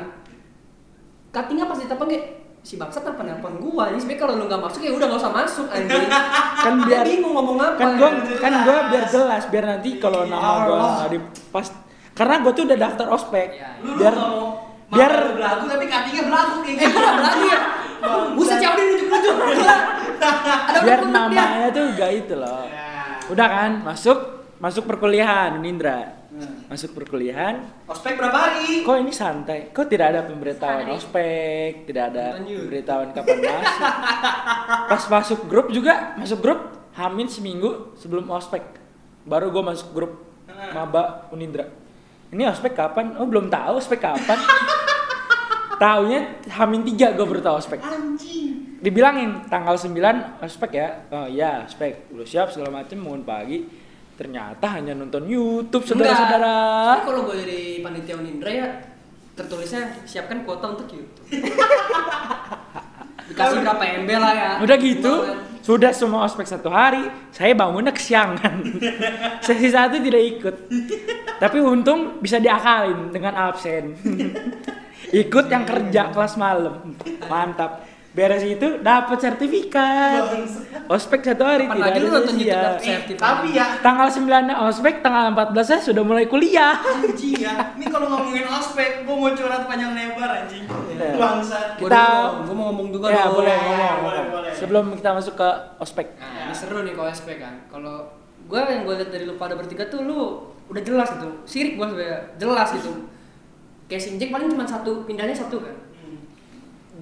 [1.36, 2.26] Cuttingnya pas ditelepon kayak
[2.68, 5.32] si bangsat apa nelpon gua ini sebenarnya kalau lu nggak masuk ya udah nggak usah
[5.32, 6.04] masuk anjing.
[6.68, 8.36] Kan biar bingung ngomong apa kan gua ya.
[8.44, 11.16] kan gua biar jelas biar nanti kalau nama gua di
[11.48, 11.72] pas
[12.12, 13.56] karena gua tuh udah daftar ospek.
[13.56, 14.16] Ya, Lu biar
[14.92, 16.98] biar belagu tapi kakinya belagu kayak eh gitu.
[17.00, 17.60] gua berani ya.
[18.36, 19.78] Buset jauh dia nunjuk-nunjuk Gila.
[20.68, 22.68] ada biar namanya tuh gak itu loh.
[22.68, 22.86] Ya.
[23.32, 24.18] udah kan masuk
[24.60, 26.70] masuk perkuliahan Nindra Hmm.
[26.70, 27.66] masuk perkuliahan.
[27.90, 28.86] Ospek berapa hari?
[28.86, 29.74] kok ini santai?
[29.74, 30.94] Kok tidak ada pemberitahuan Hari.
[30.94, 31.72] ospek?
[31.84, 32.62] Tidak ada Lanjut.
[32.62, 33.82] pemberitahuan kapan masuk?
[34.94, 36.60] Pas masuk grup juga masuk grup
[36.94, 38.62] hamin seminggu sebelum ospek.
[39.26, 40.14] Baru gue masuk grup
[40.72, 41.74] maba unindra.
[42.30, 43.18] Ini ospek kapan?
[43.18, 44.38] Oh belum tahu ospek kapan.
[45.82, 47.82] Taunya hamin tiga gue baru tahu ospek.
[47.82, 48.46] Anjing.
[48.78, 49.90] dibilangin tanggal 9
[50.38, 51.02] ospek ya?
[51.10, 52.14] Oh iya ospek.
[52.14, 53.66] Udah siap segala macem mohon pagi
[54.18, 57.06] Ternyata hanya nonton YouTube, saudara-saudara.
[57.06, 58.68] Kalau gue jadi panitia Unindra ya
[59.38, 61.30] tertulisnya siapkan kuota untuk YouTube.
[63.30, 64.52] Dikasih berapa MB lah ya.
[64.66, 65.14] Udah gitu,
[65.62, 68.64] sudah semua ospek satu hari, saya bangunnya kesiangan.
[69.46, 70.56] Sesi satu tidak ikut.
[71.38, 73.94] Tapi untung bisa diakalin dengan absen.
[75.28, 76.98] ikut yang kerja kelas malam.
[77.28, 77.84] Mantap.
[78.18, 80.26] Beres itu dapat sertifikat.
[80.90, 82.34] Ospek satu hari Kapan tidak lagi ada nonton.
[82.34, 83.22] YouTube Eh, sertifikat?
[83.22, 84.26] tapi ya Tanggal 9
[84.66, 86.82] ospek, tanggal 14 saya sudah mulai kuliah.
[86.82, 87.78] anjing ya.
[87.78, 90.66] Ini kalau ngomongin ospek, gua mau curhat panjang lebar anjing.
[90.66, 91.14] Iya.
[91.14, 91.78] Bangsat.
[91.78, 94.26] Gua Kita- gua mau ngomong juga Ya, boleh ya, boleh, ngomong.
[94.34, 94.52] boleh.
[94.52, 96.08] Sebelum kita masuk ke ospek.
[96.18, 97.54] Nah, ini seru nih kalau SP kan.
[97.68, 98.10] Kalau
[98.42, 101.30] gue yang gue lihat dari lu pada bertiga tuh lu udah jelas gitu.
[101.46, 103.06] Sirik gue sebenarnya jelas gitu.
[103.86, 105.76] Kayak Sinjek paling cuma satu, pindahnya satu kan.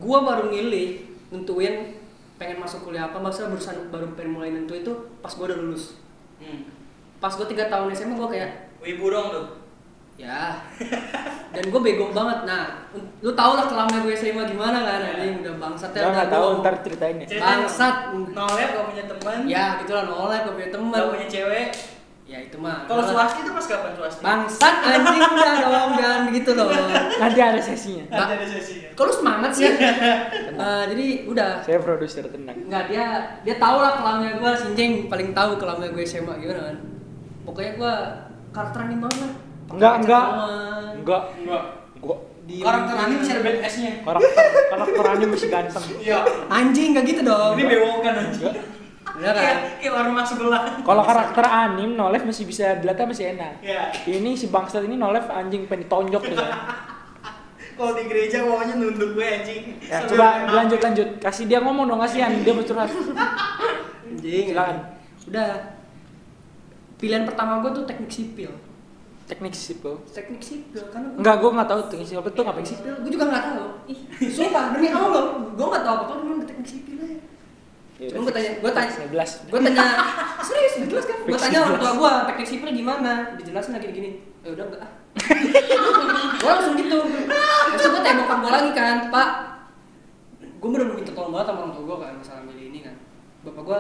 [0.06, 1.98] Gua baru milih nentuin
[2.36, 5.98] pengen masuk kuliah apa maksudnya barusan baru pengen mulai nentu itu pas gua udah lulus
[6.36, 6.68] Hmm.
[7.18, 9.48] pas gua tiga tahun SMA gua kayak Wibu dong tuh.
[10.16, 10.62] ya
[11.50, 12.88] dan gue bego banget nah
[13.20, 16.46] lu tau lah kelamnya gue SMA gimana kan anjing udah bangsatnya Gua udah nggak tahu
[16.60, 17.28] ntar ceritain ya.
[17.36, 17.96] Bangsat.
[18.32, 19.38] Nolep gak punya teman.
[19.46, 21.68] ya gitulah nolak gue punya temen Gak punya cewek.
[22.26, 24.20] Ya itu mah Kalau swasti itu pas kapan swasti?
[24.20, 26.70] bangsat anjing udah dong jangan begitu dong
[27.16, 28.06] Nanti ada sesinya.
[28.08, 28.90] Ba- Ada sesinya.
[28.92, 29.70] kalau semangat sih
[30.56, 32.58] Eh, jadi udah Saya produser tenang.
[32.62, 33.06] Enggak dia
[33.42, 36.78] dia tahu lah kelamnya gue Sinjeng paling tahu kelamnya gue SMA gimana kan
[37.44, 37.94] pokoknya gue
[38.52, 39.32] karakter anime banget lah.
[39.68, 40.26] Enggak, enggak.
[40.96, 41.22] Enggak.
[41.38, 41.64] Enggak.
[41.98, 43.92] Gua Di- Karakter anime masih ada BTS-nya.
[44.02, 45.86] karakter karakter anime masih ganteng.
[46.00, 46.20] Iya.
[46.48, 48.54] anjing enggak gitu dong Ini bewokan anjing.
[49.16, 50.62] Bener kan Kayak kayak warung sebelah.
[50.78, 53.54] Kalau karakter anim Nolef masih bisa dilihat masih enak.
[53.60, 53.84] Iya.
[54.06, 56.44] Ini si bangsat ini Nolef anjing pengen ditonjok gitu.
[57.76, 59.62] Kalau di gereja bawahnya nunduk gue anjing.
[59.82, 61.08] Ya, Sambil coba main lanjut lanjut.
[61.18, 62.88] Kasih dia ngomong dong kasihan dia mau curhat.
[64.06, 64.78] anjing Silakan.
[65.26, 65.50] udah
[66.96, 68.52] pilihan pertama gue tuh teknik sipil
[69.26, 69.98] Teknik sipil.
[70.08, 72.78] teknik sipil karena gua- Enggak, gua nggak tahu teknik sipil itu ngapain sih.
[72.78, 74.00] sipil gue juga nggak tahu ih
[74.30, 77.18] sumpah demi allah gue nggak tahu apa apa tentang teknik sipil aja
[77.96, 79.48] Cuma gue tanya, gue tanya, 11.
[79.48, 79.86] gue tanya,
[80.48, 81.18] serius, udah jelas kan?
[81.24, 81.84] Gue tanya orang 11.
[81.84, 83.12] tua gue, teknik sipil gimana?
[83.40, 84.12] Dijelasin lagi gini,
[84.44, 84.92] ya udah enggak ah.
[86.44, 87.00] gue langsung gitu.
[87.72, 89.30] Terus gue tanya bokap gue lagi kan, Pak,
[90.44, 92.96] gue bener minta tolong banget sama orang tua gue kan masalah milih ini kan.
[93.48, 93.80] Bapak gue,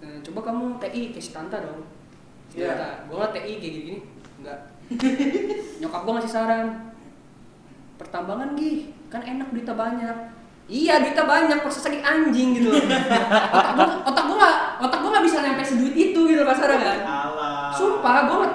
[0.00, 1.84] "Eh, coba kamu TI kayak si Tanta dong.
[2.56, 2.72] Iya.
[2.72, 2.88] Iya.
[3.12, 3.94] Gue nggak TI kayak gini,
[4.40, 4.58] enggak.
[5.84, 6.68] Nyokap gue ngasih saran,
[8.00, 10.16] pertambangan gih, kan enak duitnya banyak.
[10.64, 12.72] Iya duitnya banyak, proses lagi anjing gitu.
[13.56, 16.98] otak gue, otak gue nggak, otak gue nggak bisa nyampe seduit itu gitu pasaran kan.
[17.04, 17.68] Alah.
[17.68, 18.54] Sumpah, gue nggak,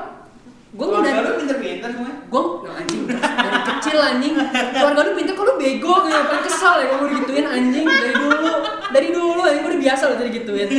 [0.69, 2.13] gue Keluarga udah lu pinter-pinter semua.
[2.29, 4.33] gue no, anjing dari kecil anjing
[4.69, 8.47] keluarga lu pintar kok lu bego gitu paling kesal ya kalau digituin anjing dari dulu
[8.93, 10.69] dari dulu anjing gue udah biasa loh jadi gituin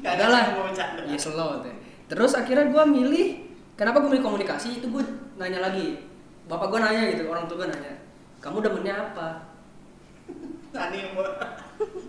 [0.00, 0.44] Gak lah.
[0.56, 0.66] mau
[1.06, 1.74] iya slow teh
[2.10, 3.26] terus akhirnya gue milih
[3.78, 5.02] kenapa gue milih komunikasi itu gue
[5.38, 6.02] nanya lagi
[6.50, 8.02] bapak gue nanya gitu orang tua gue nanya
[8.42, 9.49] kamu demennya apa
[10.70, 11.10] Anime.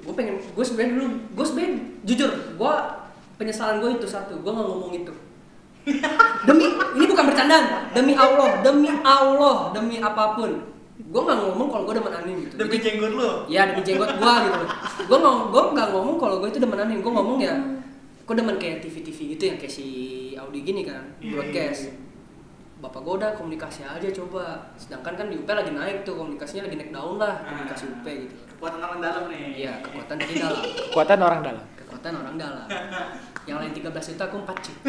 [0.02, 2.74] gue pengen gue sebenarnya dulu gue sebenarnya jujur gue
[3.38, 5.14] penyesalan gue itu satu gue nggak ngomong itu
[6.46, 10.52] demi ini bukan bercandaan demi Allah demi Allah demi apa pun
[11.02, 13.30] gue nggak ngomong kalau gue demen anime gitu Demi jenggot lu.
[13.50, 14.66] ya demi jenggot gue gitu
[15.10, 17.56] gue nggak gue nggak ngomong kalau gue itu demen anime gue ngomong ya
[18.22, 19.86] gue demen kayak TV TV gitu yang kayak si
[20.38, 22.11] Audi gini kan Iya, broadcast iya, iya.
[22.82, 26.76] Bapak gue udah komunikasi aja coba sedangkan kan di UP lagi naik tuh komunikasinya lagi
[26.76, 29.46] naik daun lah komunikasi UP gitu Kekuatan orang dalam nih.
[29.56, 31.64] iya kekuatan dari dalam Kekuatan orang dalam.
[31.76, 32.66] kekuatan orang dalam
[33.50, 34.82] yang lain 13 juta aku 4 juta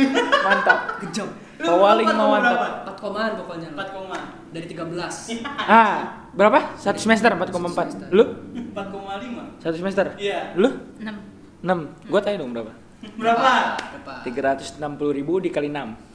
[0.43, 0.79] Mantap.
[1.01, 1.29] kejam
[1.59, 2.53] Pawaling empat mau mantap.
[2.55, 2.69] berapa?
[2.91, 4.19] 4 komaan pokoknya Empat koma.
[4.51, 5.99] dari 13 Ah,
[6.33, 6.59] berapa?
[6.75, 8.09] Satu semester 4,4.
[8.11, 8.25] Lu?
[8.53, 9.45] Empat koma lima.
[9.57, 10.17] Satu semester?
[10.17, 10.53] Iya.
[10.55, 10.69] Lu?
[10.99, 12.09] 6 6.
[12.09, 12.73] Gua tanya dong berapa?
[13.17, 13.53] Berapa?
[14.01, 14.81] berapa 360
[15.13, 16.12] ribu dikali 6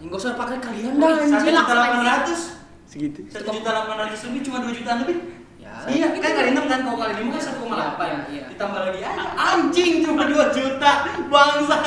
[0.00, 2.40] berapa ya, nggak usah pakai kalian dah Satu anjing juta delapan ratus.
[2.88, 5.16] Segitu Satu juta delapan ratus lebih cuma dua jutaan lebih.
[5.60, 8.08] ya Iya, kan kali enam kan kalau kali lima kan satu koma delapan.
[8.08, 8.42] Iya, iya.
[8.48, 9.22] Ditambah lagi aja.
[9.36, 10.92] Anjing cuma dua juta.
[11.28, 11.82] Bangsat.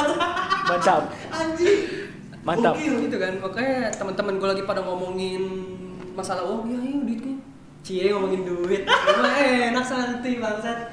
[0.63, 1.03] Mantap
[1.41, 1.77] Anjing.
[2.43, 2.93] Mantap Gokil.
[3.07, 5.43] gitu kan makanya teman-teman gue lagi pada ngomongin
[6.11, 7.35] masalah uang ya ayo duitnya
[7.79, 8.83] cie ngomongin duit
[9.15, 9.31] gue
[9.71, 10.91] enak santai bangsat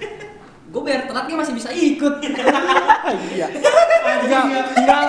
[0.70, 2.14] gue biar telat dia masih bisa ikut
[3.34, 3.46] Iya
[4.20, 4.44] Tinggal,
[4.78, 5.02] tinggal,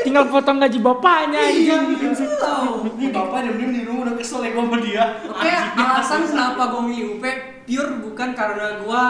[0.00, 4.78] tinggal potong gaji bapaknya iya Ini bapak diem-diem di rumah udah kesel ya gua sama
[4.78, 5.04] dia.
[5.26, 7.24] Oke, alasan kenapa gue milih UP
[7.66, 9.04] pure bukan karena gue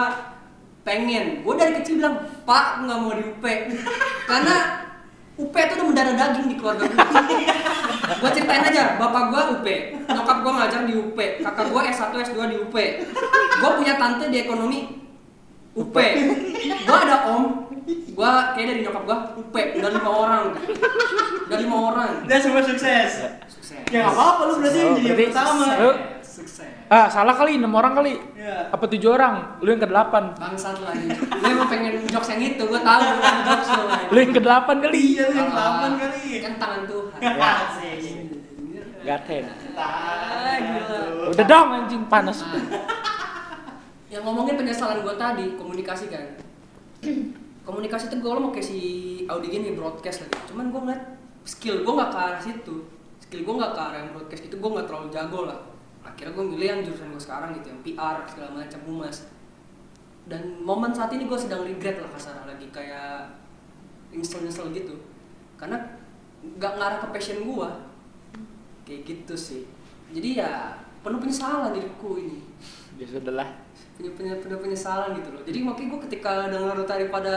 [0.83, 1.25] pengen.
[1.45, 3.45] Gue dari kecil bilang, Pak nggak mau di UP.
[4.29, 4.55] Karena
[5.33, 6.97] UP itu udah mendarah daging di keluarga gue.
[8.21, 9.67] gue ceritain aja, bapak gue UP,
[10.05, 12.75] nyokap gue ngajar di UP, kakak gue S1, S2 di UP.
[13.61, 15.02] Gue punya tante di ekonomi
[15.73, 15.95] UP.
[16.83, 17.63] Gue ada om
[18.13, 20.43] Gua kayak dari nyokap gua, upe, udah lima orang.
[21.49, 22.11] Udah lima orang.
[22.29, 23.25] Dan semua sukses.
[23.49, 23.83] Sukses.
[23.89, 25.65] Ya nggak apa-apa lu berarti yang jadi yang pertama.
[26.23, 26.69] Sukses.
[26.93, 28.21] Ah, salah kali, 6 orang kali.
[28.37, 28.69] Ya.
[28.69, 29.57] Apa 7 orang?
[29.65, 30.13] Lu yang ke-8.
[30.37, 31.09] Bangsat lagi.
[31.09, 33.83] Lu emang pengen jokes yang itu, gua tahu lu pengen jokes lu.
[34.13, 34.97] Lu yang ke-8 kali.
[35.17, 36.23] Iya lu yang Ah, delapan kali.
[36.37, 37.17] Kan tangan Tuhan.
[37.17, 37.53] Ya.
[37.65, 37.97] Asik.
[39.03, 39.43] Gaten.
[39.73, 41.27] Ah.
[41.33, 42.45] Udah dong anjing panas.
[44.13, 46.25] Yang ngomongin penyesalan gue tadi komunikasi kan.
[47.67, 48.79] Komunikasi tuh gue mau kayak si
[49.25, 50.37] Audi gini broadcast lagi.
[50.53, 51.03] Cuman gue ngeliat
[51.49, 52.75] skill gue nggak ke arah situ.
[53.25, 55.59] Skill gue nggak ke arah yang broadcast itu gue nggak terlalu jago lah.
[56.05, 59.17] Akhirnya gue milih yang jurusan gue sekarang gitu yang PR segala macam humas.
[60.29, 63.33] Dan momen saat ini gue sedang regret lah kasar lagi kayak
[64.13, 64.93] nyesel nyesel gitu.
[65.57, 65.79] Karena
[66.43, 67.69] nggak ngarah ke passion gue
[68.85, 69.63] kayak gitu sih.
[70.13, 72.43] Jadi ya penuh penyesalan diriku ini.
[72.99, 73.49] Ya sudah lah.
[73.93, 77.33] Punya punya punya penyesalan gitu loh jadi makanya gue ketika dengar daripada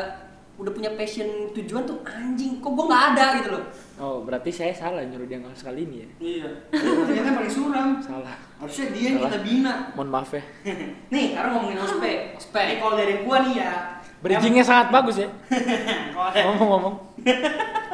[0.57, 3.64] udah punya passion tujuan tuh anjing kok gue nggak ada gitu loh
[3.96, 6.09] Oh, berarti saya salah nyuruh dia nggak sekali ini ya.
[6.20, 6.48] Iya.
[6.68, 7.96] Ternyata paling suram.
[7.96, 8.36] Salah.
[8.61, 9.88] Harusnya dia yang kita bina.
[9.96, 10.44] Mohon maaf ya.
[11.16, 12.36] Nih, sekarang ngomongin ospek.
[12.36, 12.64] Ospek.
[12.68, 13.72] Nih kalau dari gua nih ya.
[14.20, 15.28] Bridgingnya sangat bagus ya.
[16.44, 16.94] Ngomong-ngomong.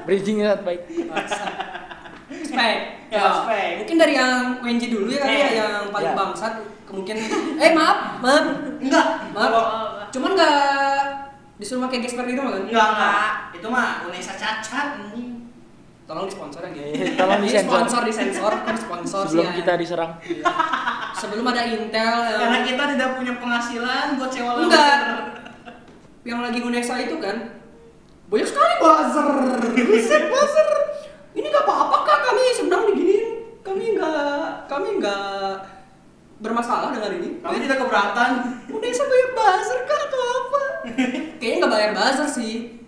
[0.03, 0.81] Bridgingnya sangat baik.
[2.51, 3.71] spek Ya, ospek.
[3.79, 6.19] mungkin dari yang WNJ dulu ya kali ya Eh, yang paling ya.
[6.19, 6.55] bangsat
[6.93, 7.25] kemungkinan
[7.57, 8.45] eh maaf maaf
[8.79, 9.07] Enggak.
[9.33, 9.53] maaf
[10.13, 10.61] cuman nggak
[11.57, 13.25] disuruh pakai gesper di rumah kan Enggak, enggak.
[13.55, 14.87] Itu mah Unesa cacat
[16.03, 17.71] tolong disensor ya gitu Eh, tolong disensor.
[17.71, 19.79] sponsor disensor kan sponsor Sebelum sih, kita ya.
[19.79, 20.13] diserang.
[21.15, 24.99] sebelum ada Intel yang Karena kita tidak punya penghasilan buat sewa Enggak.
[26.29, 27.57] yang lagi Unesa itu kan
[28.27, 29.29] banyak sekali buzzer
[29.83, 30.69] buset buzzer
[31.33, 33.25] ini gak apa-apa kak kami sedang diginiin
[33.61, 34.33] kami nggak
[34.67, 35.53] kami nggak
[36.43, 38.31] bermasalah dengan ini Kami tidak keberatan.
[38.69, 40.63] Unesa bayar buzzer kak atau apa
[41.39, 42.83] kayaknya nggak bayar buzzer sih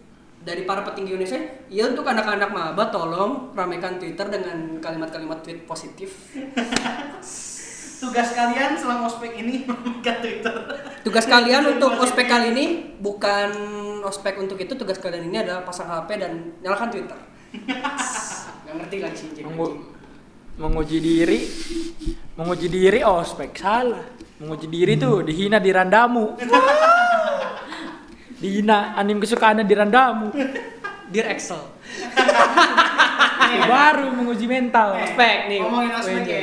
[0.45, 1.41] dari para petinggi Indonesia
[1.73, 6.13] ya untuk anak-anak maba tolong ramaikan Twitter dengan kalimat-kalimat tweet positif
[8.05, 9.65] Tugas kalian selama ospek ini
[10.05, 10.53] ke Twitter.
[11.01, 13.49] Tugas kalian untuk ospek kali ini bukan
[14.05, 17.17] ospek untuk itu, tugas kalian ini adalah pasang HP dan nyalakan Twitter.
[18.69, 19.29] Gak ngerti lagi sih
[20.59, 21.39] menguji diri.
[22.35, 24.03] Menguji diri ospek salah.
[24.43, 26.35] Menguji diri tuh dihina di randamu
[28.43, 30.35] dihina anim kesukaannya di randamu
[31.07, 31.63] Dear Excel.
[33.71, 34.99] Baru menguji mental.
[34.99, 35.61] Eh, Ospek nih.
[35.63, 36.41] ngomongin ospek ya.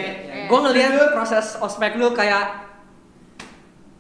[0.48, 2.72] Gue ngeliat proses ospek lu kayak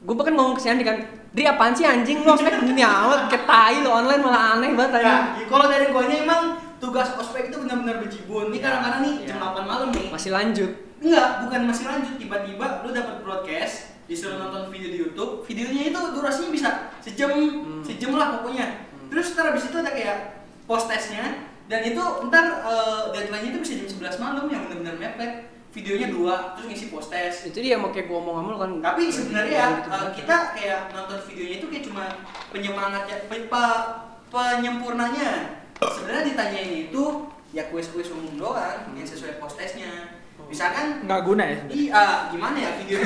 [0.01, 0.97] gue bahkan ngomong ke si Andi kan,
[1.35, 2.63] Dri apaan sih anjing lu ospek?
[2.63, 6.43] Gini amat, kayak tai lu online malah aneh banget Ya, kalau dari guanya emang
[6.81, 8.49] tugas ospek itu benar-benar bejibun.
[8.49, 10.09] Ini kadang-kadang nih jam 8 malam nih.
[10.09, 10.71] Masih lanjut.
[10.97, 12.15] Enggak, bukan masih lanjut.
[12.15, 13.75] Tiba-tiba lu dapat broadcast,
[14.05, 15.45] disuruh nonton video di YouTube.
[15.45, 16.69] Videonya itu durasinya bisa
[16.99, 17.81] sejam, Hmm.
[17.81, 18.89] sejam lah pokoknya.
[19.07, 20.17] Terus ntar abis itu ada kayak
[20.63, 21.25] post testnya
[21.65, 25.31] dan itu ntar eh, deadline-nya itu bisa jam 11 malam yang benar-benar mepet.
[25.71, 27.47] Videonya dua, terus ngisi post test.
[27.47, 28.71] Itu dia mau kayak gue ngomong sama lu kan.
[28.83, 30.11] Tapi sebenarnya Gitu eh, banget.
[30.19, 32.03] kita kayak nonton videonya itu kayak cuma
[32.51, 33.87] penyemangat ya, pe- pe-
[34.27, 35.60] penyempurnanya.
[35.81, 37.25] Sebenarnya ditanyain itu
[37.57, 40.20] ya kuis-kuis umum doang yang sesuai post testnya.
[40.51, 42.97] Misalkan nggak guna ya sebenarnya Iya, gimana ya video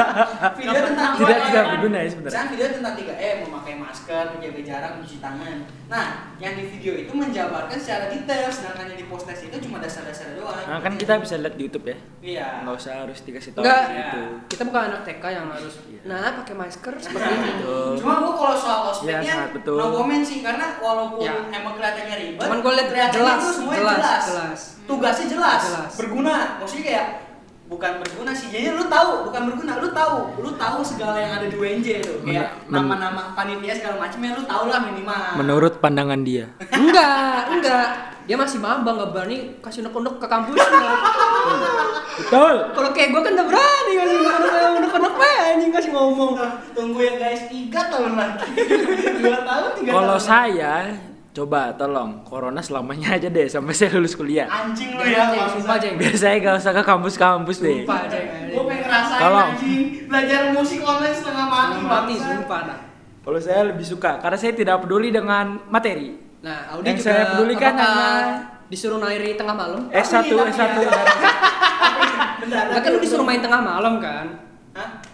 [0.58, 1.44] video tentang tidak 3M.
[1.44, 5.56] tidak berguna ya sebenarnya Misalnya video tentang 3M, memakai masker, menjaga jarak, mencuci tangan.
[5.84, 9.78] Nah, yang di video itu menjabarkan secara detail, sedangkan yang di post test itu cuma
[9.78, 10.56] dasar-dasar doang.
[10.64, 12.46] nah kan kita bisa lihat di YouTube ya Iya.
[12.62, 16.00] nggak usah harus dikasih tahu Enggak, gitu kita bukan anak TK yang harus Iya.
[16.04, 17.74] nah pakai masker seperti Nah, itu.
[18.00, 19.76] Cuma gua kalau soal Iya, ospeknya sangat betul.
[19.76, 21.32] no comment sih karena walaupun Ya.
[21.50, 24.60] emang kelihatannya ribet, Cuman gua lihat kelihatannya jelas, jelas, jelas, jelas.
[24.84, 25.92] Tugasnya jelas, Jelas.
[25.96, 26.60] berguna.
[26.60, 27.06] Maksudnya kayak
[27.64, 31.48] bukan berguna sih, jadi lu tahu, bukan berguna, lu tahu, lu tahu segala yang ada
[31.48, 35.40] di UNJ itu, kayak nama-nama panitia segala macamnya lu tahu lah minimal.
[35.40, 36.44] menurut pandangan dia
[36.76, 37.88] enggak, enggak.
[38.24, 40.92] Dia masih maba nggak berani kasih unek-unek ke kampusnya.
[42.16, 46.32] betul Kalau kayak gue kan udah berani kasih unek-unek unek-unek apa anjing kasih ngomong.
[46.72, 48.48] Tunggu ya guys, tiga tahun lagi,
[49.20, 50.72] dua tahun tiga kalau saya
[51.34, 55.76] coba tolong corona selamanya aja deh sampai saya lulus kuliah anjing lu ya, Jeng, sumpah
[55.76, 55.94] Jeng.
[55.98, 58.26] biar saya gak usah ke kampus-kampus deh Sumpah Jeng.
[58.48, 59.48] Gue pengen ngerasain Tolong.
[59.50, 62.78] anjing belajar musik online setengah mati, mati sumpah dah.
[63.20, 67.22] kalau saya lebih suka karena saya tidak peduli dengan materi Nah, Audi Yang juga saya
[67.30, 69.80] pedulikan apakah hanya- disuruh nairi tengah malam?
[69.88, 70.92] S1 Tapi- tapi S1 ya.
[72.36, 74.26] Bentar, Enggak kan lu disuruh main tengah malam kan?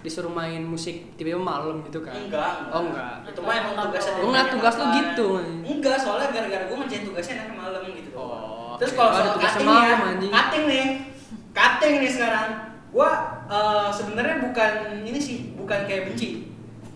[0.00, 2.16] Disuruh main musik tiba-tiba malam gitu kan?
[2.16, 3.28] Enggak, Oh enggak.
[3.28, 5.28] Itu mah emang Gua ngeliat tugas lu gitu.
[5.64, 8.10] Enggak, soalnya gara-gara gue ngerjain tugasnya enaknya malam gitu.
[8.16, 8.74] Oh.
[8.80, 10.32] Terus kalau Ada soal tugasnya cutting ya, malam, anjing.
[10.32, 10.86] cutting nih.
[11.52, 12.48] Cutting nih sekarang.
[12.90, 13.10] Gua
[13.46, 14.72] eh, sebenarnya bukan
[15.04, 16.48] ini sih, bukan kayak benci.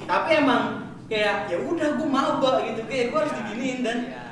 [0.04, 0.62] Tapi emang
[1.04, 4.23] kayak ya udah gue maba gitu kayak gue harus diginiin dan Iya.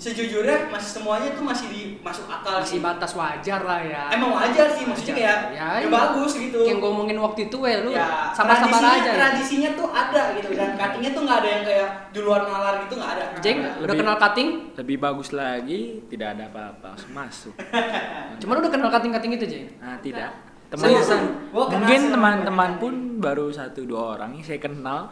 [0.00, 4.08] Sejujurnya masih semuanya tuh masih di masuk akal Masih sih batas wajar lah ya.
[4.08, 5.28] emang wajar sih maksudnya Wajar.
[5.28, 5.88] kayak Ya, ya, iya.
[5.92, 9.04] bagus gitu Yang gue ngomongin waktu itu ya lu ya sabar-sabar tradisinya, aja.
[9.04, 9.14] ya.
[9.14, 13.12] tradisinya tuh ada gitu dan cuttingnya tuh nggak ada yang kayak duluan nalar gitu nggak
[13.12, 13.70] ada Jeng, ada.
[13.78, 14.48] udah kenal cutting?
[14.74, 17.52] Lebih bagus lagi, tidak ada apa-apa, masuk.
[18.40, 19.66] Cuman udah kenal cutting-cutting itu, Jeng?
[19.78, 20.28] Nah, tidak.
[20.68, 21.20] Teman Seriusan?
[21.50, 25.08] Gua kenal mungkin teman-teman sama pun baru satu dua orang yang saya kenal.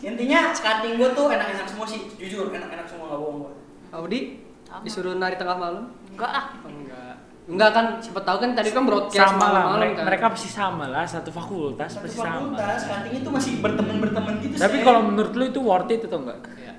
[0.00, 3.52] intinya cutting gue tuh enak-enak semua sih jujur enak-enak semua nggak bohong gue
[3.90, 4.20] Audi
[4.62, 4.82] Sama.
[4.82, 5.84] disuruh nari tengah malam?
[6.08, 6.44] Enggak ah.
[6.58, 7.14] Oh, enggak.
[7.48, 10.04] Enggak kan, siapa tahu kan tadi kan broadcast sama lah, malam-malam mereka, kan.
[10.04, 12.28] mereka pasti sama lah, satu fakultas satu pasti sama.
[12.52, 14.84] fakultas cuttingnya tuh masih berteman berteman gitu Tapi sih.
[14.84, 16.38] kalau menurut lu itu worth it atau enggak?
[16.52, 16.72] Iya.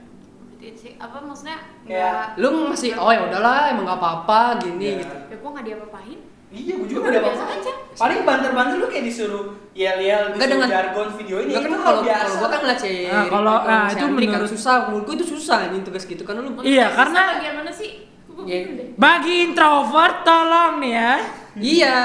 [0.72, 1.58] Sih apa maksudnya?
[1.84, 2.46] Kayak- Enggak.
[2.46, 5.02] Lu masih oh ya udahlah emang enggak apa-apa gini Iya.
[5.02, 5.16] gitu.
[5.26, 6.20] Ya gua enggak diapa-apain.
[6.50, 7.72] Iya, gue juga Udah udah biasa aja.
[7.94, 11.52] Paling banter-banter lu kayak disuruh yel-yel, Enggak disuruh dengan- jargon video ini.
[11.52, 12.20] Enggak kan itu kalau biasa.
[12.20, 15.16] kalau gua kan ngeliat si Nah, kalau- nah, itu Andri kan menurut- susah, menurut gua
[15.16, 16.50] itu susah nih tugas gitu kan lu.
[16.60, 17.92] Iya, karena- bagian mana sih?
[18.26, 18.60] Gua Iya.
[18.96, 21.14] Bagi introvert tolong nih ya.
[21.56, 21.98] Iya.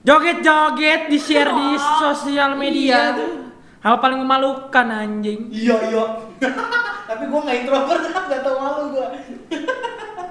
[0.00, 3.18] Joget-joget di share di sosial media Iya.
[3.18, 3.32] tuh.
[3.80, 5.48] Hal paling memalukan anjing.
[5.48, 6.04] Iya, iya.
[7.10, 9.06] Tapi gue nggak introvert, nggak tau malu gue.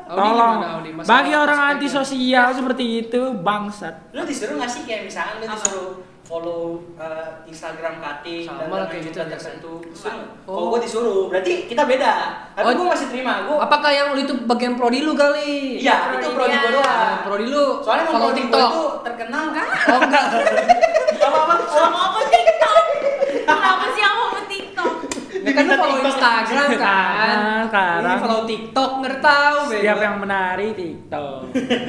[0.09, 0.53] Audi Tolong.
[0.55, 0.89] gimana, Audi?
[0.91, 1.77] Masalah Bagi orang aspeknya.
[1.77, 3.95] antisosial seperti itu, bangsat.
[4.09, 5.89] Lu disuruh nggak sih kayak misalkan lu disuruh
[6.21, 6.61] follow
[6.93, 9.73] uh, Instagram cutting Sama dan kayak gitu tertentu.
[9.83, 10.25] Disuruh.
[10.43, 10.53] Oh.
[10.55, 12.13] Kalau gue disuruh, berarti kita beda.
[12.53, 12.73] Tapi Oh.
[12.75, 13.33] gue masih terima.
[13.43, 15.77] Gue Apakah yang lu itu bagian prodi lu kali?
[15.77, 17.15] Iya, itu Prodi prodi gue doang.
[17.23, 18.65] Prodi lu Soalnya gue TikTok.
[18.67, 19.67] itu terkenal kan?
[19.87, 20.23] Oh enggak.
[21.19, 21.53] Apa-apa?
[21.65, 22.83] Sama apa TikTok?
[23.43, 24.93] Kenapa sih aku mau TikTok?
[25.39, 26.13] Ya kan lu follow TikTok.
[26.39, 27.35] Instagram kan.
[27.35, 31.37] Nah, sekarang Ini follow TikTok ngerti tahu setiap yang menari TikTok.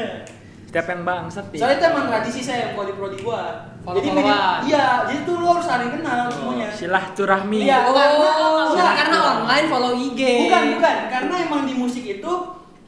[0.70, 1.90] setiap yang bangsat Soalnya itu TikTok.
[1.90, 3.42] emang tradisi saya yang kalau di prodi gua.
[3.80, 4.28] Follow Jadi followan.
[4.28, 6.68] minim- iya, jadi tuh lu harus saling kenal semuanya.
[6.70, 7.58] Silaturahmi.
[7.60, 7.78] Iya.
[7.82, 10.20] Oh, Karena- enggak karena online follow IG.
[10.46, 10.96] Bukan, bukan.
[11.08, 12.32] Karena emang di musik itu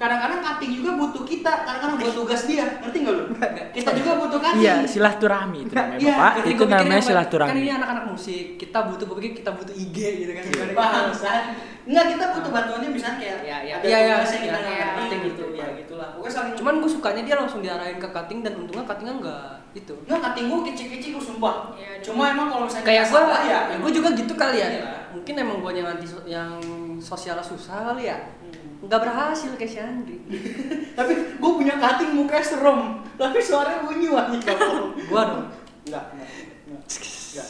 [0.03, 2.66] kadang-kadang cutting juga butuh kita, kadang-kadang buat tugas dia.
[2.82, 3.24] Ngerti nggak lu?
[3.70, 4.62] Kita juga butuh cutting.
[4.66, 6.32] Iya, silaturahmi itu namanya, Iya, Bapak.
[6.42, 7.50] Itu pikir namanya silaturahmi.
[7.55, 9.96] Kan ini anak-anak musik, kita butuh gue pikir kita butuh IG
[10.26, 10.42] gitu kan.
[10.42, 10.72] Gimana?
[10.74, 11.42] Bangsat.
[11.82, 13.74] Enggak, kita butuh bantuannya misalnya kayak Iya, iya.
[13.78, 15.42] ada Iya, iya, tugas yang kita iya, nggak iya, ngerti cutting gitu.
[15.42, 15.59] gitu.
[15.59, 16.09] Ya gitulah.
[16.14, 19.94] Pokoknya saling Cuman gue sukanya dia langsung diarahin ke cutting dan untungnya cuttingnya enggak itu.
[20.07, 21.55] Nggak, cutting gua kecil-kecil gua sumpah.
[21.78, 24.68] Iya, Cuma emang kalau misalnya Kayak gue, ya, ya, gue juga gitu kali ya.
[24.70, 24.92] Iya.
[25.14, 26.50] Mungkin emang gue yang anti yang
[27.03, 28.18] sosialnya susah kali ya.
[28.83, 30.18] Nggak berhasil kayak si Andri.
[30.99, 32.80] Tapi gue punya cutting mukanya serem,
[33.14, 34.91] tapi suaranya bunyi nggak bohong.
[35.09, 35.45] Gua dong.
[35.83, 36.28] Enggak, enggak,
[36.66, 36.83] enggak.
[36.83, 37.49] Enggak.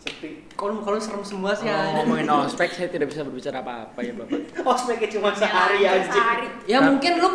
[0.00, 0.28] Sepi.
[0.50, 1.64] Kalau kalau serem semua sih.
[1.64, 1.92] Oh, Andri.
[1.94, 4.40] ngomongin ospek saya tidak bisa berbicara apa-apa ya, Bapak.
[4.72, 6.08] Ospeknya cuma sehari Ya, aja.
[6.08, 6.46] Sehari.
[6.64, 7.28] Ya mungkin lu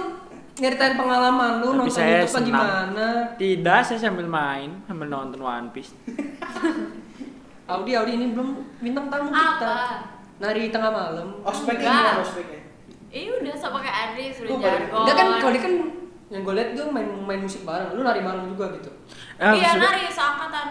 [0.56, 2.48] nyeritain pengalaman lu Tapi nonton saya YouTube apa senang.
[2.50, 3.08] gimana.
[3.36, 5.94] Tidak, saya sambil main, sambil nonton One Piece.
[7.66, 8.50] Audi Audi ini belum
[8.80, 9.42] bintang tamu kita.
[9.62, 9.76] Apa?
[10.36, 11.28] Nari tengah malam.
[11.42, 12.04] Ospeknya Enggak.
[12.04, 12.62] gimana ospeknya?
[13.08, 13.96] Eh udah sama kayak
[14.44, 15.00] Gua baru- jargon.
[15.02, 15.74] Enggak kan kalau dia kan
[16.26, 18.90] yang gue liat dia main main musik bareng, lu nari bareng juga gitu.
[19.38, 20.68] Iya sudah- nari seangkatan.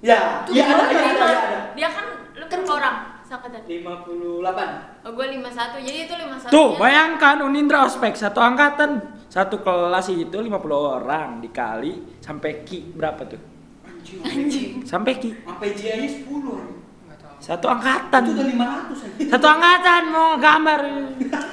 [0.00, 1.60] Ya, iya ada, iya ada, iya ada.
[1.74, 3.60] Dia kan lu kan orang seangkatan.
[3.66, 5.02] 58.
[5.02, 10.36] Oh gue 51 jadi itu 51 Tuh, bayangkan Unindra ospek satu angkatan, satu kelas itu
[10.36, 10.46] 50
[10.94, 13.42] orang dikali sampai ki berapa tuh?
[14.22, 14.86] Anjing.
[14.86, 16.85] Sampai ki Sampai J aja 10.
[17.46, 18.22] Satu angkatan.
[18.26, 19.28] Itu udah 500 anjing.
[19.30, 20.80] Satu angkatan mau gambar,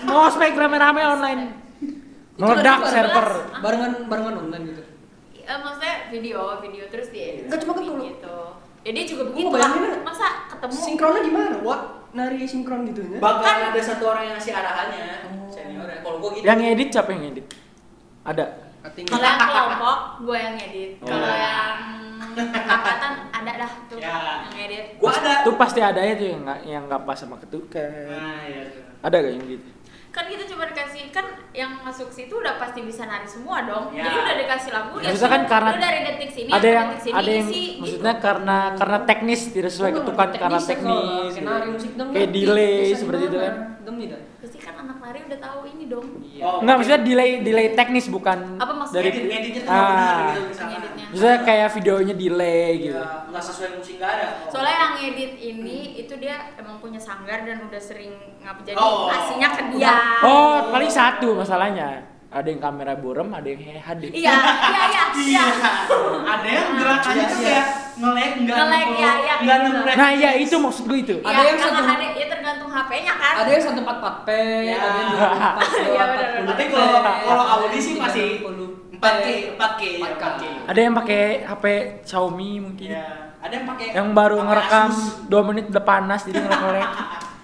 [0.10, 1.42] mau ospek rame-rame online.
[2.34, 3.28] Meledak server.
[3.62, 4.82] Barengan barengan online gitu.
[5.44, 8.38] Eh, maksudnya video, video terus dia Enggak, cuma kan kalau- gitu.
[8.84, 9.70] Ya dia juga begitu lah.
[9.70, 11.56] bayangin, Masa ketemu Sinkronnya gimana?
[11.62, 11.82] What?
[12.14, 13.18] Nari sinkron gitu ya?
[13.18, 15.06] Bakal ada satu orang yang ngasih arahannya.
[15.50, 16.00] Seniornya.
[16.02, 16.46] Kalau gua gitu.
[16.46, 17.46] Yang ngedit siapa yang ngedit?
[18.22, 18.46] Ada.
[18.84, 20.92] Kalau yang kelompok gue yang edit.
[21.02, 21.08] Oh.
[21.10, 21.78] Kalau yang
[22.42, 24.46] angkatan ada dah tuh Ya.
[24.50, 24.84] yang edit.
[24.98, 25.46] Gua ada.
[25.46, 28.10] Tuh pasti ada ya tuh yang nggak yang nggak pas sama ketukan.
[28.10, 28.64] Nah, iya.
[29.04, 29.70] Ada gak yang gitu?
[30.14, 31.26] Kan kita cuma dikasih kan
[31.58, 33.90] yang masuk situ udah pasti bisa nari semua dong.
[33.92, 34.06] Ya.
[34.06, 36.88] Jadi udah dikasih lagu ya Maksudnya kan karena lu dari detik sini ada sampai yang
[36.88, 38.24] detik sini ada yang isi, maksudnya gitu.
[38.24, 41.46] karena karena teknis tidak sesuai ketukan karena teknis, gitu.
[41.50, 42.10] nari musik dong.
[42.14, 43.54] kayak delay Bisa seperti itu kan
[43.84, 44.22] Demi dah.
[44.40, 46.08] Pasti kan anak nari udah tahu ini dong.
[46.20, 46.42] Iya.
[46.42, 48.98] Oh, Enggak maksudnya delay delay teknis bukan Apa maksudnya?
[48.98, 50.64] dari Edit, editnya tuh nggak benar ah gitu.
[50.64, 51.06] Ngeditnya.
[51.06, 54.26] maksudnya kayak videonya delay gitu Iya, nggak sesuai musik nggak ada.
[54.48, 59.08] Soalnya yang edit ini itu dia emang punya sanggar dan udah sering ngapa jadi Oh.
[59.08, 59.96] aslinya ke dia.
[60.22, 65.46] oh paling satu masalahnya ada yang kamera burem ada yang HD Iya, iya, iya, iya.
[66.26, 69.70] Ada yang gerakannya tuh Iya, kayak nge-lag enggak Nge-lag, iya, iya, enggak gitu.
[69.72, 69.96] nge-lag.
[69.96, 73.14] nah iya itu maksud gue itu Ada Iya, yang karena satu- ada ya tergantung HP-nya
[73.14, 73.34] kan.
[73.38, 74.28] Ada yang 144p,
[74.66, 74.76] Ya.
[74.76, 76.48] ada yang 24 Iya, benar, benar.
[76.50, 76.88] Tapi kalau
[77.24, 78.62] kalau Audi sih masih 30p.
[78.96, 80.24] 4K, 4K, ya, 4K.
[80.40, 80.44] 4K.
[80.66, 81.66] ada yang pakai HP
[82.04, 83.06] Xiaomi mungkin Iya.
[83.38, 85.28] ada yang pakai Yang baru ngerekam Asus.
[85.28, 86.88] 2 menit udah panas jadi ngelek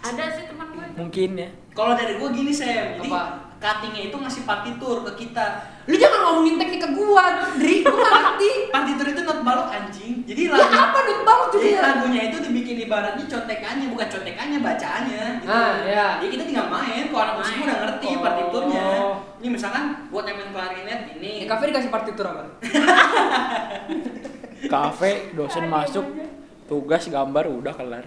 [0.02, 1.50] ada sih teman gue Mungkin ya.
[1.70, 3.22] Kalau dari gua gini Sam, jadi Apa?
[3.60, 5.46] Cuttingnya itu ngasih partitur ke kita.
[5.84, 7.26] Lu jangan ngomongin teknik ke gua,
[7.60, 7.84] Dri.
[7.84, 8.72] Gua ngerti.
[8.72, 10.24] Partitur itu not balok anjing.
[10.24, 11.82] Jadi Ya lagu apa dut balok juga Jadi ya?
[11.84, 15.52] lagunya itu dibikin ibaratnya contekannya, bukan contekannya, bacaannya gitu.
[15.52, 16.08] Ah, iya.
[16.22, 18.22] Jadi kita tinggal main, kalau anak musik udah ngerti Oh.
[18.22, 18.86] partiturnya.
[19.40, 21.32] Ini misalkan buat yang main klarinet ini.
[21.44, 22.44] Di kafe dikasih partitur apa?
[24.60, 26.04] Kafe, dosen masuk,
[26.68, 28.06] tugas gambar udah kelar.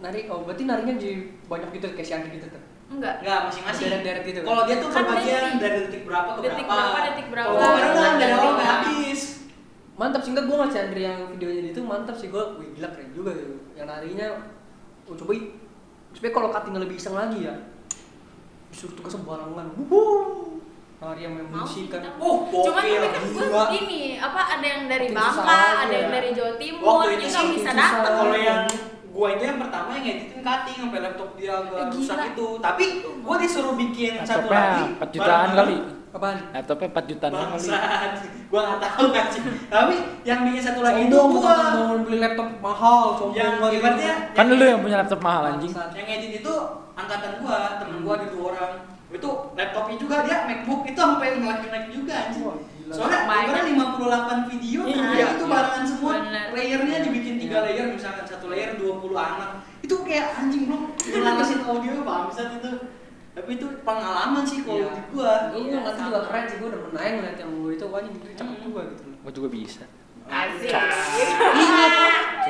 [0.00, 1.10] Nari, oh berarti narinya di
[1.44, 2.62] banyak gitu kayak si Andi gitu tuh.
[2.90, 3.84] Enggak Enggak, masing-masing.
[3.86, 4.38] Deret-deret gitu?
[4.42, 5.54] Kalau dia tuh Kan detik.
[5.56, 6.82] dari detik berapa ke Detik berapa.
[6.82, 7.50] berapa, detik berapa.
[7.52, 8.64] Kalau gua kan dari awal Detik sampai berapa.
[8.66, 9.20] habis.
[9.92, 12.88] Mantap sih enggak gua ngeliat si Andri yang videonya itu mantap sih gua, wih gila
[12.88, 13.54] keren juga gitu.
[13.72, 14.26] Yang narinya,
[15.04, 15.52] oh coba i-
[16.10, 17.54] supaya kalau cuttingnya lebih iseng lagi ya.
[18.68, 19.66] Disuruh tugas sembarangan.
[19.78, 20.58] Wuh.
[21.00, 22.00] Nari yang main mau musik sih kan.
[22.02, 22.12] kita.
[22.18, 23.00] Oh, Cuman gokil.
[23.00, 25.48] tapi kan gue gini, apa ada yang dari Bangka,
[25.80, 27.40] ada yang dari Jawa Timur, nggak bisa
[27.72, 28.14] datang.
[28.20, 28.62] Kalau yang
[29.10, 32.46] gua itu yang pertama yang ngeditin cutting sampai laptop dia agak Eh, rusak itu.
[32.58, 32.84] Tapi
[33.20, 34.84] gua disuruh bikin satu lagi.
[34.96, 35.76] 4 jutaan kali.
[36.10, 36.36] Apaan?
[36.50, 37.46] Laptopnya 4 jutaan kali.
[37.54, 38.12] Bangsat.
[38.50, 39.42] Gua nggak tahu kan sih.
[39.66, 41.54] Tapi yang bikin satu lagi itu gua.
[41.70, 43.78] mau beli laptop mahal, sombong Yang banget.
[43.78, 45.70] ibaratnya Kan lu yang punya laptop mahal anjing.
[45.70, 46.52] Yang edit itu
[46.98, 48.72] angkatan gua, temen gua ada dua orang.
[49.10, 52.42] Itu laptopnya juga dia MacBook itu sampai ngelek-ngelek juga anjing.
[52.90, 55.04] Soalnya kemarin 58 video Iya.
[55.14, 55.26] iya.
[55.38, 56.12] itu barengan semua.
[56.18, 56.46] Bener.
[56.50, 57.66] Layernya dibikin tiga Iya.
[57.70, 59.50] layer misalkan satu layer 20 anak.
[59.80, 62.70] Itu kayak anjing bro, ngelasin audio bangsat itu.
[63.30, 64.90] Tapi itu pengalaman sih kalau Iya.
[64.90, 65.32] di gua.
[65.54, 68.10] Gue Iya, ngeliat juga keren sih, gue udah pernah ngeliat yang gue itu, wah ini
[68.34, 69.18] cakep juga gitu loh.
[69.22, 69.84] Gua juga bisa.
[70.30, 70.70] Asik.
[71.50, 71.92] Ingat,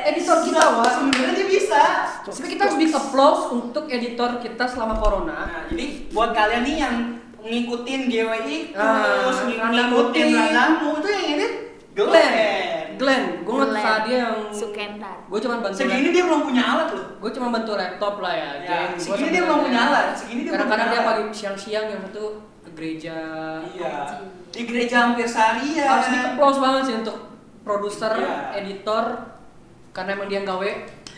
[0.05, 0.85] editor kita wah.
[0.85, 1.83] sebenarnya dia bisa.
[2.29, 5.37] Sebenarnya kita harus big applause untuk editor kita selama corona.
[5.49, 6.95] Nah, jadi buat kalian nih yang
[7.43, 10.27] ngikutin GWI Ah, terus Randa ngikutin.
[10.31, 11.53] Radamu itu yang edit
[11.91, 12.87] Glenn, Glenn.
[12.97, 15.17] Glenn, gue nggak saat dia yang Sukendar.
[15.25, 17.07] gue cuma bantu Segini dia belum punya alat loh.
[17.17, 18.79] gue cuma bantu laptop lah ya, Ya.
[18.91, 22.25] Gua segini dia belum punya alat, segini dia belum kadang-kadang dia pagi siang-siang yang satu
[22.61, 23.17] ke gereja
[23.67, 23.93] Iya.
[24.51, 25.85] Di gereja hampir Saria.
[25.89, 27.17] harus di applause banget sih untuk
[27.61, 28.37] produser, Iya.
[28.57, 29.05] editor
[29.91, 30.71] karena emang dia gawe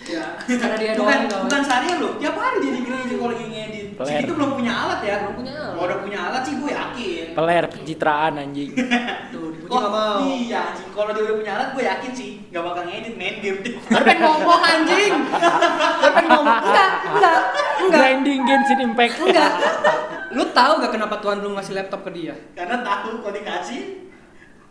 [0.02, 0.24] Iya.
[0.58, 2.12] Karena dia bukan doang bukan Saria loh.
[2.18, 3.86] Tiap hari dia di gereja kalau lagi ngedit.
[3.92, 4.08] Peler.
[4.08, 5.14] Segitu belum punya alat ya.
[5.22, 5.72] Belum punya alat.
[5.72, 7.26] Kalau udah punya alat sih gue yakin.
[7.32, 8.70] Peler pencitraan anjing.
[9.32, 10.88] tuh dipuji nggak mau Iya, anjing.
[10.92, 13.58] Kalau dia udah punya alat, gue yakin sih nggak bakal ngedit main game
[13.88, 15.12] pengen ngomong anjing
[16.04, 17.38] pengen ngomong Enggak, enggak,
[17.80, 19.14] enggak Grinding Genshin Impact.
[19.24, 19.52] Enggak
[20.32, 22.32] Lu tahu gak kenapa Tuhan belum ngasih laptop ke dia?
[22.56, 24.01] Karena tahu kalau dikasih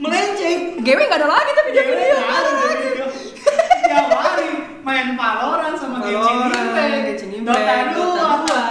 [0.01, 0.81] melenceng.
[0.81, 3.07] GW gak ada lagi tapi dia video
[3.85, 4.49] Tiap hari
[4.81, 7.05] main Valorant sama Genshin Impact.
[7.05, 8.61] Genshin Impact, Dota Dota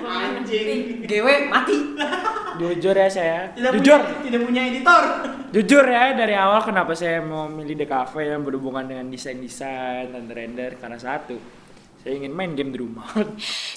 [0.00, 0.08] 2.
[0.08, 0.80] Anjing.
[1.04, 1.76] GW mati
[2.60, 3.50] Jujur ya saya.
[3.52, 3.98] Tidak Jujur.
[3.98, 5.02] punya, tidak punya editor.
[5.50, 10.78] Jujur ya dari awal kenapa saya mau milih DKV yang berhubungan dengan desain-desain dan render
[10.78, 11.34] karena satu
[11.98, 13.10] saya ingin main game di rumah.